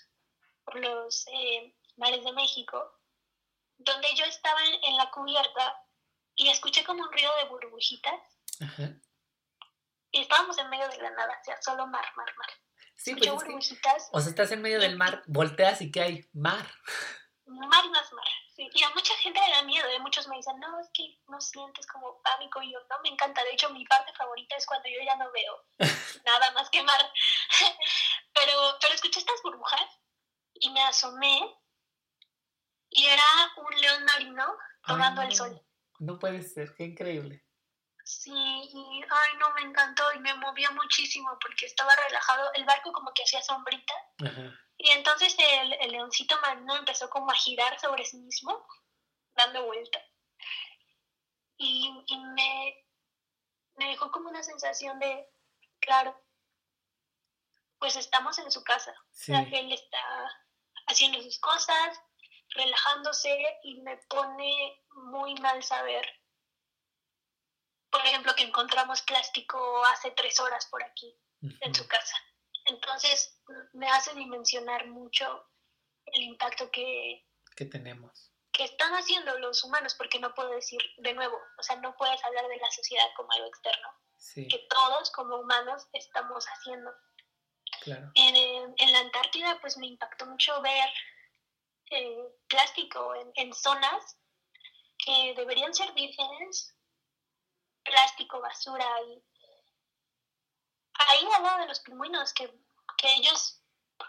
por 0.65 0.77
los 0.77 1.27
eh, 1.29 1.77
mares 1.97 2.25
de 2.25 2.33
México, 2.33 3.01
donde 3.77 4.09
yo 4.17 4.25
estaba 4.25 4.61
en, 4.65 4.97
la 4.97 5.11
cubierta 5.11 5.77
y 6.37 6.49
escuché 6.49 6.85
como 6.85 7.03
un 7.03 7.13
ruido 7.13 7.31
de 7.37 7.49
burbujitas. 7.49 8.21
Y 10.11 10.21
estábamos 10.21 10.57
en 10.59 10.71
medio 10.71 10.89
de 10.89 10.99
la 10.99 11.11
nada, 11.11 11.39
o 11.41 11.45
sea, 11.45 11.61
solo 11.61 11.87
mar, 11.87 12.05
mar, 12.17 12.33
mar. 12.37 12.49
Sí, 12.97 13.15
pues 13.15 13.31
burbujitas. 13.31 14.09
o 14.13 14.21
sea, 14.21 14.31
estás 14.31 14.53
en 14.53 14.63
medio 14.63 14.79
del 14.79 14.97
mar, 14.97 15.23
volteas 15.27 15.81
y 15.83 15.91
¿qué 15.91 16.01
hay? 16.01 16.31
Mar. 16.33 16.67
Mar 17.47 17.91
más 17.91 18.11
mar. 18.15 18.25
Sí. 18.55 18.71
Y 18.73 18.83
a 18.85 18.91
mucha 18.91 19.15
gente 19.17 19.41
le 19.41 19.53
da 19.53 19.63
miedo, 19.63 19.89
¿eh? 19.89 19.99
muchos 19.99 20.29
me 20.29 20.37
dicen, 20.37 20.59
no, 20.61 20.79
es 20.79 20.89
que 20.93 21.19
no 21.29 21.41
sientes 21.41 21.87
como 21.87 22.23
pánico. 22.23 22.63
Y 22.63 22.73
yo, 22.73 22.79
no, 22.89 23.01
me 23.03 23.09
encanta. 23.09 23.43
De 23.43 23.51
hecho, 23.51 23.71
mi 23.71 23.85
parte 23.85 24.13
favorita 24.13 24.57
es 24.57 24.67
cuando 24.67 24.89
yo 24.89 25.01
ya 25.05 25.17
no 25.17 25.31
veo 25.33 25.65
nada 26.25 26.51
más 26.53 26.71
que 26.71 26.83
mar. 26.83 27.01
pero, 28.33 28.53
pero 28.81 28.95
escuché 28.95 29.19
estas 29.19 29.43
burbujas 29.43 29.87
y 30.55 30.71
me 30.71 30.83
asomé 30.83 31.41
y 32.91 33.07
era 33.07 33.23
un 33.57 33.81
león 33.81 34.05
marino 34.05 34.57
tomando 34.87 35.23
el 35.23 35.35
sol. 35.35 35.61
No 35.99 36.19
puede 36.19 36.43
ser, 36.43 36.75
qué 36.77 36.85
increíble. 36.85 37.45
Sí, 38.05 38.31
y 38.33 39.03
ay 39.03 39.31
no, 39.39 39.53
me 39.55 39.63
encantó 39.63 40.05
y 40.15 40.21
me 40.21 40.35
movía 40.35 40.71
muchísimo 40.71 41.37
porque 41.41 41.67
estaba 41.67 41.95
relajado. 41.97 42.53
El 42.55 42.65
barco 42.65 42.93
como 42.93 43.13
que 43.13 43.23
hacía 43.25 43.43
sombrita. 43.43 43.95
Y 44.77 44.91
entonces 44.91 45.35
el, 45.39 45.73
el, 45.75 45.93
leoncito 45.93 46.39
marino 46.41 46.77
empezó 46.77 47.09
como 47.09 47.31
a 47.31 47.35
girar 47.35 47.79
sobre 47.81 48.05
sí 48.05 48.19
mismo, 48.19 48.67
dando 49.35 49.65
vueltas. 49.65 50.03
Y, 51.57 51.91
y 52.07 52.19
me, 52.19 52.85
me 53.77 53.89
dejó 53.91 54.11
como 54.11 54.29
una 54.29 54.43
sensación 54.43 54.99
de, 54.99 55.29
claro, 55.81 56.21
pues 57.79 57.97
estamos 57.97 58.39
en 58.39 58.51
su 58.51 58.65
casa. 58.65 58.95
Él 59.29 59.73
está 59.73 59.99
haciendo 60.87 61.23
sus 61.23 61.39
cosas, 61.39 62.01
relajándose 62.51 63.59
y 63.63 63.81
me 63.83 63.97
pone 64.09 64.83
muy 64.91 65.35
mal 65.37 65.63
saber, 65.63 66.07
por 67.91 68.05
ejemplo, 68.07 68.35
que 68.35 68.43
encontramos 68.43 69.03
plástico 69.03 69.85
hace 69.87 70.11
tres 70.13 70.41
horas 70.41 70.67
por 70.67 70.83
aquí, 70.83 71.17
en 71.61 71.75
su 71.75 71.87
casa. 71.87 72.17
Entonces 72.65 73.41
me 73.73 73.89
hace 73.89 74.15
dimensionar 74.15 74.87
mucho 74.89 75.47
el 76.07 76.23
impacto 76.23 76.71
que, 76.71 77.27
que 77.57 77.65
tenemos. 77.67 78.33
Que 78.53 78.65
están 78.65 78.93
haciendo 78.95 79.37
los 79.39 79.65
humanos, 79.65 79.95
porque 79.95 80.19
no 80.21 80.35
puedo 80.35 80.51
decir 80.51 80.81
de 80.99 81.13
nuevo, 81.13 81.37
o 81.59 81.63
sea, 81.63 81.77
no 81.77 81.97
puedes 81.97 82.23
hablar 82.25 82.47
de 82.49 82.57
la 82.57 82.71
sociedad 82.71 83.07
como 83.17 83.33
algo 83.33 83.47
externo. 83.47 83.89
Que 84.35 84.67
todos 84.71 85.11
como 85.11 85.37
humanos 85.37 85.87
estamos 85.93 86.45
haciendo. 86.47 86.91
Claro. 87.83 88.11
En, 88.15 88.75
en, 88.79 88.93
la 88.93 89.01
Antártida, 89.01 89.61
pues 89.61 89.77
me 89.77 89.87
impactó 89.87 90.25
mucho 90.25 90.63
ver 90.63 90.89
eh, 91.91 92.25
plástico 92.49 93.15
en, 93.17 93.31
en, 93.35 93.53
zonas 93.53 94.17
que 95.05 95.35
deberían 95.37 95.75
ser 95.75 95.93
vírgenes, 95.93 96.75
plástico, 97.85 98.41
basura 98.41 98.87
y 99.09 99.23
ahí 100.95 101.29
habla 101.37 101.59
de 101.59 101.67
los 101.67 101.81
pingüinos 101.81 102.33
que, 102.33 102.49
que 102.97 103.15
ellos 103.15 103.61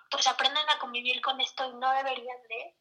pues 0.10 0.28
aprenden 0.28 0.70
a 0.70 0.80
convivir 0.80 1.22
con 1.22 1.40
esto 1.42 1.66
y 1.66 1.74
no 1.74 1.92
deberían 1.92 2.42
de 2.50 2.76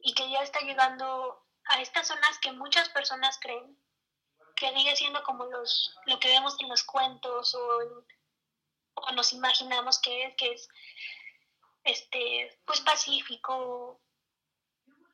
y 0.00 0.14
que 0.14 0.30
ya 0.30 0.42
está 0.42 0.60
llegando 0.60 1.44
a 1.64 1.80
estas 1.80 2.06
zonas 2.06 2.38
que 2.38 2.52
muchas 2.52 2.88
personas 2.90 3.38
creen 3.40 3.76
que 4.54 4.72
sigue 4.74 4.96
siendo 4.96 5.22
como 5.22 5.44
los, 5.44 5.94
lo 6.06 6.18
que 6.18 6.28
vemos 6.28 6.56
en 6.60 6.68
los 6.68 6.82
cuentos 6.82 7.54
o, 7.54 8.04
o 8.94 9.12
nos 9.12 9.32
imaginamos 9.32 10.00
que 10.00 10.24
es, 10.24 10.36
que 10.36 10.52
es 10.52 10.68
este, 11.84 12.58
pues 12.64 12.80
pacífico, 12.80 14.00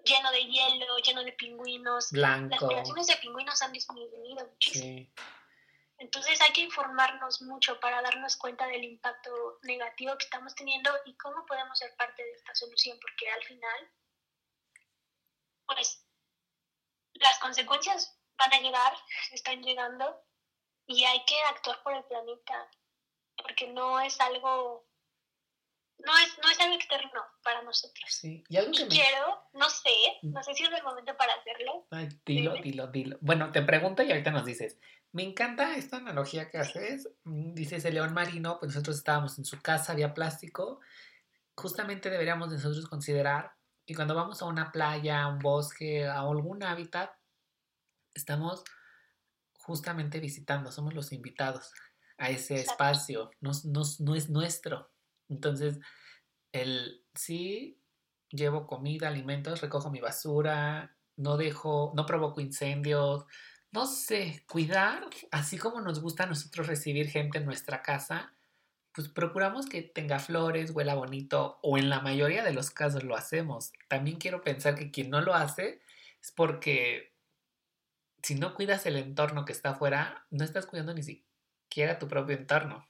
lleno 0.04 0.30
de 0.32 0.44
hielo, 0.44 0.96
lleno 0.98 1.22
de 1.22 1.32
pingüinos. 1.32 2.10
Blanco. 2.10 2.50
Las 2.50 2.60
poblaciones 2.60 3.06
de 3.06 3.16
pingüinos 3.16 3.62
han 3.62 3.72
disminuido 3.72 4.46
muchísimo. 4.46 5.06
Entonces 5.98 6.40
hay 6.40 6.52
que 6.52 6.62
informarnos 6.62 7.42
mucho 7.42 7.78
para 7.80 8.02
darnos 8.02 8.36
cuenta 8.36 8.66
del 8.66 8.84
impacto 8.84 9.58
negativo 9.62 10.16
que 10.18 10.24
estamos 10.24 10.54
teniendo 10.54 10.90
y 11.04 11.16
cómo 11.16 11.46
podemos 11.46 11.78
ser 11.78 11.94
parte 11.96 12.22
de 12.22 12.32
esta 12.32 12.54
solución, 12.54 12.98
porque 13.00 13.30
al 13.30 13.44
final, 13.44 13.92
pues, 15.66 16.04
las 17.14 17.38
consecuencias 17.38 18.18
van 18.36 18.52
a 18.54 18.60
llegar, 18.60 18.92
están 19.32 19.62
llegando 19.62 20.20
y 20.86 21.04
hay 21.04 21.24
que 21.26 21.40
actuar 21.44 21.82
por 21.82 21.94
el 21.94 22.04
planeta, 22.04 22.70
porque 23.36 23.68
no 23.68 24.00
es 24.00 24.20
algo 24.20 24.86
no 25.98 26.12
es, 26.18 26.38
no 26.42 26.50
es 26.50 26.60
algo 26.60 26.74
externo 26.74 27.22
para 27.42 27.62
nosotros. 27.62 28.10
Sí, 28.10 28.44
y 28.48 28.56
algo 28.56 28.72
que 28.72 28.88
quiero, 28.88 29.42
no 29.52 29.70
sé, 29.70 29.94
mm. 30.22 30.32
no 30.32 30.42
sé 30.42 30.54
si 30.54 30.64
es 30.64 30.72
el 30.72 30.82
momento 30.82 31.16
para 31.16 31.32
hacerlo. 31.34 31.86
Ay, 31.90 32.08
dilo, 32.26 32.54
dilo, 32.54 32.86
dilo. 32.88 33.16
Bueno, 33.20 33.52
te 33.52 33.62
pregunto 33.62 34.02
y 34.02 34.10
ahorita 34.10 34.30
nos 34.30 34.44
dices. 34.44 34.78
Me 35.14 35.22
encanta 35.22 35.76
esta 35.76 35.98
analogía 35.98 36.50
que 36.50 36.58
haces. 36.58 37.08
Mm, 37.22 37.54
dices 37.54 37.84
el 37.84 37.94
león 37.94 38.12
marino, 38.12 38.58
pues 38.58 38.72
nosotros 38.72 38.96
estábamos 38.96 39.38
en 39.38 39.44
su 39.44 39.62
casa, 39.62 39.92
había 39.92 40.12
plástico. 40.12 40.80
Justamente 41.54 42.10
deberíamos 42.10 42.50
nosotros 42.50 42.88
considerar 42.88 43.52
que 43.86 43.94
cuando 43.94 44.16
vamos 44.16 44.42
a 44.42 44.46
una 44.46 44.72
playa, 44.72 45.22
a 45.22 45.28
un 45.28 45.38
bosque, 45.38 46.04
a 46.04 46.18
algún 46.18 46.64
hábitat, 46.64 47.12
estamos 48.12 48.64
justamente 49.56 50.18
visitando, 50.18 50.72
somos 50.72 50.94
los 50.94 51.12
invitados 51.12 51.72
a 52.18 52.30
ese 52.30 52.56
espacio, 52.56 53.30
no, 53.40 53.52
no 54.00 54.14
es 54.16 54.30
nuestro. 54.30 54.90
Entonces, 55.28 55.78
el 56.50 57.04
sí 57.14 57.80
llevo 58.30 58.66
comida, 58.66 59.06
alimentos, 59.06 59.60
recojo 59.60 59.92
mi 59.92 60.00
basura, 60.00 60.96
no 61.16 61.36
dejo, 61.36 61.92
no 61.94 62.04
provoco 62.04 62.40
incendios, 62.40 63.26
no 63.74 63.86
sé, 63.86 64.44
cuidar, 64.48 65.04
así 65.30 65.58
como 65.58 65.80
nos 65.80 66.00
gusta 66.00 66.24
a 66.24 66.26
nosotros 66.26 66.66
recibir 66.66 67.08
gente 67.10 67.38
en 67.38 67.44
nuestra 67.44 67.82
casa, 67.82 68.32
pues 68.92 69.08
procuramos 69.08 69.66
que 69.66 69.82
tenga 69.82 70.18
flores, 70.18 70.70
huela 70.70 70.94
bonito, 70.94 71.58
o 71.62 71.76
en 71.76 71.90
la 71.90 72.00
mayoría 72.00 72.44
de 72.44 72.54
los 72.54 72.70
casos 72.70 73.04
lo 73.04 73.16
hacemos. 73.16 73.72
También 73.88 74.18
quiero 74.18 74.42
pensar 74.42 74.76
que 74.76 74.90
quien 74.90 75.10
no 75.10 75.20
lo 75.20 75.34
hace 75.34 75.82
es 76.22 76.30
porque 76.32 77.12
si 78.22 78.36
no 78.36 78.54
cuidas 78.54 78.86
el 78.86 78.96
entorno 78.96 79.44
que 79.44 79.52
está 79.52 79.70
afuera, 79.70 80.26
no 80.30 80.44
estás 80.44 80.66
cuidando 80.66 80.94
ni 80.94 81.02
siquiera 81.02 81.98
tu 81.98 82.08
propio 82.08 82.36
entorno 82.36 82.88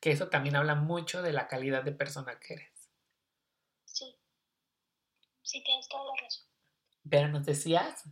que 0.00 0.10
eso 0.10 0.28
también 0.28 0.56
habla 0.56 0.74
mucho 0.74 1.22
de 1.22 1.32
la 1.32 1.48
calidad 1.48 1.82
de 1.82 1.92
persona 1.92 2.38
que 2.38 2.54
eres. 2.54 2.90
Sí, 3.84 4.16
sí 5.42 5.62
tienes 5.64 5.88
toda 5.88 6.04
la 6.04 6.22
razón. 6.22 6.46
Pero 7.08 7.28
nos 7.28 7.46
decías. 7.46 8.04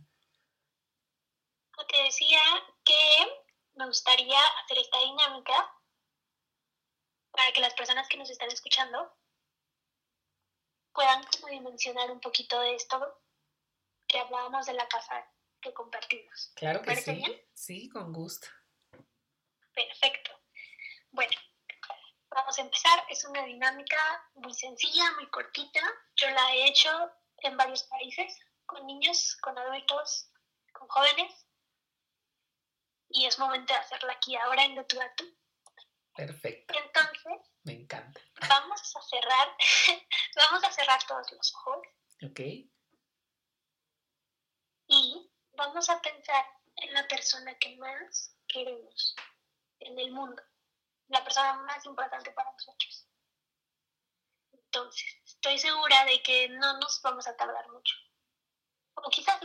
Te 1.87 2.03
decía 2.03 2.39
que 2.83 3.43
me 3.75 3.85
gustaría 3.85 4.39
hacer 4.63 4.77
esta 4.77 4.99
dinámica 4.99 5.73
para 7.31 7.51
que 7.51 7.61
las 7.61 7.73
personas 7.73 8.07
que 8.07 8.17
nos 8.17 8.29
están 8.29 8.49
escuchando 8.49 9.13
puedan 10.93 11.23
como 11.25 11.47
dimensionar 11.47 12.09
un 12.11 12.21
poquito 12.21 12.59
de 12.61 12.75
esto 12.75 13.21
que 14.07 14.19
hablábamos 14.19 14.65
de 14.65 14.73
la 14.73 14.87
casa 14.87 15.29
que 15.61 15.73
compartimos. 15.73 16.51
Claro 16.55 16.81
que 16.81 16.95
sí. 16.95 17.23
Sí, 17.53 17.89
con 17.89 18.13
gusto. 18.13 18.47
Perfecto. 19.73 20.31
Bueno, 21.11 21.35
Vamos 22.35 22.59
a 22.59 22.63
empezar. 22.63 22.99
Es 23.09 23.23
una 23.23 23.45
dinámica 23.45 23.97
muy 24.33 24.53
sencilla, 24.53 25.09
muy 25.15 25.25
cortita. 25.29 25.79
Yo 26.17 26.29
la 26.31 26.53
he 26.53 26.67
hecho 26.67 26.89
en 27.37 27.55
varios 27.55 27.83
países, 27.83 28.37
con 28.65 28.85
niños, 28.85 29.37
con 29.37 29.57
adultos, 29.57 30.29
con 30.73 30.85
jóvenes. 30.89 31.44
Y 33.15 33.25
es 33.25 33.39
momento 33.39 33.73
de 33.73 33.79
hacerla 33.79 34.13
aquí 34.13 34.35
ahora 34.35 34.63
en 34.63 34.75
De 34.75 34.81
a 34.81 35.15
Perfecto. 36.15 36.73
Entonces. 36.77 37.51
Me 37.63 37.73
encanta. 37.73 38.21
Vamos 38.47 38.95
a 38.95 39.01
cerrar. 39.01 39.57
vamos 40.35 40.63
a 40.63 40.71
cerrar 40.71 41.03
todos 41.07 41.31
los 41.31 41.55
ojos. 41.55 41.87
Ok. 42.23 42.39
Y 44.87 45.31
vamos 45.53 45.89
a 45.89 46.01
pensar 46.01 46.45
en 46.75 46.93
la 46.93 47.07
persona 47.07 47.55
que 47.55 47.75
más 47.77 48.35
queremos 48.47 49.15
en 49.79 49.97
el 49.97 50.11
mundo 50.11 50.43
la 51.07 51.23
persona 51.23 51.53
más 51.53 51.85
importante 51.85 52.31
para 52.31 52.51
nosotros. 52.51 53.07
Entonces, 54.51 55.17
estoy 55.23 55.57
segura 55.59 56.05
de 56.05 56.21
que 56.23 56.49
no 56.49 56.79
nos 56.79 57.01
vamos 57.01 57.27
a 57.27 57.35
tardar 57.35 57.69
mucho. 57.69 57.95
O 58.95 59.09
quizás, 59.09 59.39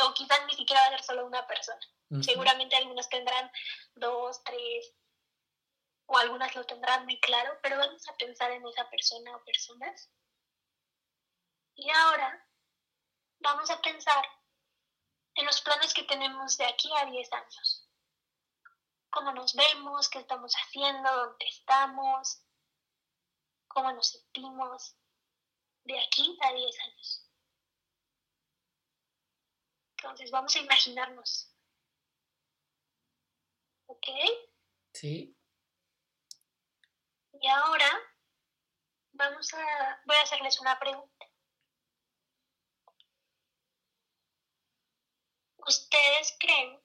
o 0.00 0.14
quizás 0.14 0.44
ni 0.46 0.54
siquiera 0.54 0.82
va 0.82 0.86
a 0.88 0.90
ser 0.90 1.02
solo 1.02 1.26
una 1.26 1.46
persona. 1.46 1.80
Seguramente 2.22 2.74
algunos 2.76 3.08
tendrán 3.08 3.50
dos, 3.94 4.42
tres, 4.44 4.94
o 6.06 6.16
algunas 6.16 6.54
lo 6.54 6.64
tendrán 6.64 7.04
muy 7.04 7.20
claro, 7.20 7.58
pero 7.62 7.76
vamos 7.76 8.08
a 8.08 8.16
pensar 8.16 8.50
en 8.50 8.66
esa 8.66 8.88
persona 8.88 9.36
o 9.36 9.44
personas. 9.44 10.10
Y 11.74 11.90
ahora 11.90 12.46
vamos 13.40 13.70
a 13.70 13.80
pensar 13.82 14.24
en 15.34 15.46
los 15.46 15.60
planes 15.60 15.92
que 15.92 16.04
tenemos 16.04 16.56
de 16.56 16.64
aquí 16.64 16.90
a 16.96 17.04
10 17.04 17.32
años 17.32 17.88
cómo 19.10 19.32
nos 19.32 19.54
vemos, 19.54 20.08
qué 20.08 20.18
estamos 20.18 20.52
haciendo, 20.54 21.10
dónde 21.10 21.46
estamos, 21.46 22.42
cómo 23.68 23.92
nos 23.92 24.08
sentimos 24.08 24.96
de 25.84 25.98
aquí 26.00 26.38
a 26.42 26.52
10 26.52 26.80
años. 26.80 27.27
Entonces 29.98 30.30
vamos 30.30 30.54
a 30.54 30.60
imaginarnos. 30.60 31.52
¿Ok? 33.86 34.06
Sí. 34.94 35.36
Y 37.40 37.48
ahora 37.48 37.90
vamos 39.12 39.52
a, 39.54 40.02
voy 40.06 40.16
a 40.16 40.22
hacerles 40.22 40.60
una 40.60 40.78
pregunta. 40.78 41.26
¿Ustedes 45.66 46.36
creen 46.38 46.80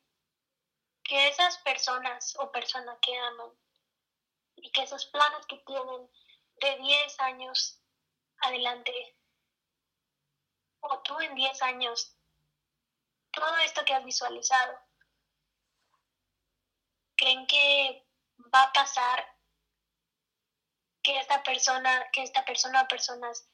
que 1.03 1.27
esas 1.27 1.57
personas 1.59 2.35
o 2.39 2.51
personas 2.51 2.97
que 3.01 3.15
aman 3.17 3.51
y 4.55 4.71
que 4.71 4.83
esos 4.83 5.05
planes 5.07 5.45
que 5.45 5.57
tienen 5.65 6.09
de 6.61 6.77
10 6.77 7.19
años 7.19 7.81
adelante 8.37 9.17
o 10.81 10.99
tú 11.01 11.19
en 11.21 11.35
10 11.35 11.61
años, 11.61 12.17
todo 13.33 13.57
esto 13.57 13.83
que 13.83 13.93
has 13.93 14.05
visualizado, 14.05 14.79
¿creen 17.15 17.45
que 17.47 18.07
va 18.53 18.63
a 18.63 18.73
pasar 18.73 19.37
que 21.01 21.19
esta 21.19 21.43
persona, 21.43 22.09
que 22.11 22.23
esta 22.23 22.45
persona 22.45 22.83
o 22.83 22.87
personas 22.87 23.49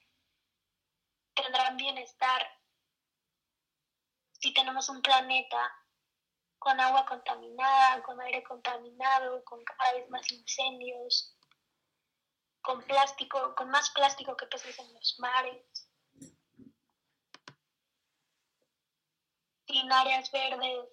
tendrán 1.33 1.77
bienestar 1.77 2.47
si 4.33 4.53
tenemos 4.53 4.87
un 4.89 5.01
planeta 5.01 5.75
con 6.59 6.79
agua 6.79 7.05
contaminada, 7.05 8.03
con 8.03 8.19
aire 8.21 8.43
contaminado, 8.43 9.43
con 9.45 9.63
cada 9.63 9.93
vez 9.93 10.09
más 10.09 10.29
incendios, 10.31 11.35
con 12.61 12.83
plástico, 12.83 13.55
con 13.55 13.69
más 13.69 13.89
plástico 13.91 14.35
que 14.35 14.45
peces 14.47 14.77
en 14.77 14.93
los 14.93 15.15
mares, 15.19 15.88
sin 19.69 19.91
áreas 19.91 20.31
verdes. 20.31 20.89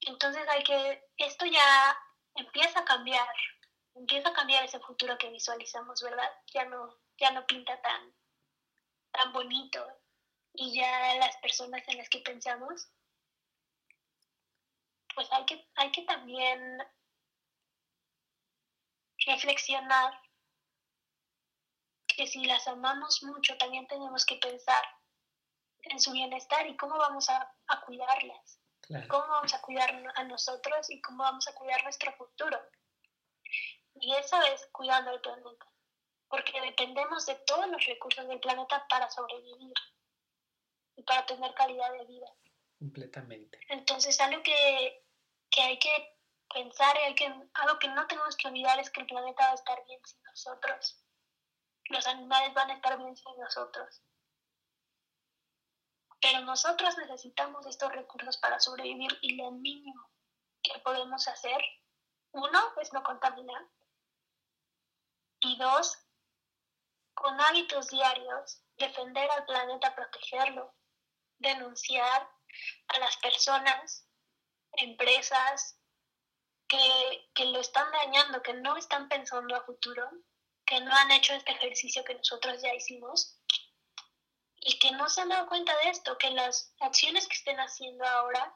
Entonces 0.00 0.48
hay 0.48 0.62
que, 0.62 1.04
esto 1.18 1.46
ya 1.46 1.98
empieza 2.34 2.80
a 2.80 2.84
cambiar, 2.84 3.28
empieza 3.94 4.28
a 4.30 4.32
cambiar 4.32 4.64
ese 4.64 4.80
futuro 4.80 5.18
que 5.18 5.30
visualizamos, 5.30 6.00
¿verdad? 6.02 6.30
Ya 6.54 6.64
no, 6.64 6.96
ya 7.18 7.30
no 7.32 7.46
pinta 7.46 7.80
tan, 7.82 8.14
tan 9.10 9.32
bonito, 9.32 9.84
y 10.54 10.74
ya 10.74 11.14
las 11.16 11.36
personas 11.38 11.82
en 11.88 11.98
las 11.98 12.08
que 12.08 12.20
pensamos, 12.20 12.88
pues 15.14 15.30
hay 15.32 15.44
que, 15.44 15.68
hay 15.74 15.90
que 15.90 16.02
también 16.02 16.78
reflexionar 19.26 20.18
que 22.06 22.26
si 22.26 22.44
las 22.44 22.66
amamos 22.68 23.22
mucho, 23.22 23.58
también 23.58 23.86
tenemos 23.88 24.24
que 24.24 24.36
pensar 24.36 24.95
en 25.90 26.00
su 26.00 26.12
bienestar 26.12 26.66
y 26.66 26.76
cómo 26.76 26.96
vamos 26.98 27.28
a, 27.30 27.52
cuidarlas, 27.84 28.60
cómo 29.08 29.26
vamos 29.28 29.54
a 29.54 29.60
cuidar 29.62 29.90
a 30.14 30.24
nosotros 30.24 30.90
y 30.90 31.00
cómo 31.00 31.22
vamos 31.22 31.46
a 31.48 31.54
cuidar 31.54 31.82
nuestro 31.84 32.12
futuro. 32.12 32.60
Y 33.94 34.14
eso 34.14 34.40
es 34.42 34.66
cuidando 34.72 35.12
el 35.12 35.20
planeta, 35.20 35.66
porque 36.28 36.60
dependemos 36.60 37.26
de 37.26 37.34
todos 37.46 37.68
los 37.68 37.84
recursos 37.86 38.26
del 38.28 38.40
planeta 38.40 38.86
para 38.88 39.10
sobrevivir 39.10 39.74
y 40.96 41.02
para 41.02 41.24
tener 41.26 41.54
calidad 41.54 41.92
de 41.92 42.04
vida. 42.04 42.26
Completamente. 42.78 43.58
Entonces, 43.68 44.20
algo 44.20 44.42
que, 44.42 45.04
que 45.50 45.62
hay 45.62 45.78
que 45.78 46.16
pensar 46.52 46.94
y 46.96 47.04
hay 47.06 47.14
que, 47.14 47.24
algo 47.24 47.78
que 47.78 47.88
no 47.88 48.06
tenemos 48.06 48.36
que 48.36 48.48
olvidar 48.48 48.78
es 48.78 48.90
que 48.90 49.00
el 49.00 49.06
planeta 49.06 49.44
va 49.44 49.52
a 49.52 49.54
estar 49.54 49.84
bien 49.86 50.00
sin 50.04 50.22
nosotros. 50.24 51.02
Los 51.88 52.06
animales 52.06 52.52
van 52.54 52.70
a 52.70 52.74
estar 52.74 52.98
bien 52.98 53.16
sin 53.16 53.36
nosotros. 53.38 54.02
Pero 56.20 56.40
nosotros 56.40 56.96
necesitamos 56.98 57.66
estos 57.66 57.92
recursos 57.92 58.36
para 58.38 58.58
sobrevivir 58.58 59.18
y 59.20 59.36
lo 59.36 59.50
mínimo 59.50 60.10
que 60.62 60.78
podemos 60.80 61.28
hacer, 61.28 61.60
uno, 62.32 62.72
es 62.80 62.92
no 62.92 63.02
contaminar. 63.02 63.62
Y 65.40 65.56
dos, 65.58 65.98
con 67.14 67.40
hábitos 67.40 67.88
diarios, 67.88 68.62
defender 68.76 69.30
al 69.30 69.44
planeta, 69.44 69.94
protegerlo, 69.94 70.74
denunciar 71.38 72.28
a 72.88 72.98
las 72.98 73.16
personas, 73.18 74.08
empresas 74.72 75.78
que, 76.68 77.30
que 77.34 77.44
lo 77.46 77.60
están 77.60 77.90
dañando, 77.92 78.42
que 78.42 78.54
no 78.54 78.76
están 78.76 79.08
pensando 79.08 79.54
a 79.54 79.64
futuro, 79.64 80.10
que 80.64 80.80
no 80.80 80.92
han 80.92 81.10
hecho 81.12 81.34
este 81.34 81.52
ejercicio 81.52 82.04
que 82.04 82.14
nosotros 82.14 82.60
ya 82.60 82.74
hicimos 82.74 83.40
y 84.66 84.80
que 84.80 84.90
no 84.90 85.08
se 85.08 85.20
han 85.20 85.28
dado 85.28 85.46
cuenta 85.46 85.76
de 85.78 85.90
esto, 85.90 86.18
que 86.18 86.30
las 86.30 86.74
acciones 86.80 87.28
que 87.28 87.34
estén 87.34 87.56
haciendo 87.60 88.04
ahora 88.04 88.52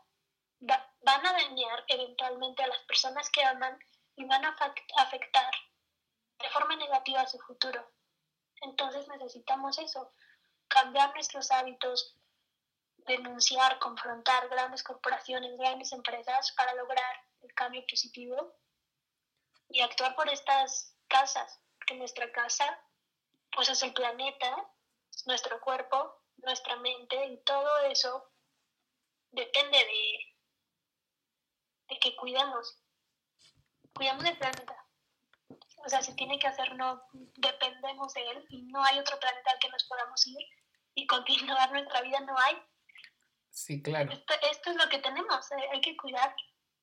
van 0.59 1.27
a 1.27 1.33
dañar 1.33 1.85
eventualmente 1.87 2.65
a 2.65 2.67
las 2.67 2.81
personas 2.81 3.31
que 3.31 3.45
aman 3.45 3.79
y 4.17 4.25
van 4.25 4.45
a 4.45 4.57
afectar 4.99 5.55
de 6.41 6.51
forma 6.51 6.75
negativa 6.75 7.25
su 7.29 7.39
futuro. 7.39 7.93
Entonces 8.63 9.07
necesitamos 9.07 9.79
eso, 9.79 10.13
cambiar 10.67 11.15
nuestros 11.15 11.53
hábitos, 11.53 12.17
denunciar, 13.07 13.79
confrontar 13.79 14.49
grandes 14.49 14.83
corporaciones, 14.83 15.57
grandes 15.59 15.93
empresas 15.93 16.53
para 16.57 16.75
lograr 16.75 17.25
el 17.43 17.55
cambio 17.55 17.85
positivo 17.89 18.57
y 19.69 19.81
actuar 19.81 20.17
por 20.17 20.29
estas 20.29 20.93
casas, 21.07 21.61
que 21.87 21.95
nuestra 21.95 22.33
casa 22.33 22.81
pues 23.53 23.69
es 23.69 23.83
el 23.85 23.95
planeta, 23.95 24.69
nuestro 25.27 25.61
cuerpo, 25.61 26.23
nuestra 26.39 26.77
mente 26.77 27.27
y 27.27 27.43
todo 27.45 27.79
eso 27.87 28.33
depende 29.31 29.79
de, 29.79 30.37
de 31.89 31.99
que 32.01 32.17
cuidemos, 32.17 32.83
cuidamos 33.95 34.25
del 34.25 34.39
planeta. 34.39 34.77
O 35.85 35.89
sea, 35.89 36.03
se 36.03 36.15
tiene 36.15 36.39
que 36.39 36.47
hacer, 36.47 36.77
no 36.77 37.03
dependemos 37.13 38.13
de 38.13 38.23
él 38.23 38.47
y 38.51 38.63
no 38.65 38.85
hay 38.85 38.99
otro 38.99 39.19
planeta 39.19 39.51
al 39.51 39.59
que 39.59 39.71
nos 39.71 39.85
podamos 39.85 40.27
ir 40.27 40.47
y 40.95 41.07
continuar 41.07 41.73
nuestra 41.73 42.03
vida, 42.03 42.21
no 42.21 42.37
hay. 42.39 42.57
Sí, 43.51 43.83
claro. 43.83 44.13
Esto, 44.13 44.71
es 44.71 44.77
lo 44.77 44.89
que 44.89 44.99
tenemos, 44.99 45.51
eh, 45.53 45.69
hay 45.73 45.81
que 45.81 45.97
cuidar. 45.97 46.35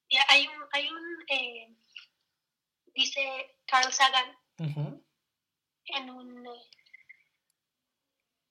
Y 0.09 0.17
hay 0.29 0.47
un, 0.47 0.67
hay 0.71 0.89
un 0.89 1.25
eh, 1.29 1.77
dice 2.97 3.57
Carl 3.67 3.93
Sagan, 3.93 4.37
en 4.57 6.09
un... 6.09 6.47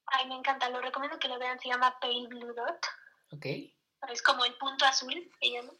Ay, 0.07 0.27
me 0.27 0.37
encanta, 0.37 0.69
lo 0.71 0.81
recomiendo 0.81 1.19
que 1.19 1.29
lo 1.29 1.39
vean, 1.39 1.59
se 1.59 1.69
llama 1.69 1.99
Pale 2.01 2.29
Blue 2.29 2.55
Dot. 2.55 2.87
Ok. 3.33 3.47
Es 4.11 4.23
como 4.23 4.45
el 4.45 4.55
punto 4.55 4.85
azul, 4.85 5.31
se 5.41 5.51
llama. 5.51 5.73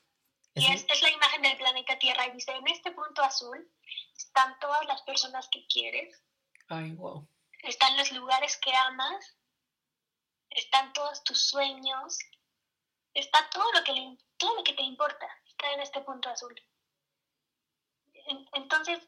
Y 0.55 0.73
esta 0.73 0.95
es 0.95 1.03
la 1.03 1.11
imagen 1.11 1.43
del 1.43 1.57
planeta 1.59 1.99
Tierra 1.99 2.27
y 2.27 2.33
dice, 2.33 2.51
en 2.51 2.67
este 2.69 2.91
punto 2.93 3.23
azul 3.23 3.71
están 4.17 4.59
todas 4.59 4.87
las 4.87 5.03
personas 5.03 5.49
que 5.51 5.67
quieres. 5.67 6.23
Ay, 6.69 6.93
wow. 6.93 7.29
Están 7.63 7.97
los 7.97 8.11
lugares 8.13 8.57
que 8.57 8.75
amas. 8.75 9.37
Están 10.51 10.93
todos 10.95 11.23
tus 11.25 11.43
sueños. 11.49 12.19
Está 13.13 13.49
todo 13.51 13.71
lo 13.73 13.85
que, 13.85 13.93
le, 13.93 14.19
todo 14.39 14.57
lo 14.57 14.65
que 14.65 14.73
te 14.73 14.83
importa. 14.83 15.29
Está 15.47 15.73
en 15.73 15.81
este 15.81 16.01
punto 16.01 16.31
azul. 16.31 16.55
Entonces, 18.55 19.01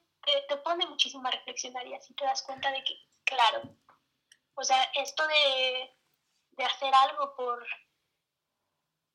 te, 0.49 0.57
pone 0.59 0.87
muchísima 0.87 1.31
reflexionar 1.31 1.87
y 1.87 1.95
así 1.95 2.14
te 2.14 2.25
das 2.25 2.43
cuenta 2.43 2.71
de 2.71 2.85
que, 2.85 2.95
claro, 3.25 3.62
o 4.59 4.65
sea, 4.65 4.83
esto 4.95 5.27
de, 5.27 5.97
de 6.53 6.65
hacer 6.65 6.93
algo 6.95 7.35
por, 7.37 7.65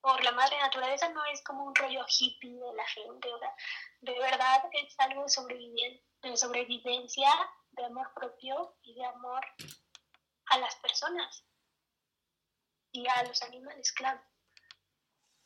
por 0.02 0.24
la 0.24 0.32
madre 0.32 0.58
naturaleza 0.60 1.10
no 1.10 1.24
es 1.26 1.44
como 1.44 1.66
un 1.66 1.76
rollo 1.76 2.06
hippie 2.08 2.60
de 2.60 2.74
la 2.74 2.88
gente, 2.88 3.32
o 3.32 3.40
sea, 3.40 3.54
de 4.02 4.20
verdad 4.20 4.64
es 4.72 5.00
algo 5.00 5.26
de, 5.48 6.04
de 6.22 6.38
sobrevivencia, 6.38 7.30
de 7.72 7.86
amor 7.86 8.12
propio 8.14 8.78
y 8.84 8.96
de 8.96 9.06
amor 9.06 9.44
a 10.48 10.58
las 10.60 10.76
personas 10.78 11.46
y 12.92 13.08
a 13.08 13.24
los 13.24 13.42
animales, 13.42 13.92
claro. 13.92 14.22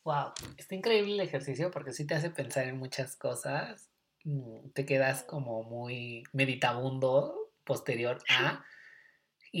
Wow, 0.04 0.32
está 0.56 0.74
increíble 0.74 1.14
el 1.14 1.20
ejercicio 1.20 1.70
porque 1.70 1.92
sí 1.92 2.06
te 2.06 2.14
hace 2.14 2.30
pensar 2.30 2.64
en 2.64 2.78
muchas 2.78 3.16
cosas 3.16 3.90
Mm, 4.28 4.70
te 4.74 4.84
quedas 4.84 5.22
como 5.24 5.62
muy 5.62 6.24
meditabundo 6.32 7.52
posterior 7.64 8.18
a. 8.28 8.64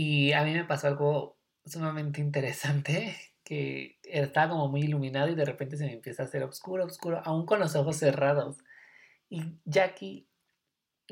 Y 0.00 0.32
a 0.32 0.44
mí 0.44 0.52
me 0.52 0.64
pasó 0.64 0.86
algo 0.86 1.40
sumamente 1.66 2.20
interesante, 2.20 3.16
que 3.42 3.98
estaba 4.04 4.50
como 4.52 4.68
muy 4.68 4.82
iluminado 4.82 5.28
y 5.28 5.34
de 5.34 5.44
repente 5.44 5.76
se 5.76 5.86
me 5.86 5.92
empieza 5.94 6.22
a 6.22 6.26
hacer 6.26 6.44
oscuro, 6.44 6.84
oscuro, 6.84 7.20
aún 7.24 7.44
con 7.44 7.58
los 7.58 7.74
ojos 7.74 7.96
cerrados. 7.96 8.58
Y 9.28 9.42
Jackie, 9.64 10.28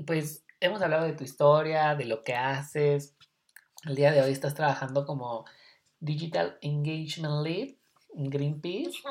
pues 0.06 0.44
hemos 0.60 0.82
hablado 0.82 1.04
de 1.04 1.14
tu 1.14 1.24
historia, 1.24 1.96
de 1.96 2.04
lo 2.04 2.22
que 2.22 2.34
haces. 2.34 3.16
El 3.84 3.96
día 3.96 4.12
de 4.12 4.22
hoy 4.22 4.30
estás 4.30 4.54
trabajando 4.54 5.04
como 5.04 5.46
Digital 5.98 6.56
Engagement 6.60 7.44
Lead 7.44 7.74
en 8.14 8.30
Greenpeace. 8.30 9.02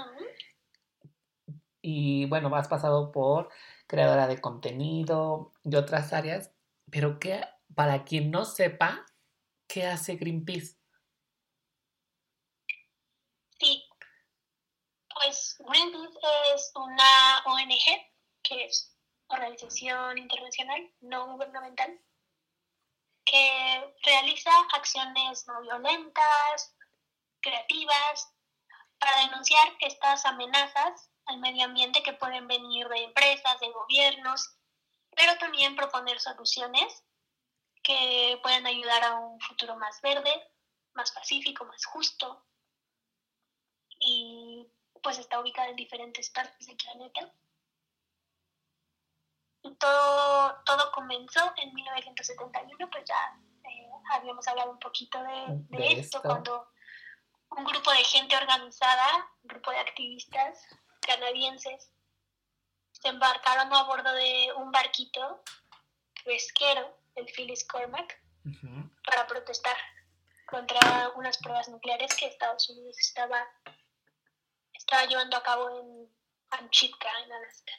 Y 1.82 2.28
bueno, 2.28 2.56
has 2.56 2.70
pasado 2.70 3.12
por 3.12 3.50
creadora 3.88 4.28
de 4.28 4.40
contenido 4.40 5.52
y 5.66 5.76
otras 5.76 6.14
áreas, 6.14 6.54
pero 6.90 7.20
que 7.20 7.42
para 7.76 8.06
quien 8.06 8.32
no 8.32 8.46
sepa, 8.46 9.06
¿qué 9.68 9.86
hace 9.86 10.16
Greenpeace? 10.16 10.78
Sí, 13.60 13.84
pues 15.14 15.56
Greenpeace 15.60 16.20
es 16.54 16.72
una 16.76 17.44
ONG, 17.46 18.12
que 18.44 18.66
es 18.66 18.96
organización 19.28 20.18
internacional 20.18 20.94
no 21.02 21.34
gubernamental, 21.34 22.00
que 23.26 23.96
realiza 24.04 24.52
acciones 24.74 25.48
no 25.48 25.62
violentas, 25.62 26.76
creativas, 27.42 28.34
para 29.00 29.20
denunciar 29.22 29.76
estas 29.82 30.26
amenazas 30.26 31.10
al 31.26 31.40
medio 31.40 31.66
ambiente 31.66 32.04
que 32.04 32.14
pueden 32.14 32.48
venir 32.48 32.88
de 32.88 33.04
empresas, 33.04 33.60
de 33.60 33.72
gobiernos, 33.72 34.58
pero 35.16 35.38
también 35.38 35.76
proponer 35.76 36.20
soluciones 36.20 37.04
que 37.86 38.40
pueden 38.42 38.66
ayudar 38.66 39.04
a 39.04 39.16
un 39.16 39.40
futuro 39.40 39.76
más 39.78 40.02
verde, 40.02 40.32
más 40.94 41.12
pacífico, 41.12 41.66
más 41.66 41.86
justo. 41.86 42.44
Y 44.00 44.68
pues 45.02 45.20
está 45.20 45.40
ubicada 45.40 45.70
en 45.70 45.76
diferentes 45.76 46.30
partes 46.32 46.66
del 46.66 46.78
planeta. 46.78 47.32
Y 49.62 49.76
todo, 49.76 50.56
todo 50.66 50.92
comenzó 50.92 51.54
en 51.58 51.74
1971, 51.74 52.90
pues 52.90 53.06
ya 53.06 53.40
eh, 53.70 53.90
habíamos 54.12 54.48
hablado 54.48 54.72
un 54.72 54.80
poquito 54.80 55.22
de, 55.24 56.00
esto, 56.00 56.22
cuando 56.22 56.68
un 57.52 57.66
grupo 57.66 57.92
de 57.92 58.04
gente 58.04 58.36
organizada, 58.36 59.30
un 59.44 59.48
grupo 59.48 59.72
de 59.72 59.80
activistas, 59.80 60.60
canadienses 61.02 61.92
se 62.92 63.10
embarcaron 63.10 63.72
a 63.74 63.84
bordo 63.84 64.12
de 64.14 64.54
un 64.58 64.72
barquito 64.72 65.44
pesquero, 66.24 66.98
el 67.16 67.26
Phyllis 67.26 67.66
Cormac, 67.66 68.22
para 69.06 69.26
protestar 69.28 69.78
contra 70.48 71.10
unas 71.16 71.38
pruebas 71.40 71.68
nucleares 71.70 72.16
que 72.16 72.28
Estados 72.28 72.70
Unidos 72.70 72.98
estaba, 73.00 73.48
estaba 74.74 75.06
llevando 75.06 75.36
a 75.38 75.44
cabo 75.44 75.80
en 75.80 76.16
Anchitka, 76.52 77.10
en 77.24 77.32
Alaska. 77.32 77.74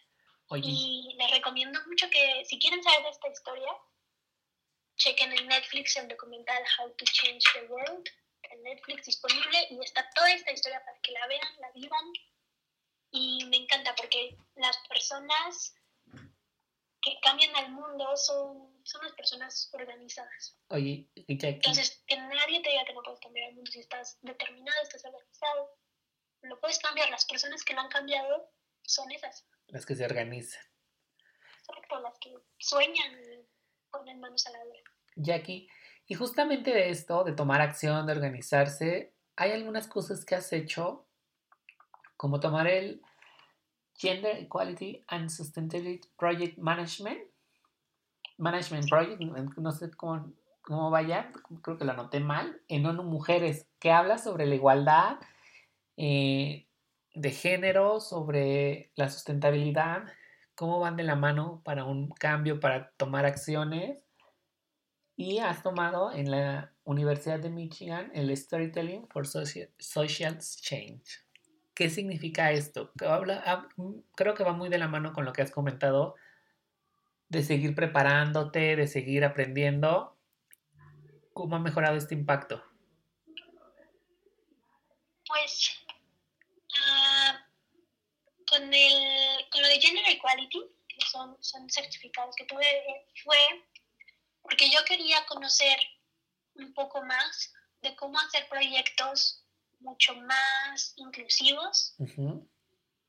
Y 0.63 1.15
les 1.19 1.31
recomiendo 1.31 1.79
mucho 1.87 2.09
que, 2.11 2.45
si 2.45 2.59
quieren 2.59 2.83
saber 2.83 3.03
de 3.03 3.11
esta 3.11 3.29
historia, 3.29 3.73
chequen 4.97 5.33
en 5.33 5.49
Netflix 5.49 5.97
el 5.97 6.09
documental 6.09 6.63
How 6.79 6.91
to 6.97 7.05
Change 7.05 7.45
the 7.53 7.67
World, 7.67 8.09
en 8.43 8.63
Netflix 8.63 9.07
disponible, 9.07 9.67
y 9.71 9.79
está 9.85 10.09
toda 10.15 10.33
esta 10.33 10.53
historia 10.53 10.83
para 10.85 10.99
que 11.01 11.13
la 11.13 11.27
vean, 11.27 11.61
la 11.61 11.71
vivan. 11.73 12.13
Y 13.11 13.45
me 13.47 13.57
encanta 13.57 13.95
porque 13.95 14.37
las 14.57 14.77
personas 14.89 15.75
que 17.07 17.21
cambian 17.23 17.55
al 17.55 17.71
mundo 17.71 18.17
son, 18.17 18.83
son 18.83 19.05
las 19.05 19.13
personas 19.13 19.71
organizadas. 19.73 20.59
Oye, 20.71 21.09
Entonces, 21.15 22.03
que 22.05 22.17
nadie 22.17 22.61
te 22.61 22.71
diga 22.71 22.85
que 22.85 22.95
no 22.95 23.03
puedes 23.05 23.21
cambiar 23.21 23.51
el 23.51 23.55
mundo 23.55 23.71
si 23.71 23.79
estás 23.79 24.19
determinado, 24.23 24.83
estás 24.83 25.05
organizado. 25.05 25.79
Lo 26.43 26.59
puedes 26.59 26.81
cambiar. 26.81 27.09
Las 27.11 27.25
personas 27.25 27.63
que 27.63 27.75
lo 27.75 27.81
han 27.83 27.91
cambiado 27.91 28.51
son 28.83 29.09
esas. 29.13 29.47
Las 29.69 29.87
que 29.87 29.95
se 29.95 30.05
organizan. 30.05 30.65
Exacto, 31.61 32.01
las 32.01 32.19
que 32.19 32.35
sueñan 32.59 33.13
y 33.23 33.47
ponen 33.89 34.19
manos 34.19 34.45
a 34.49 34.51
la 34.51 34.65
obra. 34.65 34.81
Jackie, 35.15 35.69
y 36.09 36.15
justamente 36.15 36.73
de 36.73 36.91
esto, 36.91 37.23
de 37.23 37.35
tomar 37.35 37.61
acción, 37.61 38.05
de 38.07 38.15
organizarse, 38.15 39.15
hay 39.37 39.53
algunas 39.53 39.87
cosas 39.87 40.25
que 40.25 40.35
has 40.35 40.53
hecho, 40.53 41.07
como 42.17 42.41
tomar 42.41 42.67
el 42.67 43.01
Gender 43.99 44.37
Equality 44.39 45.05
and 45.09 45.29
Sustainability 45.31 46.09
Project 46.19 46.59
Management, 46.59 47.19
Management 48.39 48.89
Project, 48.89 49.21
no 49.21 49.73
sé 49.73 49.91
cómo, 49.93 50.33
cómo 50.63 50.91
vaya, 50.91 51.33
creo 51.63 51.79
que 51.79 51.85
lo 51.85 51.93
anoté 51.93 52.21
mal, 52.21 52.61
en 52.69 52.85
ONU 52.85 53.03
Mujeres, 53.03 53.67
que 53.79 53.91
habla 53.93 54.19
sobre 54.19 54.47
la 54.47 54.55
igualdad 54.55 55.19
eh, 55.97 56.67
de 57.15 57.31
género, 57.31 58.01
sobre 58.01 58.93
la 58.95 59.09
sustentabilidad, 59.09 60.05
cómo 60.55 60.81
van 60.81 60.97
de 60.97 61.05
la 61.05 61.17
mano 61.17 61.63
para 61.65 61.85
un 61.85 62.11
cambio, 62.11 62.61
para 62.61 62.91
tomar 62.97 63.25
acciones. 63.25 63.99
Y 65.19 65.39
has 65.39 65.63
tomado 65.63 66.13
en 66.13 66.31
la 66.31 66.75
Universidad 66.85 67.41
de 67.41 67.49
Michigan 67.49 68.11
el 68.15 68.37
Storytelling 68.37 69.09
for 69.09 69.27
Social, 69.27 69.71
Change. 70.39 71.26
¿Qué 71.77 71.91
significa 71.91 72.53
esto? 72.53 72.91
Ah, 73.03 73.69
creo 74.15 74.35
que 74.35 74.43
va 74.43 74.55
muy 74.55 74.71
de 74.71 74.79
la 74.79 74.89
mano 74.89 75.13
con 75.13 75.27
lo 75.27 75.35
que 75.35 75.43
has 75.43 75.51
comentado 75.51 76.15
de 77.29 77.43
seguir 77.43 77.75
preparándote, 77.75 78.77
de 78.77 78.87
seguir 78.87 79.27
aprendiendo. 79.27 80.17
¿Cómo 81.35 81.55
ha 81.57 81.59
mejorado 81.59 81.99
este 81.99 82.15
impacto? 82.15 82.65
Pues 85.29 85.77
uh, 86.71 87.37
con, 88.51 88.73
el, 88.73 89.51
con 89.51 89.61
lo 89.61 89.69
de 89.69 89.79
Gender 89.79 90.05
Equality, 90.09 90.63
que 90.89 91.07
son, 91.07 91.37
son 91.41 91.69
certificados 91.69 92.35
que 92.37 92.47
tuve, 92.47 92.65
fue 93.23 93.37
porque 94.41 94.71
yo 94.71 94.83
quería 94.87 95.27
conocer 95.27 95.79
un 96.55 96.73
poco 96.73 97.05
más 97.05 97.53
de 97.83 97.95
cómo 97.97 98.19
hacer 98.19 98.49
proyectos 98.49 99.46
mucho 99.81 100.15
más 100.15 100.95
inclusivos, 100.97 101.95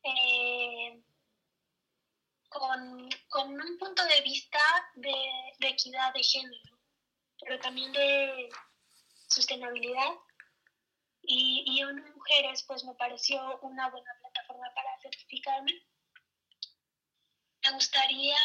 eh, 0.03 1.01
con, 2.49 3.09
con, 3.29 3.61
un 3.61 3.77
punto 3.77 4.03
de 4.05 4.21
vista 4.21 4.59
de, 4.95 5.15
de, 5.59 5.67
equidad 5.67 6.13
de 6.13 6.23
género, 6.23 6.79
pero 7.39 7.59
también 7.59 7.91
de 7.91 8.49
sostenibilidad. 9.27 10.13
Y, 11.29 11.65
y 11.67 11.81
en 11.81 12.13
mujeres, 12.13 12.63
pues 12.63 12.85
me 12.85 12.95
pareció 12.95 13.59
una 13.61 13.89
buena 13.89 14.11
plataforma 14.21 14.71
para 14.73 14.97
certificarme. 15.01 15.73
Me 17.65 17.73
gustaría 17.73 18.37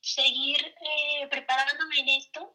seguir 0.00 0.58
eh, 0.66 1.28
preparándome 1.28 2.00
en 2.00 2.08
esto, 2.08 2.54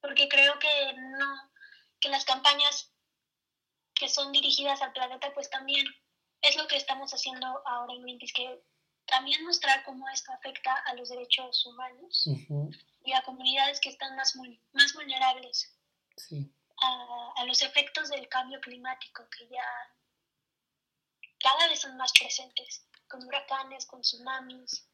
porque 0.00 0.28
creo 0.28 0.58
que 0.58 0.92
no, 0.94 1.50
que 1.98 2.10
las 2.10 2.26
campañas 2.26 2.92
que 3.98 4.08
son 4.08 4.32
dirigidas 4.32 4.80
al 4.82 4.92
planeta, 4.92 5.32
pues 5.34 5.50
también 5.50 5.86
es 6.40 6.56
lo 6.56 6.66
que 6.66 6.76
estamos 6.76 7.12
haciendo 7.12 7.46
ahora 7.66 7.92
en 7.94 8.02
Greenpeace, 8.02 8.32
que 8.32 8.64
también 9.06 9.44
mostrar 9.44 9.84
cómo 9.84 10.08
esto 10.08 10.32
afecta 10.32 10.74
a 10.86 10.94
los 10.94 11.08
derechos 11.08 11.64
humanos 11.66 12.28
y 13.04 13.12
a 13.12 13.22
comunidades 13.22 13.80
que 13.80 13.88
están 13.88 14.14
más, 14.16 14.34
más 14.72 14.92
vulnerables 14.94 15.74
a, 16.80 17.32
a, 17.36 17.44
los 17.46 17.62
efectos 17.62 18.10
del 18.10 18.28
cambio 18.28 18.60
climático, 18.60 19.28
que 19.30 19.48
ya 19.48 19.64
cada 21.40 21.68
vez 21.68 21.80
son 21.80 21.96
más 21.96 22.12
presentes, 22.12 22.86
con 23.08 23.24
huracanes, 23.24 23.86
con 23.86 24.02
tsunamis, 24.02 24.88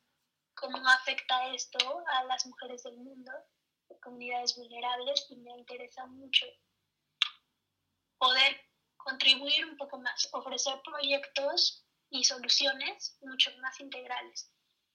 cómo 0.54 0.78
afecta 0.88 1.48
esto 1.48 2.04
a 2.06 2.24
las 2.24 2.46
mujeres 2.46 2.84
del 2.84 2.96
mundo, 2.96 3.32
comunidades 4.00 4.56
vulnerables, 4.56 5.26
y 5.30 5.36
me 5.36 5.50
interesa 5.52 6.06
mucho 6.06 6.46
poder 8.18 8.60
contribuir 9.04 9.66
un 9.66 9.76
poco 9.76 9.98
más, 9.98 10.28
ofrecer 10.32 10.80
proyectos 10.82 11.86
y 12.10 12.24
soluciones 12.24 13.16
mucho 13.20 13.50
más 13.58 13.78
integrales. 13.80 14.50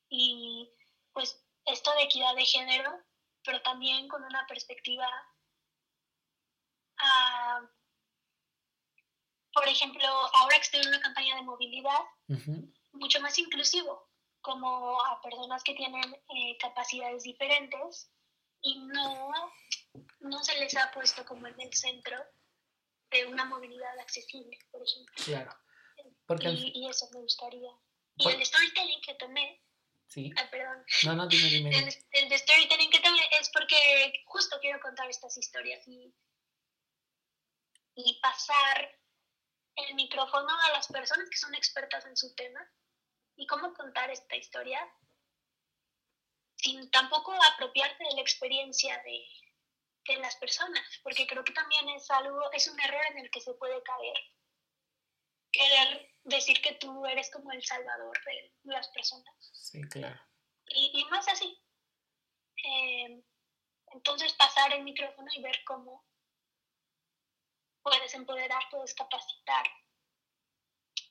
Y 0.10 0.70
pues 1.14 1.42
esto 1.66 1.94
de 1.96 2.04
equidad 2.04 2.36
de 2.36 2.46
género, 2.46 2.92
pero 3.44 3.62
también 3.62 4.08
con 4.08 4.24
una 4.24 4.46
perspectiva, 4.48 5.08
uh, 6.98 7.68
por 9.54 9.68
ejemplo, 9.68 10.08
ahora 10.08 10.56
que 10.56 10.62
estoy 10.62 10.82
en 10.82 10.88
una 10.88 11.02
campaña 11.02 11.36
de 11.36 11.44
movilidad, 11.44 12.00
mucho 12.94 13.20
más 13.22 13.38
inclusivo, 13.38 14.10
como 14.42 15.02
a 15.06 15.22
personas 15.22 15.64
que 15.64 15.76
tienen 15.76 16.14
eh, 16.14 16.58
capacidades 16.60 17.24
diferentes 17.24 18.12
y 18.62 18.80
no, 18.80 19.32
no 20.20 20.44
se 20.44 20.60
les 20.60 20.76
ha 20.78 20.92
puesto 20.92 21.26
como 21.26 21.48
en 21.48 21.60
el 21.60 21.74
centro 21.74 22.18
de 23.12 23.26
una 23.26 23.46
movilidad 23.46 23.98
accesible, 24.00 24.58
por 24.72 24.82
ejemplo. 24.84 25.16
Claro. 25.24 25.52
y, 26.42 26.72
y, 26.82 26.90
eso 26.90 27.10
me 27.14 27.20
gustaría. 27.22 27.72
Y 28.18 28.28
el 28.28 28.46
storytelling 28.46 29.02
que 29.02 29.16
tomé. 29.16 29.64
Sí. 30.08 30.32
Ay, 30.36 30.48
perdón. 30.50 30.84
No, 31.06 31.16
no, 31.16 31.28
dime, 31.28 31.50
dime. 31.50 31.70
El, 31.78 31.86
el 32.12 32.40
storytelling 32.40 32.90
que 32.90 33.00
tomé 33.00 33.20
es 33.40 33.50
porque 33.52 34.24
justo 34.26 34.58
quiero 34.60 34.80
contar 34.80 35.10
estas 35.10 35.38
historias 35.38 35.88
y, 35.88 36.14
y 37.96 38.20
pasar 38.22 39.00
el 39.76 39.96
micrófono 39.96 40.50
a 40.66 40.72
las 40.72 40.88
personas 40.88 41.30
que 41.30 41.38
son 41.38 41.54
expertas 41.56 42.06
en 42.06 42.18
su 42.18 42.34
tema 42.36 42.60
y 43.36 43.48
cómo 43.48 43.74
contar 43.74 44.10
esta 44.10 44.36
historia 44.36 44.80
sin 46.58 46.90
tampoco 46.92 47.34
apropiarte 47.54 48.04
de 48.04 48.16
la 48.16 48.22
experiencia 48.22 49.02
de, 49.04 49.26
de, 50.14 50.18
las 50.18 50.36
personas, 50.38 50.84
porque 51.04 51.28
creo 51.28 51.44
que 51.44 51.54
también 51.54 51.88
es 51.90 52.10
algo, 52.12 52.52
es 52.52 52.68
un 52.68 52.80
error 52.80 53.02
en 53.12 53.20
el 53.20 53.32
que 53.32 53.42
se 53.42 53.54
puede 53.54 53.82
caer. 53.84 54.18
Querer 55.52 56.16
decir 56.24 56.62
que 56.62 56.74
tú 56.76 57.06
eres 57.06 57.32
como 57.32 57.52
el 57.52 57.64
salvador 57.64 58.18
de 58.26 58.54
las 58.64 58.88
personas. 58.90 59.50
Sí, 59.54 59.82
claro. 59.84 60.20
Y, 60.68 60.92
y 61.00 61.06
no 61.06 61.20
es 61.20 61.28
así. 61.28 61.64
Eh, 62.64 63.24
entonces 63.94 64.34
pasar 64.34 64.74
el 64.74 64.84
micrófono 64.84 65.28
y 65.36 65.42
ver 65.42 65.58
cómo 65.66 66.06
puedes 67.82 68.14
empoderar, 68.14 68.62
puedes 68.70 68.94
capacitar, 68.94 69.66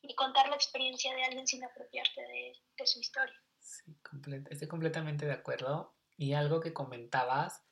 y 0.02 0.14
contar 0.14 0.48
la 0.48 0.56
experiencia 0.56 1.14
de 1.14 1.24
alguien 1.24 1.46
sin 1.46 1.64
apropiarte 1.64 2.20
de, 2.20 2.52
de 2.76 2.86
su 2.86 3.00
historia. 3.00 3.34
Sí, 3.58 3.96
estoy 4.50 4.68
completamente 4.68 5.26
de 5.26 5.32
acuerdo. 5.32 5.94
Y 6.16 6.32
algo 6.32 6.60
que 6.60 6.72
comentabas 6.72 7.64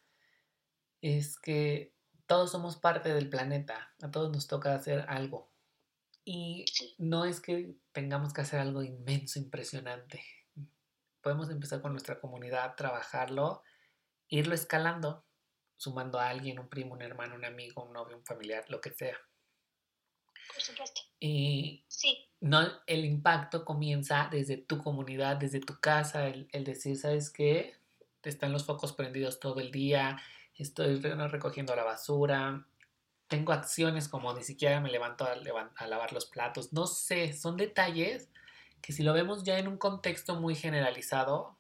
es 1.01 1.38
que 1.38 1.94
todos 2.26 2.53
somos 2.53 2.76
parte 2.76 3.14
del 3.14 3.30
planeta, 3.30 3.94
a 4.03 4.11
todos 4.11 4.30
nos 4.32 4.47
toca 4.47 4.74
hacer 4.74 5.05
algo. 5.09 5.51
Y 6.24 6.64
no 6.99 7.24
es 7.24 7.40
que 7.40 7.76
tengamos 7.92 8.32
que 8.32 8.40
hacer 8.40 8.59
algo 8.59 8.82
inmenso, 8.82 9.38
impresionante. 9.38 10.22
Podemos 11.20 11.51
empezar 11.51 11.80
con 11.80 11.92
nuestra 11.92 12.20
comunidad, 12.20 12.74
trabajarlo, 12.74 13.62
irlo 14.28 14.55
escalando, 14.55 15.24
sumando 15.76 16.18
a 16.18 16.28
alguien, 16.28 16.59
un 16.59 16.68
primo, 16.68 16.94
un 16.94 17.03
hermano, 17.03 17.36
un 17.36 17.44
amigo, 17.44 17.84
un 17.84 17.92
novio, 17.92 18.16
un 18.16 18.24
familiar, 18.24 18.64
lo 18.68 18.80
que 18.80 18.90
sea. 18.90 19.16
Por 20.53 20.62
supuesto. 20.62 21.01
Y 21.20 21.84
sí. 21.88 22.28
no, 22.40 22.61
el 22.86 23.05
impacto 23.05 23.64
comienza 23.64 24.28
desde 24.30 24.57
tu 24.57 24.82
comunidad, 24.82 25.36
desde 25.36 25.61
tu 25.61 25.78
casa, 25.80 26.26
el, 26.26 26.64
decir, 26.64 26.97
¿sabes 26.97 27.30
qué? 27.30 27.76
Están 28.22 28.53
los 28.53 28.64
focos 28.64 28.92
prendidos 28.92 29.38
todo 29.38 29.61
el 29.61 29.70
día, 29.70 30.18
estoy 30.59 30.98
recogiendo 30.98 31.74
la 31.76 31.84
basura, 31.84 32.66
tengo 33.28 33.52
acciones 33.52 34.09
como 34.09 34.32
ni 34.34 34.42
siquiera 34.42 34.80
me 34.80 34.90
levanto 34.90 35.24
a, 35.24 35.86
lavar 35.86 36.12
los 36.12 36.26
platos. 36.26 36.72
No 36.72 36.86
sé, 36.86 37.32
son 37.32 37.57
detalles 37.57 38.30
que 38.82 38.92
si 38.92 39.02
lo 39.02 39.12
vemos 39.12 39.44
ya 39.44 39.59
en 39.59 39.68
un 39.68 39.78
contexto 39.78 40.36
muy 40.36 40.54
generalizado, 40.54 41.59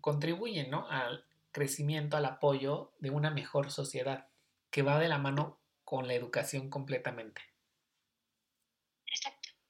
contribuyen 0.00 0.70
¿no? 0.70 0.88
al 0.88 1.24
crecimiento, 1.52 2.16
al 2.16 2.24
apoyo 2.24 2.92
de 2.98 3.10
una 3.10 3.30
mejor 3.30 3.70
sociedad 3.70 4.28
que 4.70 4.82
va 4.82 4.98
de 4.98 5.08
la 5.08 5.18
mano 5.18 5.58
con 5.84 6.06
la 6.06 6.14
educación 6.14 6.70
completamente 6.70 7.42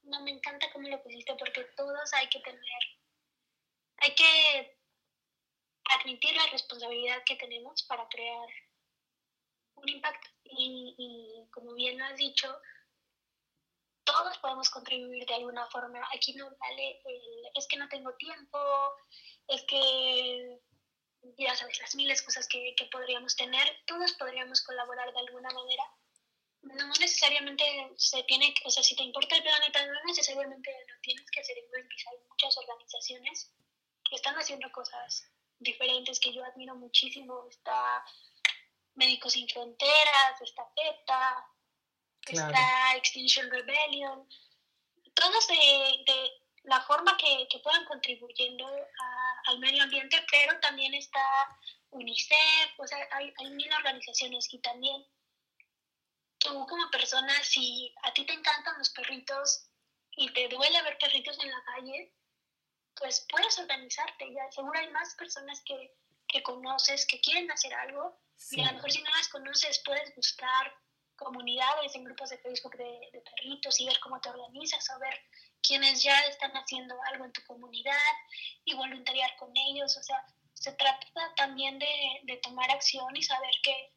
no 0.06 0.22
me 0.22 0.30
encanta 0.30 0.66
cómo 0.72 0.88
lo 0.88 1.02
pusiste 1.02 1.34
porque 1.38 1.64
todos 1.76 2.12
hay 2.14 2.28
que 2.28 2.40
tener, 2.40 2.82
hay 3.98 4.14
que 4.14 4.75
admitir 5.90 6.34
la 6.34 6.46
responsabilidad 6.46 7.22
que 7.24 7.36
tenemos 7.36 7.82
para 7.84 8.08
crear 8.08 8.48
un 9.74 9.88
impacto. 9.88 10.28
Y, 10.44 11.44
como 11.52 11.74
bien 11.74 11.98
lo 11.98 12.04
has 12.04 12.16
dicho, 12.16 12.48
todos 14.04 14.38
podemos 14.38 14.70
contribuir 14.70 15.26
de 15.26 15.34
alguna 15.34 15.66
forma. 15.66 16.00
Aquí 16.14 16.34
no 16.34 16.48
vale 16.58 17.00
el, 17.04 17.22
es 17.54 17.66
que 17.66 17.76
no 17.76 17.88
tengo 17.88 18.14
tiempo, 18.14 18.58
es 19.48 19.62
que 19.64 20.60
ya 21.38 21.56
sabes, 21.56 21.80
las 21.80 21.94
miles 21.96 22.22
cosas 22.22 22.46
que, 22.46 22.74
que 22.76 22.86
podríamos 22.86 23.34
tener, 23.34 23.66
todos 23.86 24.12
podríamos 24.12 24.62
colaborar 24.62 25.12
de 25.12 25.18
alguna 25.18 25.50
manera 25.50 25.84
no 26.74 26.88
necesariamente 27.00 27.64
se 27.96 28.22
tiene, 28.24 28.54
o 28.64 28.70
sea, 28.70 28.82
si 28.82 28.96
te 28.96 29.02
importa 29.02 29.36
el 29.36 29.42
planeta, 29.42 29.86
no 29.86 30.04
necesariamente 30.06 30.70
lo 30.88 31.00
tienes 31.00 31.30
que 31.30 31.40
hacer 31.40 31.58
en 31.58 31.70
Greenpeace. 31.70 32.08
Hay 32.10 32.18
muchas 32.28 32.56
organizaciones 32.58 33.52
que 34.08 34.16
están 34.16 34.34
haciendo 34.36 34.70
cosas 34.72 35.30
diferentes 35.58 36.20
que 36.20 36.32
yo 36.32 36.44
admiro 36.44 36.74
muchísimo. 36.74 37.46
Está 37.48 38.04
Médicos 38.94 39.34
Sin 39.34 39.48
Fronteras, 39.48 40.40
está 40.40 40.66
PETA, 40.74 41.48
está 42.26 42.96
Extinction 42.96 43.50
Rebellion, 43.50 44.28
todos 45.14 45.48
de, 45.48 45.54
de 46.06 46.30
la 46.64 46.80
forma 46.82 47.16
que, 47.16 47.46
que 47.48 47.58
puedan 47.60 47.84
contribuyendo 47.84 48.66
al 49.46 49.58
medio 49.58 49.82
ambiente, 49.82 50.24
pero 50.30 50.58
también 50.60 50.94
está 50.94 51.20
UNICEF, 51.90 52.78
o 52.78 52.86
sea, 52.86 52.98
hay, 53.12 53.32
hay 53.38 53.50
mil 53.50 53.72
organizaciones. 53.72 54.52
Y 54.52 54.58
también 54.58 55.06
tú 56.38 56.66
como 56.66 56.90
persona, 56.90 57.32
si 57.42 57.94
a 58.02 58.12
ti 58.12 58.24
te 58.26 58.32
encantan 58.32 58.78
los 58.78 58.90
perritos 58.90 59.68
y 60.16 60.32
te 60.32 60.48
duele 60.48 60.82
ver 60.82 60.98
perritos 60.98 61.38
en 61.42 61.50
la 61.50 61.64
calle, 61.64 62.12
pues 62.98 63.26
puedes 63.28 63.58
organizarte, 63.58 64.32
ya 64.32 64.50
seguro 64.50 64.78
hay 64.78 64.90
más 64.90 65.14
personas 65.14 65.60
que, 65.64 65.96
que 66.28 66.42
conoces 66.42 67.06
que 67.06 67.20
quieren 67.20 67.50
hacer 67.50 67.74
algo 67.74 68.18
y 68.50 68.62
a 68.62 68.66
lo 68.66 68.72
mejor 68.74 68.92
si 68.92 69.02
no 69.02 69.10
las 69.10 69.28
conoces 69.28 69.82
puedes 69.84 70.14
buscar 70.14 70.72
comunidades 71.16 71.94
en 71.94 72.04
grupos 72.04 72.30
de 72.30 72.38
Facebook 72.38 72.76
de, 72.76 73.08
de, 73.12 73.20
perritos 73.22 73.80
y 73.80 73.86
ver 73.86 73.98
cómo 74.00 74.20
te 74.20 74.28
organizas 74.28 74.88
o 74.94 74.98
ver 74.98 75.18
quienes 75.62 76.02
ya 76.02 76.18
están 76.26 76.52
haciendo 76.52 76.94
algo 77.10 77.24
en 77.24 77.32
tu 77.32 77.42
comunidad 77.44 77.96
y 78.64 78.74
voluntariar 78.74 79.34
con 79.36 79.50
ellos. 79.56 79.96
O 79.96 80.02
sea, 80.02 80.22
se 80.52 80.72
trata 80.72 81.34
también 81.36 81.78
de, 81.78 82.20
de 82.24 82.36
tomar 82.38 82.70
acción 82.70 83.16
y 83.16 83.22
saber 83.22 83.54
que 83.62 83.94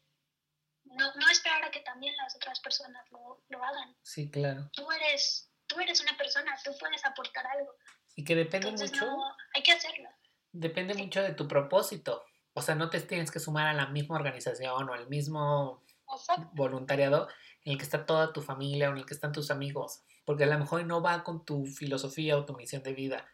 no, 0.84 1.14
no 1.14 1.30
esperar 1.30 1.64
a 1.64 1.70
que 1.70 1.80
también 1.80 2.16
las 2.16 2.34
otras 2.36 2.58
personas 2.60 3.04
lo, 3.10 3.42
lo 3.48 3.62
hagan. 3.62 3.96
Sí, 4.02 4.30
claro. 4.30 4.70
Tú 4.72 4.90
eres, 4.90 5.50
tú 5.66 5.78
eres 5.80 6.00
una 6.00 6.16
persona, 6.16 6.58
tú 6.64 6.72
puedes 6.78 7.04
aportar 7.04 7.46
algo. 7.46 7.74
Y 8.20 8.24
que 8.24 8.36
depende 8.36 8.70
mucho. 8.70 9.06
No, 9.06 9.34
hay 9.54 9.62
que 9.62 9.72
hacerlo. 9.72 10.10
Depende 10.52 10.92
sí. 10.92 11.02
mucho 11.02 11.22
de 11.22 11.32
tu 11.32 11.48
propósito. 11.48 12.22
O 12.52 12.60
sea, 12.60 12.74
no 12.74 12.90
te 12.90 13.00
tienes 13.00 13.30
que 13.30 13.40
sumar 13.40 13.66
a 13.66 13.72
la 13.72 13.86
misma 13.86 14.16
organización 14.16 14.90
o 14.90 14.92
al 14.92 15.08
mismo 15.08 15.82
Exacto. 16.12 16.50
voluntariado 16.52 17.28
en 17.64 17.72
el 17.72 17.78
que 17.78 17.84
está 17.84 18.04
toda 18.04 18.34
tu 18.34 18.42
familia 18.42 18.90
o 18.90 18.92
en 18.92 18.98
el 18.98 19.06
que 19.06 19.14
están 19.14 19.32
tus 19.32 19.50
amigos. 19.50 20.02
Porque 20.26 20.44
a 20.44 20.48
lo 20.48 20.58
mejor 20.58 20.84
no 20.84 21.00
va 21.00 21.24
con 21.24 21.46
tu 21.46 21.64
filosofía 21.64 22.36
o 22.36 22.44
tu 22.44 22.52
misión 22.52 22.82
de 22.82 22.92
vida. 22.92 23.26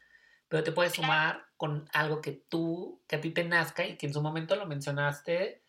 Pero 0.46 0.62
te 0.62 0.70
puedes 0.70 0.92
sumar 0.92 1.46
con 1.56 1.88
algo 1.92 2.20
que 2.20 2.30
tú, 2.30 3.02
que 3.08 3.16
a 3.16 3.20
ti 3.20 3.32
te 3.32 3.42
nazca 3.42 3.84
y 3.84 3.96
que 3.96 4.06
en 4.06 4.14
su 4.14 4.22
momento 4.22 4.54
lo 4.54 4.66
mencionaste, 4.66 5.64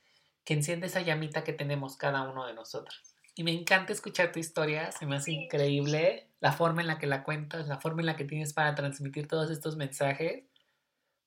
que 0.45 0.53
enciende 0.53 0.85
esa 0.85 1.01
llamita 1.01 1.43
que 1.43 1.53
tenemos 1.53 1.97
cada 1.97 2.21
uno 2.21 2.45
de 2.45 2.53
nosotros. 2.53 3.15
Y 3.37 3.43
me 3.43 3.51
encanta 3.51 3.93
escuchar 3.93 4.31
tu 4.31 4.39
historia, 4.39 4.91
se 4.91 5.05
me 5.05 5.15
hace 5.15 5.25
sí. 5.25 5.43
increíble 5.43 6.27
la 6.39 6.53
forma 6.53 6.81
en 6.81 6.87
la 6.87 6.97
que 6.97 7.05
la 7.05 7.23
cuentas, 7.23 7.67
la 7.67 7.79
forma 7.79 8.01
en 8.01 8.07
la 8.07 8.15
que 8.15 8.25
tienes 8.25 8.51
para 8.51 8.73
transmitir 8.73 9.27
todos 9.27 9.51
estos 9.51 9.75
mensajes, 9.75 10.43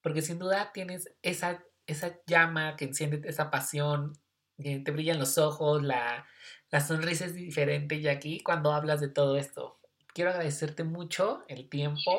porque 0.02 0.20
sin 0.20 0.40
duda 0.40 0.72
tienes 0.72 1.12
esa, 1.22 1.62
esa 1.86 2.18
llama 2.26 2.74
que 2.74 2.86
enciende 2.86 3.22
esa 3.28 3.52
pasión, 3.52 4.18
que 4.60 4.80
te 4.80 4.90
brillan 4.90 5.20
los 5.20 5.38
ojos, 5.38 5.84
la, 5.84 6.26
la 6.70 6.80
sonrisa 6.80 7.26
es 7.26 7.34
diferente 7.36 7.94
y 7.94 8.08
aquí 8.08 8.40
cuando 8.40 8.72
hablas 8.72 9.00
de 9.00 9.08
todo 9.08 9.36
esto. 9.36 9.78
Quiero 10.12 10.30
agradecerte 10.30 10.82
mucho 10.82 11.44
el 11.46 11.68
tiempo 11.68 12.18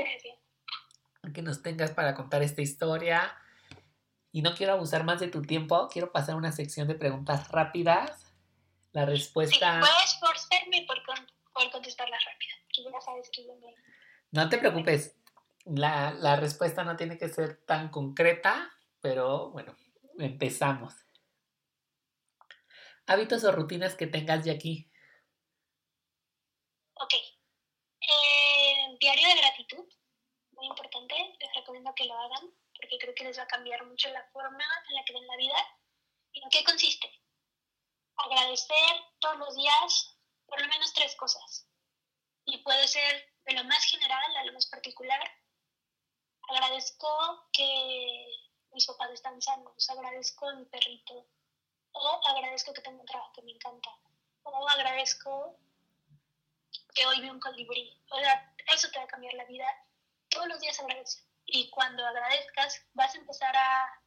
que 1.34 1.42
nos 1.42 1.62
tengas 1.62 1.92
para 1.92 2.16
contar 2.16 2.44
esta 2.44 2.62
historia. 2.62 3.36
Y 4.32 4.42
no 4.42 4.56
quiero 4.56 4.72
abusar 4.72 5.04
más 5.04 5.20
de 5.20 5.28
tu 5.28 5.42
tiempo, 5.42 5.90
quiero 5.92 6.14
pasar 6.14 6.36
a 6.36 6.38
una 6.38 6.54
sección 6.54 6.88
de 6.88 6.96
preguntas 6.96 7.50
rápidas. 7.52 8.31
La 8.92 9.06
respuesta... 9.06 9.56
Sí, 9.56 9.80
puedes 9.80 10.14
esforzarme 10.14 10.86
por, 10.88 11.04
con, 11.06 11.16
por 11.54 11.72
contestarlas 11.72 12.24
rápido, 12.26 12.56
que 12.74 12.84
ya 12.84 13.02
sabes 13.02 13.30
que 13.32 13.46
yo 13.46 13.56
me... 13.56 13.74
No 14.32 14.50
te 14.50 14.58
preocupes, 14.58 15.18
la, 15.66 16.12
la 16.12 16.36
respuesta 16.36 16.84
no 16.84 16.96
tiene 16.96 17.18
que 17.18 17.30
ser 17.30 17.64
tan 17.66 17.90
concreta, 17.90 18.72
pero 19.02 19.52
bueno, 19.52 19.76
empezamos. 20.18 20.96
Hábitos 23.08 23.44
o 23.44 23.52
rutinas 23.52 23.96
que 23.96 24.08
tengas 24.08 24.44
de 24.44 24.52
aquí. 24.52 24.92
Ok. 26.96 27.14
Eh, 27.14 28.98
diario 29.00 29.28
de 29.28 29.36
gratitud, 29.36 29.86
muy 30.52 30.68
importante, 30.68 31.16
les 31.40 31.56
recomiendo 31.56 31.94
que 31.96 32.06
lo 32.06 32.14
hagan 32.18 32.52
porque 32.82 32.98
creo 32.98 33.14
que 33.16 33.24
les 33.24 33.38
va 33.38 33.44
a 33.44 33.48
cambiar 33.48 33.86
mucho 33.86 34.10
la 34.10 34.24
forma 34.34 34.64
en 34.90 34.96
la 34.96 35.04
que 35.06 35.14
ven 35.14 35.28
la 35.28 35.38
vida. 35.38 35.56
¿Y 36.34 36.44
en 36.44 36.50
qué 36.50 36.64
consiste? 36.64 37.08
Agradecer 38.26 38.96
todos 39.20 39.38
los 39.38 39.56
días 39.56 40.18
por 40.46 40.62
lo 40.62 40.68
menos 40.68 40.94
tres 40.94 41.16
cosas. 41.16 41.68
Y 42.46 42.58
puede 42.60 42.88
ser 42.88 43.34
de 43.46 43.54
lo 43.54 43.64
más 43.64 43.84
general 43.86 44.38
a 44.38 44.44
lo 44.46 44.54
más 44.54 44.66
particular. 44.68 45.22
Agradezco 46.50 47.48
que 47.54 48.26
mis 48.74 48.86
papás 48.86 49.12
están 49.12 49.42
sanos, 49.42 49.90
agradezco 49.90 50.50
a 50.50 50.56
mi 50.56 50.66
perrito, 50.66 51.28
o 51.94 52.22
agradezco 52.28 52.74
que 52.74 52.82
tengo 52.82 53.00
un 53.00 53.06
trabajo 53.06 53.32
que 53.34 53.42
me 53.44 53.52
encanta, 53.52 53.90
o 54.44 54.70
agradezco 54.70 55.58
que 56.94 57.06
hoy 57.06 57.22
vi 57.22 57.30
un 57.30 57.40
colibrí. 57.40 58.02
O 58.10 58.20
sea, 58.20 58.54
eso 58.74 58.90
te 58.92 59.00
va 59.00 59.06
a 59.06 59.08
cambiar 59.08 59.34
la 59.36 59.46
vida. 59.46 59.66
Todos 60.30 60.48
los 60.48 60.60
días 60.60 60.80
agradezco 60.80 61.24
y 61.46 61.70
cuando 61.70 62.06
agradezcas 62.06 62.86
vas 62.94 63.14
a 63.14 63.18
empezar 63.18 63.56
a, 63.56 64.01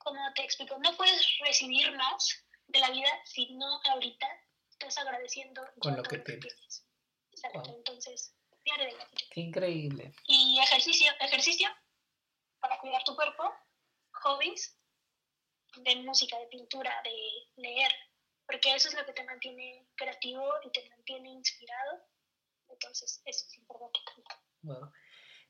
como 0.00 0.20
te 0.34 0.42
explico, 0.42 0.78
no 0.78 0.96
puedes 0.96 1.38
recibir 1.40 1.94
más 1.96 2.44
de 2.68 2.80
la 2.80 2.90
vida 2.90 3.10
si 3.24 3.54
no 3.54 3.80
ahorita 3.84 4.26
estás 4.68 4.98
agradeciendo 4.98 5.62
con 5.80 5.96
lo 5.96 6.02
que 6.02 6.18
tienes. 6.18 6.40
tienes. 6.40 6.86
Exacto, 7.32 7.70
wow. 7.70 7.76
entonces, 7.76 8.34
diario 8.64 8.86
de 8.86 8.92
gratitud. 8.92 9.26
Qué 9.30 9.40
increíble. 9.40 10.14
Y 10.26 10.58
ejercicio, 10.58 11.12
ejercicio 11.20 11.68
para 12.60 12.78
cuidar 12.78 13.02
tu 13.04 13.14
cuerpo, 13.14 13.44
hobbies, 14.22 14.78
de 15.76 15.96
música, 15.96 16.38
de 16.38 16.46
pintura, 16.46 16.92
de 17.04 17.62
leer, 17.62 17.92
porque 18.46 18.74
eso 18.74 18.88
es 18.88 18.94
lo 18.94 19.04
que 19.04 19.12
te 19.12 19.24
mantiene 19.24 19.86
creativo 19.96 20.44
y 20.64 20.70
te 20.72 20.88
mantiene 20.90 21.30
inspirado. 21.30 22.00
Entonces, 22.68 23.22
eso 23.24 23.46
es 23.46 23.56
importante. 23.58 24.00
Wow. 24.62 24.92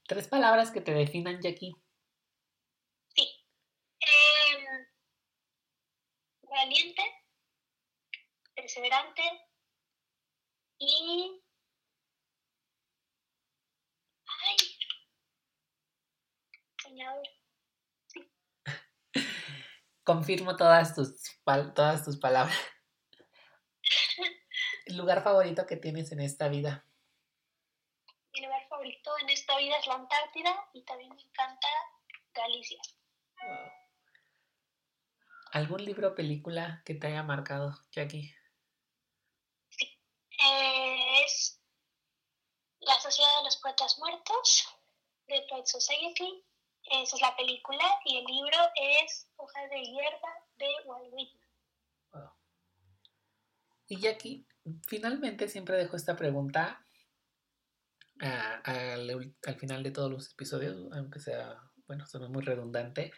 Tres 0.07 0.29
palabras 0.29 0.71
que 0.71 0.81
te 0.81 0.93
definan, 0.93 1.41
Jackie. 1.41 1.73
Sí. 3.15 3.47
Eh, 4.01 4.87
valiente, 6.51 7.03
perseverante 8.55 9.23
y... 10.79 11.43
¡Ay! 14.27 14.57
Soñador. 16.83 17.29
Sí. 18.07 18.33
Confirmo 20.05 20.57
todas 20.57 20.95
tus, 20.95 21.41
todas 21.75 22.05
tus 22.05 22.17
palabras. 22.19 22.57
¿El 24.87 24.97
lugar 24.97 25.23
favorito 25.23 25.67
que 25.67 25.77
tienes 25.77 26.11
en 26.13 26.21
esta 26.21 26.49
vida? 26.49 26.85
mi 28.33 28.47
lugar 28.47 28.67
favorito 28.69 29.11
en 29.23 29.31
esta 29.31 29.57
vida 29.57 29.77
es 29.79 29.87
la 29.87 29.95
Antártida 29.95 30.69
y 30.73 30.83
también 30.85 31.15
me 31.15 31.23
encanta 31.23 31.69
Galicia. 32.33 32.81
Wow. 33.43 33.90
¿Algún 35.53 35.85
libro 35.85 36.09
o 36.09 36.15
película 36.15 36.81
que 36.85 36.95
te 36.95 37.09
haya 37.09 37.25
marcado, 37.25 37.77
Jackie? 37.91 38.33
Sí. 39.71 39.85
Eh, 40.31 41.25
es 41.25 41.61
La 42.81 42.95
Sociedad 43.01 43.39
de 43.39 43.45
los 43.45 43.57
Poetas 43.57 43.99
Muertos, 43.99 44.69
de 45.27 45.45
Poet 45.49 45.67
Society. 45.67 46.45
Esa 46.85 47.17
es 47.17 47.23
la 47.23 47.37
película 47.37 47.85
y 48.05 48.19
el 48.19 48.25
libro 48.27 48.59
es 48.77 49.29
Hojas 49.37 49.69
de 49.71 49.83
Hierba 49.83 50.35
de 50.57 50.69
Walt 50.87 51.13
Whitman. 51.13 51.49
Wow. 52.13 52.31
Y 53.89 54.01
Jackie, 54.01 54.47
finalmente 54.87 55.49
siempre 55.49 55.77
dejo 55.77 55.97
esta 55.97 56.15
pregunta 56.15 56.87
a, 58.21 58.61
a, 58.65 58.95
al, 58.95 59.35
al, 59.47 59.57
final 59.59 59.83
de 59.83 59.91
todos 59.91 60.11
los 60.13 60.33
episodios, 60.33 60.77
aunque 60.93 61.19
sea, 61.19 61.61
bueno, 61.89 62.07
suena 62.07 62.29
muy 62.29 62.43
redundante, 62.43 63.13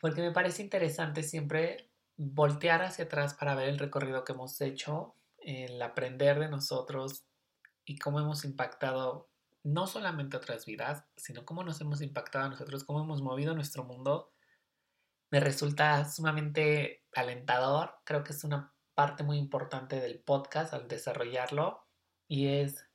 porque 0.00 0.20
me 0.20 0.32
parece 0.32 0.62
interesante 0.62 1.22
siempre 1.22 1.90
voltear 2.16 2.82
hacia 2.82 3.04
atrás 3.04 3.34
para 3.34 3.54
ver 3.54 3.68
el 3.68 3.78
recorrido 3.78 4.24
que 4.24 4.32
hemos 4.32 4.60
hecho, 4.60 5.14
el 5.38 5.80
aprender 5.80 6.38
de 6.38 6.48
nosotros 6.48 7.24
y 7.84 7.98
cómo 7.98 8.20
hemos 8.20 8.44
impactado 8.44 9.30
no 9.62 9.86
solamente 9.86 10.36
otras 10.36 10.66
vidas, 10.66 11.04
sino 11.16 11.44
cómo 11.44 11.64
nos 11.64 11.80
hemos 11.80 12.00
impactado 12.00 12.46
a 12.46 12.48
nosotros, 12.50 12.84
cómo 12.84 13.02
hemos 13.02 13.22
movido 13.22 13.54
nuestro 13.54 13.84
mundo. 13.84 14.32
Me 15.30 15.40
resulta 15.40 16.08
sumamente 16.08 17.04
alentador, 17.14 17.96
creo 18.04 18.24
que 18.24 18.32
es 18.32 18.44
una 18.44 18.72
parte 18.94 19.22
muy 19.22 19.38
importante 19.38 20.00
del 20.00 20.20
podcast 20.20 20.72
al 20.74 20.88
desarrollarlo 20.88 21.86
y 22.26 22.48
es 22.48 22.88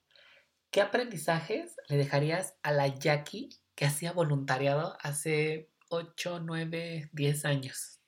¿Qué 0.73 0.81
aprendizajes 0.81 1.75
le 1.87 1.97
dejarías 1.97 2.57
a 2.63 2.71
la 2.71 2.87
Jackie 2.87 3.49
que 3.75 3.85
hacía 3.85 4.11
voluntariado 4.11 4.97
hace 5.01 5.69
8, 5.89 6.39
9, 6.39 7.09
10 7.11 7.45
años? 7.45 7.99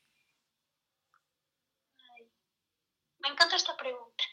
Me 3.20 3.30
encanta 3.30 3.56
esta 3.56 3.76
pregunta. 3.76 4.24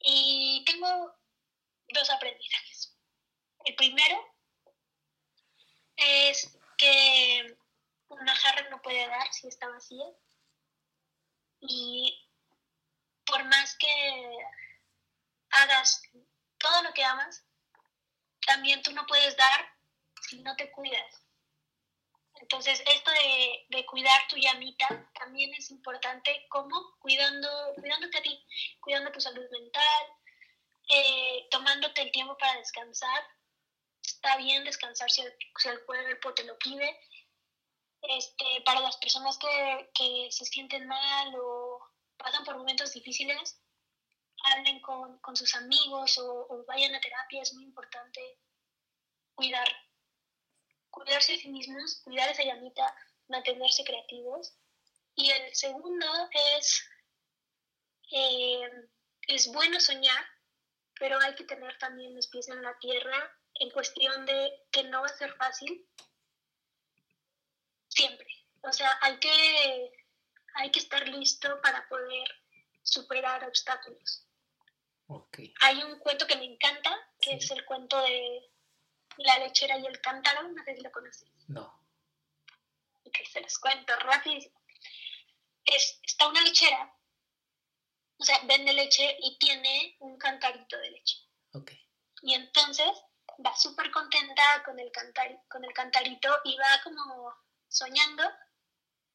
Y 0.00 0.64
tengo 0.66 1.14
dos 1.88 2.10
aprendizajes. 2.10 2.96
El 3.64 3.74
primero 3.76 4.16
es 5.96 6.58
que 6.76 7.56
una 8.08 8.34
jarra 8.34 8.68
no 8.70 8.82
puede 8.82 9.06
dar 9.06 9.32
si 9.32 9.48
está 9.48 9.68
vacía. 9.68 10.04
Y 11.60 12.28
por 13.24 13.44
más 13.44 13.76
que 13.76 14.38
hagas 15.50 16.02
todo 16.58 16.82
lo 16.82 16.92
que 16.92 17.04
amas, 17.04 17.44
también 18.46 18.82
tú 18.82 18.92
no 18.92 19.06
puedes 19.06 19.36
dar 19.36 19.74
si 20.22 20.40
no 20.42 20.54
te 20.56 20.70
cuidas. 20.70 21.23
Entonces, 22.54 22.84
esto 22.86 23.10
de, 23.10 23.84
cuidar 23.86 24.28
tu 24.28 24.36
llamita 24.36 24.86
también 25.18 25.52
es 25.54 25.72
importante, 25.72 26.46
como 26.48 26.96
cuidando, 27.00 27.48
cuidándote 27.74 28.16
a 28.16 28.22
ti, 28.22 28.46
cuidando 28.78 29.10
tu 29.10 29.20
salud 29.20 29.44
mental, 29.50 30.06
eh, 30.88 31.48
tomándote 31.50 32.02
el 32.02 32.12
tiempo 32.12 32.38
para 32.38 32.56
descansar. 32.58 33.26
Está 34.00 34.36
bien 34.36 34.62
descansar 34.62 35.10
si 35.10 35.22
el, 35.22 35.34
si 35.58 35.68
el 35.68 35.84
cuerpo 35.84 36.32
te 36.32 36.44
lo 36.44 36.56
pide. 36.58 36.96
Este, 38.02 38.44
para 38.64 38.78
las 38.78 38.98
personas 38.98 39.36
que, 39.36 39.90
que 39.92 40.28
se 40.30 40.44
sienten 40.44 40.86
mal 40.86 41.34
o 41.36 41.80
pasan 42.16 42.44
por 42.44 42.56
momentos 42.56 42.92
difíciles, 42.92 43.60
hablen 44.44 44.80
con, 44.80 45.18
con 45.18 45.34
sus 45.34 45.56
amigos 45.56 46.18
o, 46.18 46.46
o, 46.48 46.64
vayan 46.66 46.94
a 46.94 47.00
terapia, 47.00 47.42
es 47.42 47.52
muy 47.54 47.64
importante 47.64 48.38
cuidar, 49.34 49.66
cuidarse 50.94 51.34
a 51.34 51.38
sí 51.38 51.48
mismos, 51.48 52.00
cuidar 52.04 52.30
esa 52.30 52.44
llamita, 52.44 52.94
mantenerse 53.28 53.84
creativos. 53.84 54.54
Y 55.16 55.30
el 55.30 55.54
segundo 55.54 56.06
es, 56.56 56.84
eh, 58.12 58.70
es 59.28 59.52
bueno 59.52 59.80
soñar, 59.80 60.24
pero 60.98 61.18
hay 61.20 61.34
que 61.34 61.44
tener 61.44 61.76
también 61.78 62.14
los 62.14 62.28
pies 62.28 62.48
en 62.48 62.62
la 62.62 62.78
tierra 62.78 63.32
en 63.54 63.70
cuestión 63.70 64.26
de 64.26 64.52
que 64.70 64.84
no 64.84 65.00
va 65.00 65.06
a 65.06 65.16
ser 65.16 65.34
fácil 65.34 65.86
siempre. 67.88 68.28
O 68.62 68.72
sea, 68.72 68.96
hay 69.02 69.18
que, 69.18 69.92
hay 70.54 70.70
que 70.70 70.78
estar 70.78 71.06
listo 71.08 71.60
para 71.60 71.88
poder 71.88 72.28
superar 72.82 73.44
obstáculos. 73.44 74.26
Hay 75.60 75.82
un 75.82 75.98
cuento 75.98 76.26
que 76.26 76.36
me 76.36 76.44
encanta, 76.44 76.90
que 77.20 77.34
es 77.34 77.50
el 77.50 77.64
cuento 77.64 78.00
de 78.00 78.53
La 79.18 79.38
lechera 79.38 79.78
y 79.78 79.86
el 79.86 80.00
cántaro, 80.00 80.48
no 80.48 80.64
sé 80.64 80.76
si 80.76 80.82
lo 80.82 80.90
conoces. 80.90 81.28
No. 81.48 81.82
Ok, 83.04 83.16
se 83.30 83.40
los 83.40 83.58
cuento 83.58 83.94
rapidísimo. 83.96 84.60
Es, 85.64 86.00
está 86.02 86.28
una 86.28 86.42
lechera, 86.42 86.94
o 88.18 88.24
sea, 88.24 88.38
vende 88.44 88.72
leche 88.72 89.16
y 89.20 89.38
tiene 89.38 89.96
un 90.00 90.18
cantarito 90.18 90.78
de 90.78 90.90
leche. 90.90 91.18
Ok. 91.52 91.72
Y 92.22 92.34
entonces 92.34 92.90
va 93.44 93.54
súper 93.56 93.90
contenta 93.90 94.62
con 94.64 94.78
el, 94.78 94.90
cantar, 94.92 95.42
con 95.48 95.64
el 95.64 95.72
cantarito 95.72 96.28
y 96.44 96.56
va 96.56 96.80
como 96.82 97.34
soñando 97.68 98.22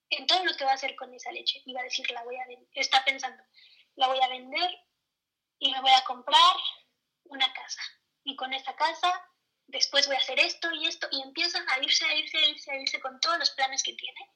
en 0.09 0.25
todo 0.27 0.43
lo 0.43 0.55
que 0.55 0.65
va 0.65 0.71
a 0.71 0.75
hacer 0.75 0.95
con 0.95 1.13
esa 1.13 1.31
leche. 1.31 1.61
Y 1.65 1.73
va 1.73 1.81
a 1.81 1.85
decir, 1.85 2.09
la 2.11 2.23
voy 2.23 2.35
a 2.35 2.45
está 2.73 3.03
pensando, 3.05 3.43
la 3.95 4.07
voy 4.07 4.19
a 4.21 4.27
vender 4.27 4.69
y 5.59 5.71
me 5.71 5.81
voy 5.81 5.91
a 5.91 6.03
comprar 6.03 6.55
una 7.25 7.51
casa. 7.53 7.81
Y 8.23 8.35
con 8.35 8.53
esta 8.53 8.75
casa 8.75 9.28
después 9.69 10.07
voy 10.07 10.15
a 10.15 10.19
hacer 10.19 10.39
esto 10.39 10.71
y 10.73 10.87
esto. 10.87 11.07
Y 11.11 11.21
empieza 11.21 11.63
a 11.67 11.83
irse, 11.83 12.05
a 12.05 12.15
irse, 12.15 12.37
a 12.37 12.47
irse, 12.47 12.71
a 12.71 12.75
irse 12.77 12.99
con 12.99 13.19
todos 13.19 13.39
los 13.39 13.49
planes 13.51 13.83
que 13.83 13.93
tiene. 13.93 14.31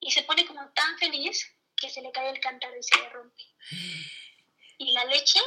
Y 0.00 0.10
se 0.10 0.22
pone 0.22 0.46
como 0.46 0.68
tan 0.72 0.98
feliz 0.98 1.46
que 1.76 1.90
se 1.90 2.00
le 2.00 2.12
cae 2.12 2.30
el 2.30 2.40
cántaro 2.40 2.76
y 2.76 2.82
se 2.82 2.96
le 2.96 3.08
rompe. 3.10 3.42
Y 4.78 4.92
la 4.92 5.04
leche 5.04 5.40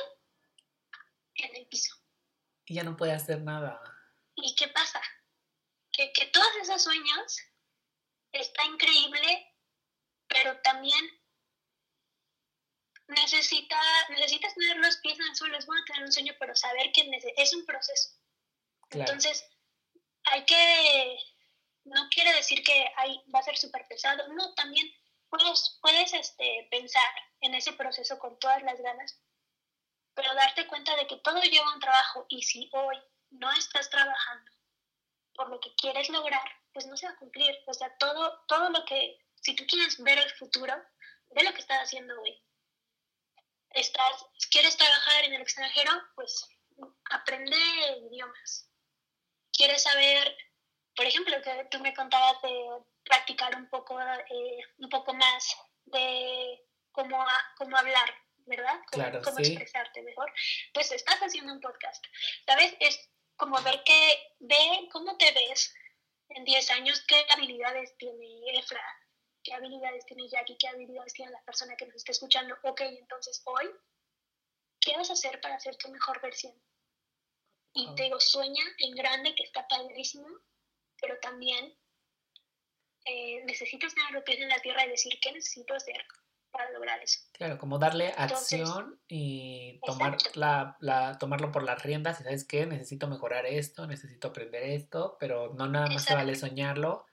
en 1.35 1.55
el 1.55 1.67
piso. 1.67 1.95
Y 2.65 2.75
ya 2.75 2.83
no 2.83 2.95
puede 2.95 3.13
hacer 3.13 3.41
nada. 3.41 3.81
¿Y 4.35 4.55
qué 4.55 4.67
pasa? 4.69 5.01
Que, 5.91 6.11
que 6.13 6.27
todos 6.27 6.47
esos 6.61 6.83
sueños 6.83 7.39
está 8.31 8.65
increíble, 8.65 9.53
pero 10.27 10.59
también 10.61 11.21
necesita, 13.07 13.79
necesitas 14.09 14.53
tener 14.55 14.77
los 14.77 14.97
pies 14.97 15.19
en 15.19 15.27
el 15.27 15.35
suelo, 15.35 15.57
es 15.57 15.65
bueno 15.65 15.83
tener 15.85 16.03
un 16.03 16.11
sueño, 16.11 16.33
pero 16.39 16.55
saber 16.55 16.91
que 16.91 17.09
es 17.37 17.53
un 17.53 17.65
proceso. 17.65 18.09
Entonces, 18.91 19.43
hay 20.25 20.45
que, 20.45 21.17
no 21.85 22.07
quiere 22.09 22.33
decir 22.33 22.63
que 22.63 22.85
hay, 22.97 23.21
va 23.33 23.39
a 23.39 23.43
ser 23.43 23.57
súper 23.57 23.87
pesado, 23.87 24.27
no, 24.33 24.53
también 24.53 24.87
puedes, 25.29 25.79
puedes 25.81 26.13
este, 26.13 26.67
pensar 26.69 27.09
en 27.41 27.55
ese 27.55 27.73
proceso 27.73 28.19
con 28.19 28.37
todas 28.39 28.61
las 28.63 28.79
ganas, 28.79 29.19
pero 30.13 30.33
darte 30.35 30.67
cuenta 30.67 30.95
de 30.95 31.07
que 31.07 31.17
todo 31.17 31.41
lleva 31.41 31.73
un 31.73 31.79
trabajo 31.79 32.25
y 32.29 32.43
si 32.43 32.69
hoy 32.73 32.97
no 33.31 33.51
estás 33.51 33.89
trabajando 33.89 34.51
por 35.33 35.49
lo 35.49 35.59
que 35.59 35.73
quieres 35.75 36.09
lograr, 36.09 36.47
pues 36.71 36.85
no 36.85 36.95
se 36.95 37.07
va 37.07 37.13
a 37.13 37.17
cumplir. 37.17 37.55
O 37.65 37.73
sea, 37.73 37.95
todo, 37.97 38.45
todo 38.47 38.69
lo 38.69 38.85
que, 38.85 39.17
si 39.41 39.55
tú 39.55 39.65
quieres 39.65 40.01
ver 40.03 40.19
el 40.19 40.29
futuro, 40.33 40.75
ve 41.31 41.43
lo 41.43 41.51
que 41.53 41.61
estás 41.61 41.81
haciendo 41.81 42.13
hoy 42.21 42.39
estás, 43.73 44.25
quieres 44.51 44.77
trabajar 44.77 45.25
en 45.25 45.33
el 45.33 45.41
extranjero, 45.41 45.91
pues 46.15 46.47
aprende 47.09 47.57
idiomas. 48.09 48.69
Quieres 49.55 49.83
saber, 49.83 50.35
por 50.95 51.05
ejemplo, 51.05 51.41
que 51.41 51.67
tú 51.71 51.79
me 51.79 51.93
contabas 51.93 52.41
de 52.41 52.83
practicar 53.03 53.55
un 53.55 53.69
poco, 53.69 53.99
eh, 54.01 54.59
un 54.77 54.89
poco 54.89 55.13
más 55.13 55.55
de 55.85 56.59
cómo, 56.91 57.23
cómo 57.57 57.77
hablar, 57.77 58.13
¿verdad? 58.45 58.79
Cómo, 58.91 59.21
cómo 59.21 59.39
expresarte 59.39 60.01
mejor. 60.01 60.31
Pues 60.73 60.91
estás 60.91 61.19
haciendo 61.19 61.53
un 61.53 61.61
podcast, 61.61 62.03
¿sabes? 62.45 62.75
Es 62.79 63.09
como 63.35 63.61
ver 63.61 63.83
que, 63.83 64.35
ve 64.39 64.87
cómo 64.91 65.17
te 65.17 65.31
ves 65.31 65.73
en 66.29 66.43
10 66.43 66.69
años, 66.71 67.03
qué 67.07 67.25
habilidades 67.29 67.95
tiene 67.97 68.57
Efra, 68.57 68.83
qué 69.43 69.53
habilidades 69.53 70.05
tiene 70.05 70.27
Jackie, 70.29 70.57
qué 70.57 70.67
habilidades 70.67 71.13
tiene 71.13 71.31
la 71.31 71.43
persona 71.43 71.75
que 71.75 71.85
nos 71.85 71.95
está 71.95 72.11
escuchando. 72.11 72.55
Ok, 72.63 72.81
entonces 72.81 73.41
hoy, 73.45 73.69
¿qué 74.79 74.95
vas 74.97 75.09
a 75.09 75.13
hacer 75.13 75.41
para 75.41 75.59
ser 75.59 75.75
tu 75.77 75.89
mejor 75.89 76.21
versión? 76.21 76.53
Y 77.73 77.87
ah. 77.87 77.93
te 77.95 78.03
digo, 78.03 78.19
sueña 78.19 78.63
en 78.79 78.95
grande, 78.95 79.35
que 79.35 79.43
está 79.43 79.67
padrísimo, 79.67 80.27
pero 81.01 81.17
también 81.21 81.75
eh, 83.05 83.43
necesitas 83.45 83.93
tener 83.93 84.11
los 84.11 84.23
pies 84.23 84.39
en 84.39 84.49
la 84.49 84.59
tierra 84.59 84.85
y 84.85 84.89
decir 84.89 85.13
qué 85.21 85.31
necesito 85.31 85.73
hacer 85.73 86.05
para 86.51 86.71
lograr 86.71 87.01
eso. 87.01 87.19
Claro, 87.33 87.57
como 87.57 87.79
darle 87.79 88.13
acción 88.15 89.01
y 89.07 89.79
tomar 89.85 90.17
la, 90.35 90.77
la, 90.79 91.17
tomarlo 91.17 91.51
por 91.51 91.63
las 91.63 91.81
riendas 91.81 92.21
y 92.21 92.23
sabes 92.23 92.45
qué, 92.45 92.67
necesito 92.67 93.07
mejorar 93.07 93.47
esto, 93.47 93.87
necesito 93.87 94.27
aprender 94.27 94.63
esto, 94.63 95.17
pero 95.19 95.53
no 95.55 95.67
nada 95.67 95.87
más 95.87 96.05
se 96.05 96.13
vale 96.13 96.35
soñarlo 96.35 97.07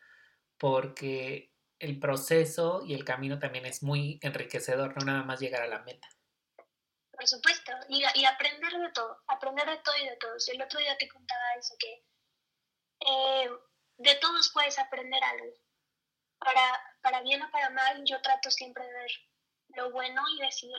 porque 0.59 1.51
el 1.79 1.99
proceso 1.99 2.83
y 2.87 2.93
el 2.93 3.05
camino 3.05 3.39
también 3.39 3.65
es 3.65 3.83
muy 3.83 4.21
enriquecedor, 4.23 4.95
no 4.99 5.07
nada 5.07 5.25
más 5.25 5.41
llegar 5.41 5.63
a 5.63 5.69
la 5.69 5.81
meta. 5.81 6.07
Por 7.21 7.29
supuesto, 7.29 7.73
y, 7.91 8.03
y 8.15 8.25
aprender 8.25 8.73
de 8.73 8.93
todo, 8.93 9.23
aprender 9.27 9.69
de 9.69 9.77
todo 9.81 9.95
y 9.95 10.09
de 10.09 10.17
todos. 10.17 10.49
El 10.49 10.63
otro 10.63 10.81
día 10.81 10.97
te 10.97 11.07
contaba 11.07 11.55
eso, 11.59 11.75
que 11.79 12.03
eh, 13.01 13.51
de 13.99 14.15
todos 14.15 14.51
puedes 14.55 14.79
aprender 14.79 15.23
algo. 15.23 15.55
Para, 16.39 16.97
para 17.03 17.21
bien 17.21 17.43
o 17.43 17.51
para 17.51 17.69
mal, 17.69 18.03
yo 18.07 18.23
trato 18.23 18.51
siempre 18.51 18.87
de 18.87 18.93
ver 18.95 19.11
lo 19.77 19.91
bueno 19.91 20.23
y 20.31 20.41
decir, 20.41 20.75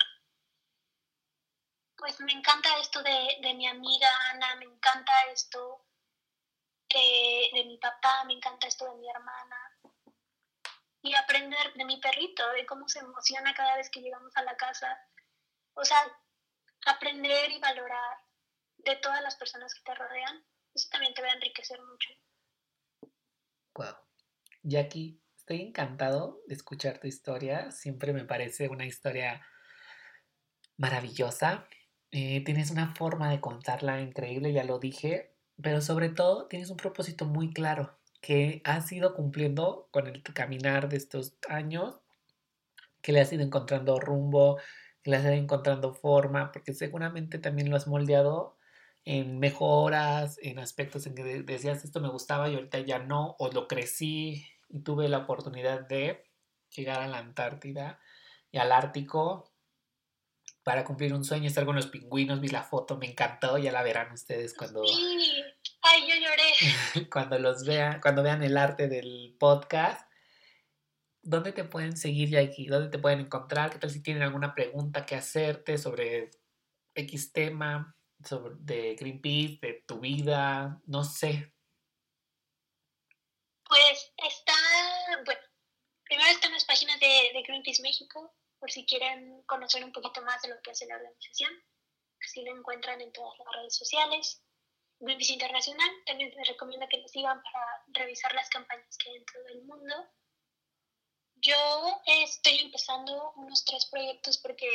pues 1.96 2.20
me 2.22 2.32
encanta 2.32 2.76
esto 2.80 3.04
de, 3.04 3.38
de 3.44 3.54
mi 3.54 3.68
amiga 3.68 4.10
Ana, 4.32 4.56
me 4.56 4.66
encanta 4.66 5.14
esto 5.32 5.86
de, 6.90 7.52
de 7.54 7.66
mi 7.66 7.78
papá, 7.78 8.24
me 8.24 8.34
encanta 8.34 8.66
esto 8.66 8.86
de 8.86 8.96
mi 8.96 9.08
hermana, 9.08 9.78
y 11.04 11.14
aprender 11.14 11.72
de 11.76 11.86
mi 11.86 11.98
perrito, 11.98 12.50
de 12.54 12.66
cómo 12.66 12.90
se 12.90 12.98
emociona 12.98 13.54
cada 13.54 13.76
vez 13.76 13.92
que 13.92 14.02
llegamos 14.02 14.36
a 14.36 14.42
la 14.42 14.58
casa. 14.58 15.00
O 15.74 15.86
sea, 15.86 16.04
aprender 16.86 17.52
y 17.52 17.60
valorar 17.60 18.18
de 18.78 18.96
todas 18.98 19.22
las 19.22 19.36
personas 19.36 19.74
que 19.74 19.84
te 19.84 19.96
rodean, 19.96 20.44
eso 20.74 20.88
también 20.92 21.14
te 21.14 21.22
va 21.22 21.30
a 21.30 21.34
enriquecer 21.34 21.80
mucho. 21.82 22.10
Wow. 23.76 23.96
Jackie, 24.64 25.22
estoy 25.38 25.62
encantado 25.62 26.42
de 26.48 26.56
escuchar 26.56 27.00
tu 27.00 27.08
historia. 27.08 27.72
Siempre 27.72 28.14
me 28.14 28.26
parece 28.26 28.70
una 28.70 28.86
historia 28.86 29.46
maravillosa. 30.78 31.68
Eh, 32.12 32.44
tienes 32.44 32.72
una 32.72 32.94
forma 32.96 33.30
de 33.30 33.40
contarla 33.40 34.02
increíble, 34.02 34.52
ya 34.52 34.64
lo 34.64 34.80
dije, 34.80 35.36
pero 35.62 35.82
sobre 35.82 36.10
todo 36.10 36.48
tienes 36.48 36.70
un 36.70 36.78
propósito 36.78 37.26
muy 37.26 37.54
claro 37.54 37.98
que 38.22 38.62
has 38.66 38.92
ido 38.92 39.16
cumpliendo 39.16 39.88
con 39.92 40.08
el 40.08 40.22
caminar 40.22 40.90
de 40.90 40.98
estos 40.98 41.38
años, 41.48 42.00
que 43.02 43.12
le 43.12 43.22
has 43.22 43.34
ido 43.34 43.44
encontrando 43.44 44.00
rumbo, 44.00 44.60
le 45.04 45.18
has 45.18 45.26
encontrando 45.26 45.94
forma, 45.94 46.52
porque 46.52 46.74
seguramente 46.74 47.40
también 47.40 47.70
lo 47.70 47.76
has 47.76 47.88
moldeado 47.88 48.58
en 49.04 49.40
mejoras, 49.40 50.38
en 50.42 50.60
aspectos 50.60 51.08
en 51.08 51.16
que 51.16 51.24
decías 51.24 51.84
esto 51.84 52.00
me 52.00 52.10
gustaba 52.10 52.50
y 52.50 52.56
ahorita 52.56 52.80
ya 52.80 53.00
no, 53.00 53.36
o 53.40 53.50
lo 53.52 53.68
crecí 53.68 54.46
y 54.70 54.80
tuve 54.80 55.10
la 55.10 55.20
oportunidad 55.20 55.88
de 55.88 56.24
llegar 56.76 57.02
a 57.02 57.08
la 57.08 57.18
Antártida 57.18 58.00
y 58.52 58.58
al 58.60 58.72
Ártico 58.72 59.52
para 60.64 60.84
cumplir 60.84 61.14
un 61.14 61.26
sueño, 61.26 61.48
estar 61.48 61.66
con 61.66 61.76
los 61.76 61.88
pingüinos, 61.88 62.40
vi 62.40 62.50
la 62.50 62.62
foto, 62.62 62.98
me 62.98 63.08
encantó, 63.08 63.58
ya 63.58 63.72
la 63.72 63.82
verán 63.82 64.12
ustedes 64.12 64.54
cuando... 64.54 64.86
Sí, 64.86 65.44
ay, 65.82 66.02
yo 66.08 66.16
lloré. 66.16 67.10
cuando 67.12 67.40
los 67.40 67.66
vean, 67.66 68.00
cuando 68.00 68.22
vean 68.22 68.44
el 68.44 68.58
arte 68.58 68.88
del 68.88 69.36
podcast. 69.40 70.11
¿Dónde 71.22 71.52
te 71.52 71.64
pueden 71.64 71.98
seguir, 71.98 72.30
Jackie? 72.30 72.68
¿Dónde 72.68 72.90
te 72.90 73.00
pueden 73.00 73.22
encontrar? 73.22 73.72
¿Qué 73.72 73.80
tal 73.80 73.90
si 73.90 74.02
tienen 74.02 74.24
alguna 74.24 74.54
pregunta 74.54 75.06
que 75.06 75.16
hacerte 75.16 75.78
sobre 75.78 76.32
X 76.96 77.32
tema, 77.32 77.96
sobre 78.24 78.56
de 78.60 78.96
Greenpeace, 78.96 79.60
de 79.62 79.84
tu 79.88 80.00
vida? 80.00 80.82
No 80.86 81.04
sé. 81.04 81.54
Pues 83.68 84.14
está, 84.18 84.54
bueno, 85.26 85.42
primero 86.04 86.30
están 86.30 86.52
las 86.52 86.66
páginas 86.66 87.00
de, 87.00 87.32
de 87.34 87.44
Greenpeace 87.44 87.82
México, 87.82 88.36
por 88.60 88.70
si 88.70 88.86
quieren 88.86 89.44
conocer 89.44 89.84
un 89.84 89.94
poquito 89.94 90.22
más 90.24 90.42
de 90.42 90.50
lo 90.50 90.62
que 90.62 90.72
hace 90.72 90.86
la 90.86 90.96
organización. 90.96 91.52
Así 92.20 92.44
lo 92.44 92.56
encuentran 92.56 93.00
en 93.02 93.12
todas 93.12 93.38
las 93.40 93.48
redes 93.56 93.76
sociales. 93.76 94.44
Greenpeace 95.00 95.34
Internacional, 95.34 95.90
también 96.06 96.32
les 96.36 96.48
recomiendo 96.48 96.88
que 96.88 96.98
lo 96.98 97.08
sigan 97.08 97.42
para 97.42 97.66
revisar 97.88 98.34
las 98.36 98.50
campañas 98.50 98.98
que 98.98 99.10
hay 99.10 99.16
en 99.16 99.26
todo 99.26 99.48
el 99.48 99.64
mundo. 99.64 99.96
Yo 101.42 102.02
estoy 102.06 102.60
empezando 102.60 103.34
unos 103.36 103.66
tres 103.66 103.88
proyectos 103.88 104.38
porque 104.38 104.70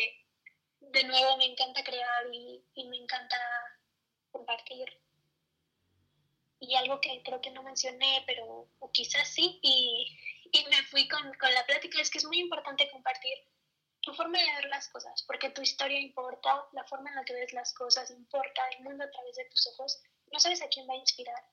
de 0.80 1.04
nuevo 1.04 1.36
me 1.36 1.44
encanta 1.44 1.84
crear 1.84 2.26
y, 2.32 2.64
me 2.88 2.96
encanta 2.96 3.36
compartir. 4.32 4.88
Y 6.58 6.74
algo 6.74 7.00
que 7.00 7.22
creo 7.22 7.40
que 7.40 7.50
no 7.50 7.62
mencioné, 7.62 8.24
pero 8.26 8.68
o 8.80 8.90
quizás 8.90 9.28
sí, 9.28 9.60
y, 9.62 10.18
y 10.52 10.64
me 10.64 10.82
fui 10.84 11.06
con, 11.06 11.32
con 11.34 11.54
la 11.54 11.64
plática, 11.66 12.00
es 12.00 12.10
que 12.10 12.18
es 12.18 12.24
muy 12.24 12.40
importante 12.40 12.90
compartir 12.90 13.38
tu 14.00 14.14
forma 14.14 14.38
de 14.38 14.52
ver 14.54 14.64
las 14.66 14.88
cosas, 14.88 15.22
porque 15.24 15.50
tu 15.50 15.62
historia 15.62 16.00
importa, 16.00 16.64
la 16.72 16.84
forma 16.84 17.10
en 17.10 17.16
la 17.16 17.24
que 17.24 17.34
ves 17.34 17.52
las 17.52 17.74
cosas 17.74 18.10
importa, 18.10 18.62
el 18.76 18.84
mundo 18.84 19.04
a 19.04 19.10
través 19.10 19.36
de 19.36 19.44
tus 19.46 19.66
ojos, 19.68 20.00
no 20.32 20.38
sabes 20.40 20.62
a 20.62 20.68
quién 20.68 20.88
va 20.88 20.94
a 20.94 20.98
inspirar. 20.98 21.44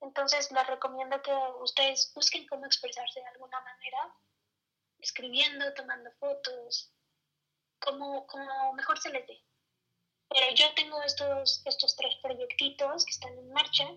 Entonces 0.00 0.50
les 0.50 0.66
recomiendo 0.66 1.20
que 1.22 1.32
ustedes 1.60 2.12
busquen 2.14 2.46
cómo 2.46 2.66
expresarse 2.66 3.20
de 3.20 3.26
alguna 3.26 3.60
manera, 3.60 4.14
escribiendo, 4.98 5.72
tomando 5.74 6.10
fotos, 6.18 6.92
como, 7.78 8.26
como 8.26 8.72
mejor 8.74 8.98
se 8.98 9.10
les 9.10 9.26
dé. 9.26 9.44
Pero 10.28 10.54
yo 10.54 10.72
tengo 10.74 11.02
estos, 11.02 11.62
estos 11.66 11.96
tres 11.96 12.14
proyectitos 12.22 13.04
que 13.04 13.10
están 13.10 13.36
en 13.36 13.52
marcha. 13.52 13.88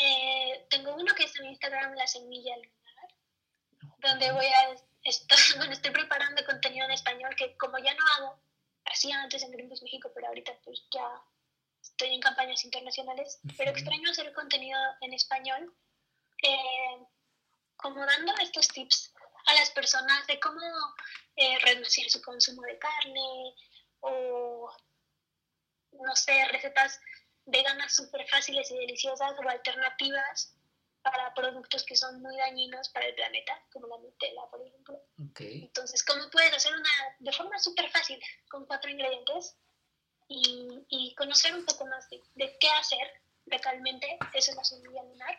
Eh, 0.00 0.66
tengo 0.70 0.94
uno 0.94 1.14
que 1.14 1.24
es 1.24 1.36
en 1.38 1.46
Instagram, 1.46 1.94
La 1.94 2.06
Semilla 2.06 2.56
Lunar, 2.56 3.14
donde 3.98 4.32
voy 4.32 4.46
a 4.46 4.76
estoy, 5.04 5.38
bueno, 5.56 5.72
estoy 5.72 5.92
preparando 5.92 6.44
contenido 6.44 6.84
en 6.86 6.92
español 6.92 7.34
que 7.36 7.56
como 7.56 7.78
ya 7.78 7.94
no 7.94 8.04
hago, 8.16 8.40
hacía 8.84 9.20
antes 9.22 9.42
en 9.42 9.50
Greenpeace 9.52 9.84
México, 9.84 10.10
pero 10.14 10.28
ahorita 10.28 10.58
pues 10.64 10.86
ya 10.90 11.22
estoy 11.82 12.14
en 12.14 12.20
campañas 12.20 12.64
internacionales, 12.64 13.40
pero 13.56 13.70
extraño 13.70 14.10
hacer 14.10 14.32
contenido 14.32 14.78
en 15.00 15.12
español, 15.14 15.74
eh, 16.42 17.06
como 17.76 18.04
dando 18.04 18.32
estos 18.40 18.68
tips 18.68 19.12
a 19.46 19.54
las 19.54 19.70
personas 19.70 20.26
de 20.26 20.38
cómo 20.40 20.60
eh, 21.36 21.58
reducir 21.60 22.10
su 22.10 22.20
consumo 22.22 22.62
de 22.62 22.78
carne 22.78 23.54
o, 24.00 24.70
no 25.92 26.16
sé, 26.16 26.44
recetas 26.46 27.00
veganas 27.46 27.94
súper 27.94 28.28
fáciles 28.28 28.70
y 28.70 28.76
deliciosas 28.76 29.32
o 29.38 29.48
alternativas 29.48 30.54
para 31.02 31.32
productos 31.34 31.84
que 31.84 31.96
son 31.96 32.20
muy 32.20 32.36
dañinos 32.36 32.88
para 32.90 33.06
el 33.06 33.14
planeta, 33.14 33.60
como 33.72 33.86
la 33.86 33.98
Nutella, 33.98 34.42
por 34.50 34.60
ejemplo. 34.66 35.00
Entonces, 35.38 36.04
¿cómo 36.04 36.28
puedes 36.30 36.52
hacer 36.52 36.72
una 36.74 36.90
de 37.18 37.32
forma 37.32 37.58
súper 37.58 37.90
fácil 37.90 38.20
con 38.50 38.66
cuatro 38.66 38.90
ingredientes 38.90 39.56
y, 40.28 40.84
y, 40.88 41.14
conocer 41.14 41.54
un 41.54 41.64
poco 41.64 41.86
más 41.86 42.08
de, 42.10 42.22
de, 42.34 42.56
qué 42.58 42.68
hacer 42.70 43.22
localmente? 43.46 44.18
Eso 44.34 44.50
es 44.50 44.56
la 44.56 44.64
semilla 44.64 45.02
lunar. 45.02 45.38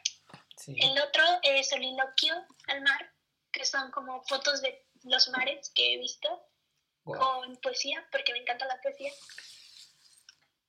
El 0.67 0.99
otro 1.01 1.23
es 1.43 1.71
el 1.71 1.83
inoquio 1.83 2.33
al 2.67 2.81
mar, 2.81 3.13
que 3.51 3.63
son 3.65 3.91
como 3.91 4.21
fotos 4.23 4.61
de 4.61 4.85
los 5.03 5.29
mares 5.29 5.71
que 5.73 5.93
he 5.93 5.97
visto 5.97 6.43
con 7.03 7.55
poesía, 7.57 8.05
porque 8.11 8.33
me 8.33 8.39
encanta 8.39 8.65
la 8.65 8.81
poesía. 8.81 9.11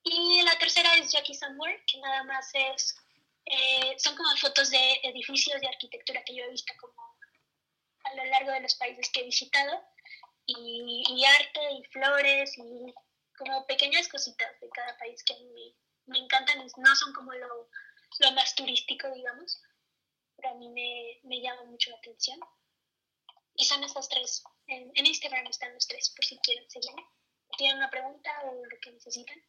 Y 0.04 0.42
la 0.42 0.56
tercera 0.58 0.94
es 0.94 1.12
Jackie 1.12 1.34
Somewhere, 1.34 1.82
que 1.86 1.98
nada 1.98 2.24
más 2.24 2.50
es 2.54 2.96
eh, 3.46 3.96
son 3.98 4.16
como 4.16 4.36
fotos 4.36 4.70
de 4.70 5.00
edificios 5.02 5.60
de 5.60 5.68
arquitectura 5.68 6.22
que 6.24 6.34
yo 6.34 6.44
he 6.44 6.50
visto 6.50 6.72
como 6.80 7.16
a 8.04 8.14
lo 8.14 8.24
largo 8.26 8.52
de 8.52 8.60
los 8.60 8.74
países 8.76 9.10
que 9.10 9.20
he 9.20 9.24
visitado 9.24 9.82
y, 10.46 11.24
arte 11.24 11.60
y 11.72 11.84
flores 11.86 12.56
y 12.58 12.94
como 13.40 13.66
pequeñas 13.66 14.08
cositas 14.08 14.48
de 14.60 14.68
cada 14.70 14.96
país 14.98 15.24
que 15.24 15.34
a 15.34 15.38
mí 15.38 15.74
me, 16.06 16.18
encantan 16.18 16.58
no 16.58 16.96
son 16.96 17.12
como 17.12 17.32
lo, 17.32 17.68
lo, 18.20 18.32
más 18.32 18.54
turístico 18.54 19.10
digamos 19.10 19.62
pero 20.36 20.50
a 20.50 20.54
mí 20.54 20.68
me, 20.68 21.20
me 21.28 21.40
llama 21.40 21.64
mucho 21.64 21.90
la 21.90 21.96
atención 21.96 22.38
y 23.56 23.64
son 23.64 23.82
estas 23.82 24.08
tres 24.08 24.44
en, 24.66 24.92
en 24.94 25.06
Instagram 25.06 25.46
están 25.46 25.74
los 25.74 25.86
tres 25.88 26.10
por 26.14 26.24
si 26.24 26.38
quieren 26.38 26.70
seguirme 26.70 27.02
tienen 27.58 27.78
una 27.78 27.90
pregunta 27.90 28.30
o 28.44 28.54
lo 28.54 28.80
que 28.80 28.92
necesitan 28.92 29.42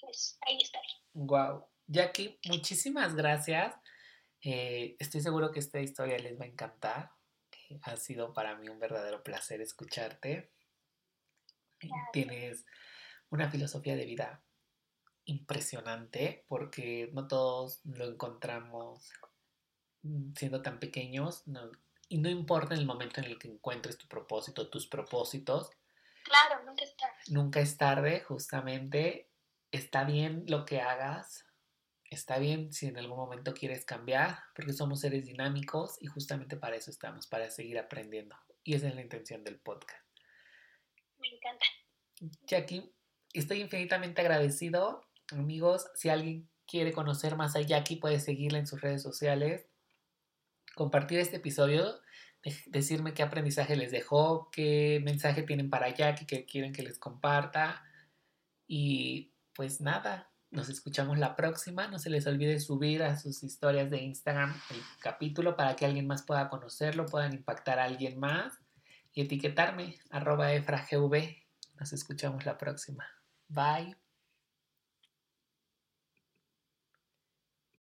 pues 0.00 0.38
ahí 0.46 0.58
estaré 0.60 0.88
wow 1.12 1.68
Jackie, 1.86 2.38
muchísimas 2.46 3.14
gracias. 3.14 3.74
Eh, 4.40 4.96
estoy 4.98 5.20
seguro 5.20 5.50
que 5.52 5.60
esta 5.60 5.80
historia 5.80 6.18
les 6.18 6.38
va 6.38 6.44
a 6.44 6.48
encantar. 6.48 7.10
ha 7.82 7.96
sido 7.96 8.32
para 8.32 8.56
mí 8.56 8.68
un 8.68 8.78
verdadero 8.78 9.22
placer 9.22 9.60
escucharte. 9.60 10.52
Tienes 12.12 12.64
una 13.34 13.50
filosofía 13.50 13.96
de 13.96 14.06
vida 14.06 14.42
impresionante 15.24 16.44
porque 16.48 17.10
no 17.12 17.26
todos 17.26 17.80
lo 17.84 18.06
encontramos 18.06 19.10
siendo 20.36 20.62
tan 20.62 20.78
pequeños 20.78 21.42
y 22.08 22.18
no 22.18 22.28
importa 22.28 22.74
en 22.74 22.80
el 22.80 22.86
momento 22.86 23.20
en 23.20 23.26
el 23.26 23.38
que 23.38 23.48
encuentres 23.48 23.98
tu 23.98 24.06
propósito, 24.06 24.68
tus 24.68 24.86
propósitos. 24.86 25.70
Claro, 26.24 26.64
nunca 26.64 26.84
es 26.84 26.96
tarde. 26.96 27.16
Nunca 27.28 27.60
es 27.60 27.76
tarde, 27.76 28.20
justamente. 28.20 29.30
Está 29.72 30.04
bien 30.04 30.44
lo 30.46 30.64
que 30.64 30.80
hagas, 30.80 31.44
está 32.04 32.38
bien 32.38 32.72
si 32.72 32.86
en 32.86 32.98
algún 32.98 33.16
momento 33.16 33.54
quieres 33.54 33.84
cambiar, 33.84 34.38
porque 34.54 34.72
somos 34.72 35.00
seres 35.00 35.26
dinámicos 35.26 35.96
y 36.00 36.06
justamente 36.06 36.56
para 36.56 36.76
eso 36.76 36.90
estamos, 36.90 37.26
para 37.26 37.50
seguir 37.50 37.78
aprendiendo. 37.78 38.36
Y 38.62 38.74
esa 38.74 38.88
es 38.88 38.94
la 38.94 39.02
intención 39.02 39.42
del 39.42 39.58
podcast. 39.58 40.06
Me 41.18 41.28
encanta. 41.28 41.66
Jackie, 42.46 42.93
estoy 43.34 43.60
infinitamente 43.60 44.20
agradecido. 44.20 45.04
Amigos, 45.32 45.86
si 45.94 46.08
alguien 46.08 46.48
quiere 46.66 46.92
conocer 46.92 47.36
más 47.36 47.56
a 47.56 47.60
Jackie, 47.60 47.96
puede 47.96 48.20
seguirla 48.20 48.58
en 48.58 48.66
sus 48.66 48.80
redes 48.80 49.02
sociales, 49.02 49.66
compartir 50.74 51.18
este 51.18 51.36
episodio, 51.36 52.00
decirme 52.66 53.14
qué 53.14 53.22
aprendizaje 53.22 53.76
les 53.76 53.90
dejó, 53.90 54.50
qué 54.50 55.00
mensaje 55.04 55.42
tienen 55.42 55.70
para 55.70 55.94
Jackie 55.94 56.26
que 56.26 56.44
quieren 56.44 56.72
que 56.72 56.82
les 56.82 56.98
comparta. 56.98 57.84
Y 58.66 59.32
pues 59.54 59.80
nada, 59.80 60.30
nos 60.50 60.68
escuchamos 60.68 61.18
la 61.18 61.36
próxima. 61.36 61.88
No 61.88 61.98
se 61.98 62.10
les 62.10 62.26
olvide 62.26 62.60
subir 62.60 63.02
a 63.02 63.16
sus 63.16 63.42
historias 63.42 63.90
de 63.90 64.02
Instagram 64.02 64.54
el 64.70 64.80
capítulo 65.00 65.56
para 65.56 65.76
que 65.76 65.86
alguien 65.86 66.06
más 66.06 66.22
pueda 66.22 66.48
conocerlo, 66.48 67.06
puedan 67.06 67.34
impactar 67.34 67.78
a 67.78 67.84
alguien 67.84 68.18
más 68.18 68.58
y 69.12 69.22
etiquetarme, 69.22 69.98
arroba 70.10 70.52
efragv. 70.52 71.36
Nos 71.78 71.92
escuchamos 71.92 72.44
la 72.46 72.58
próxima. 72.58 73.13
Bye. 73.50 73.94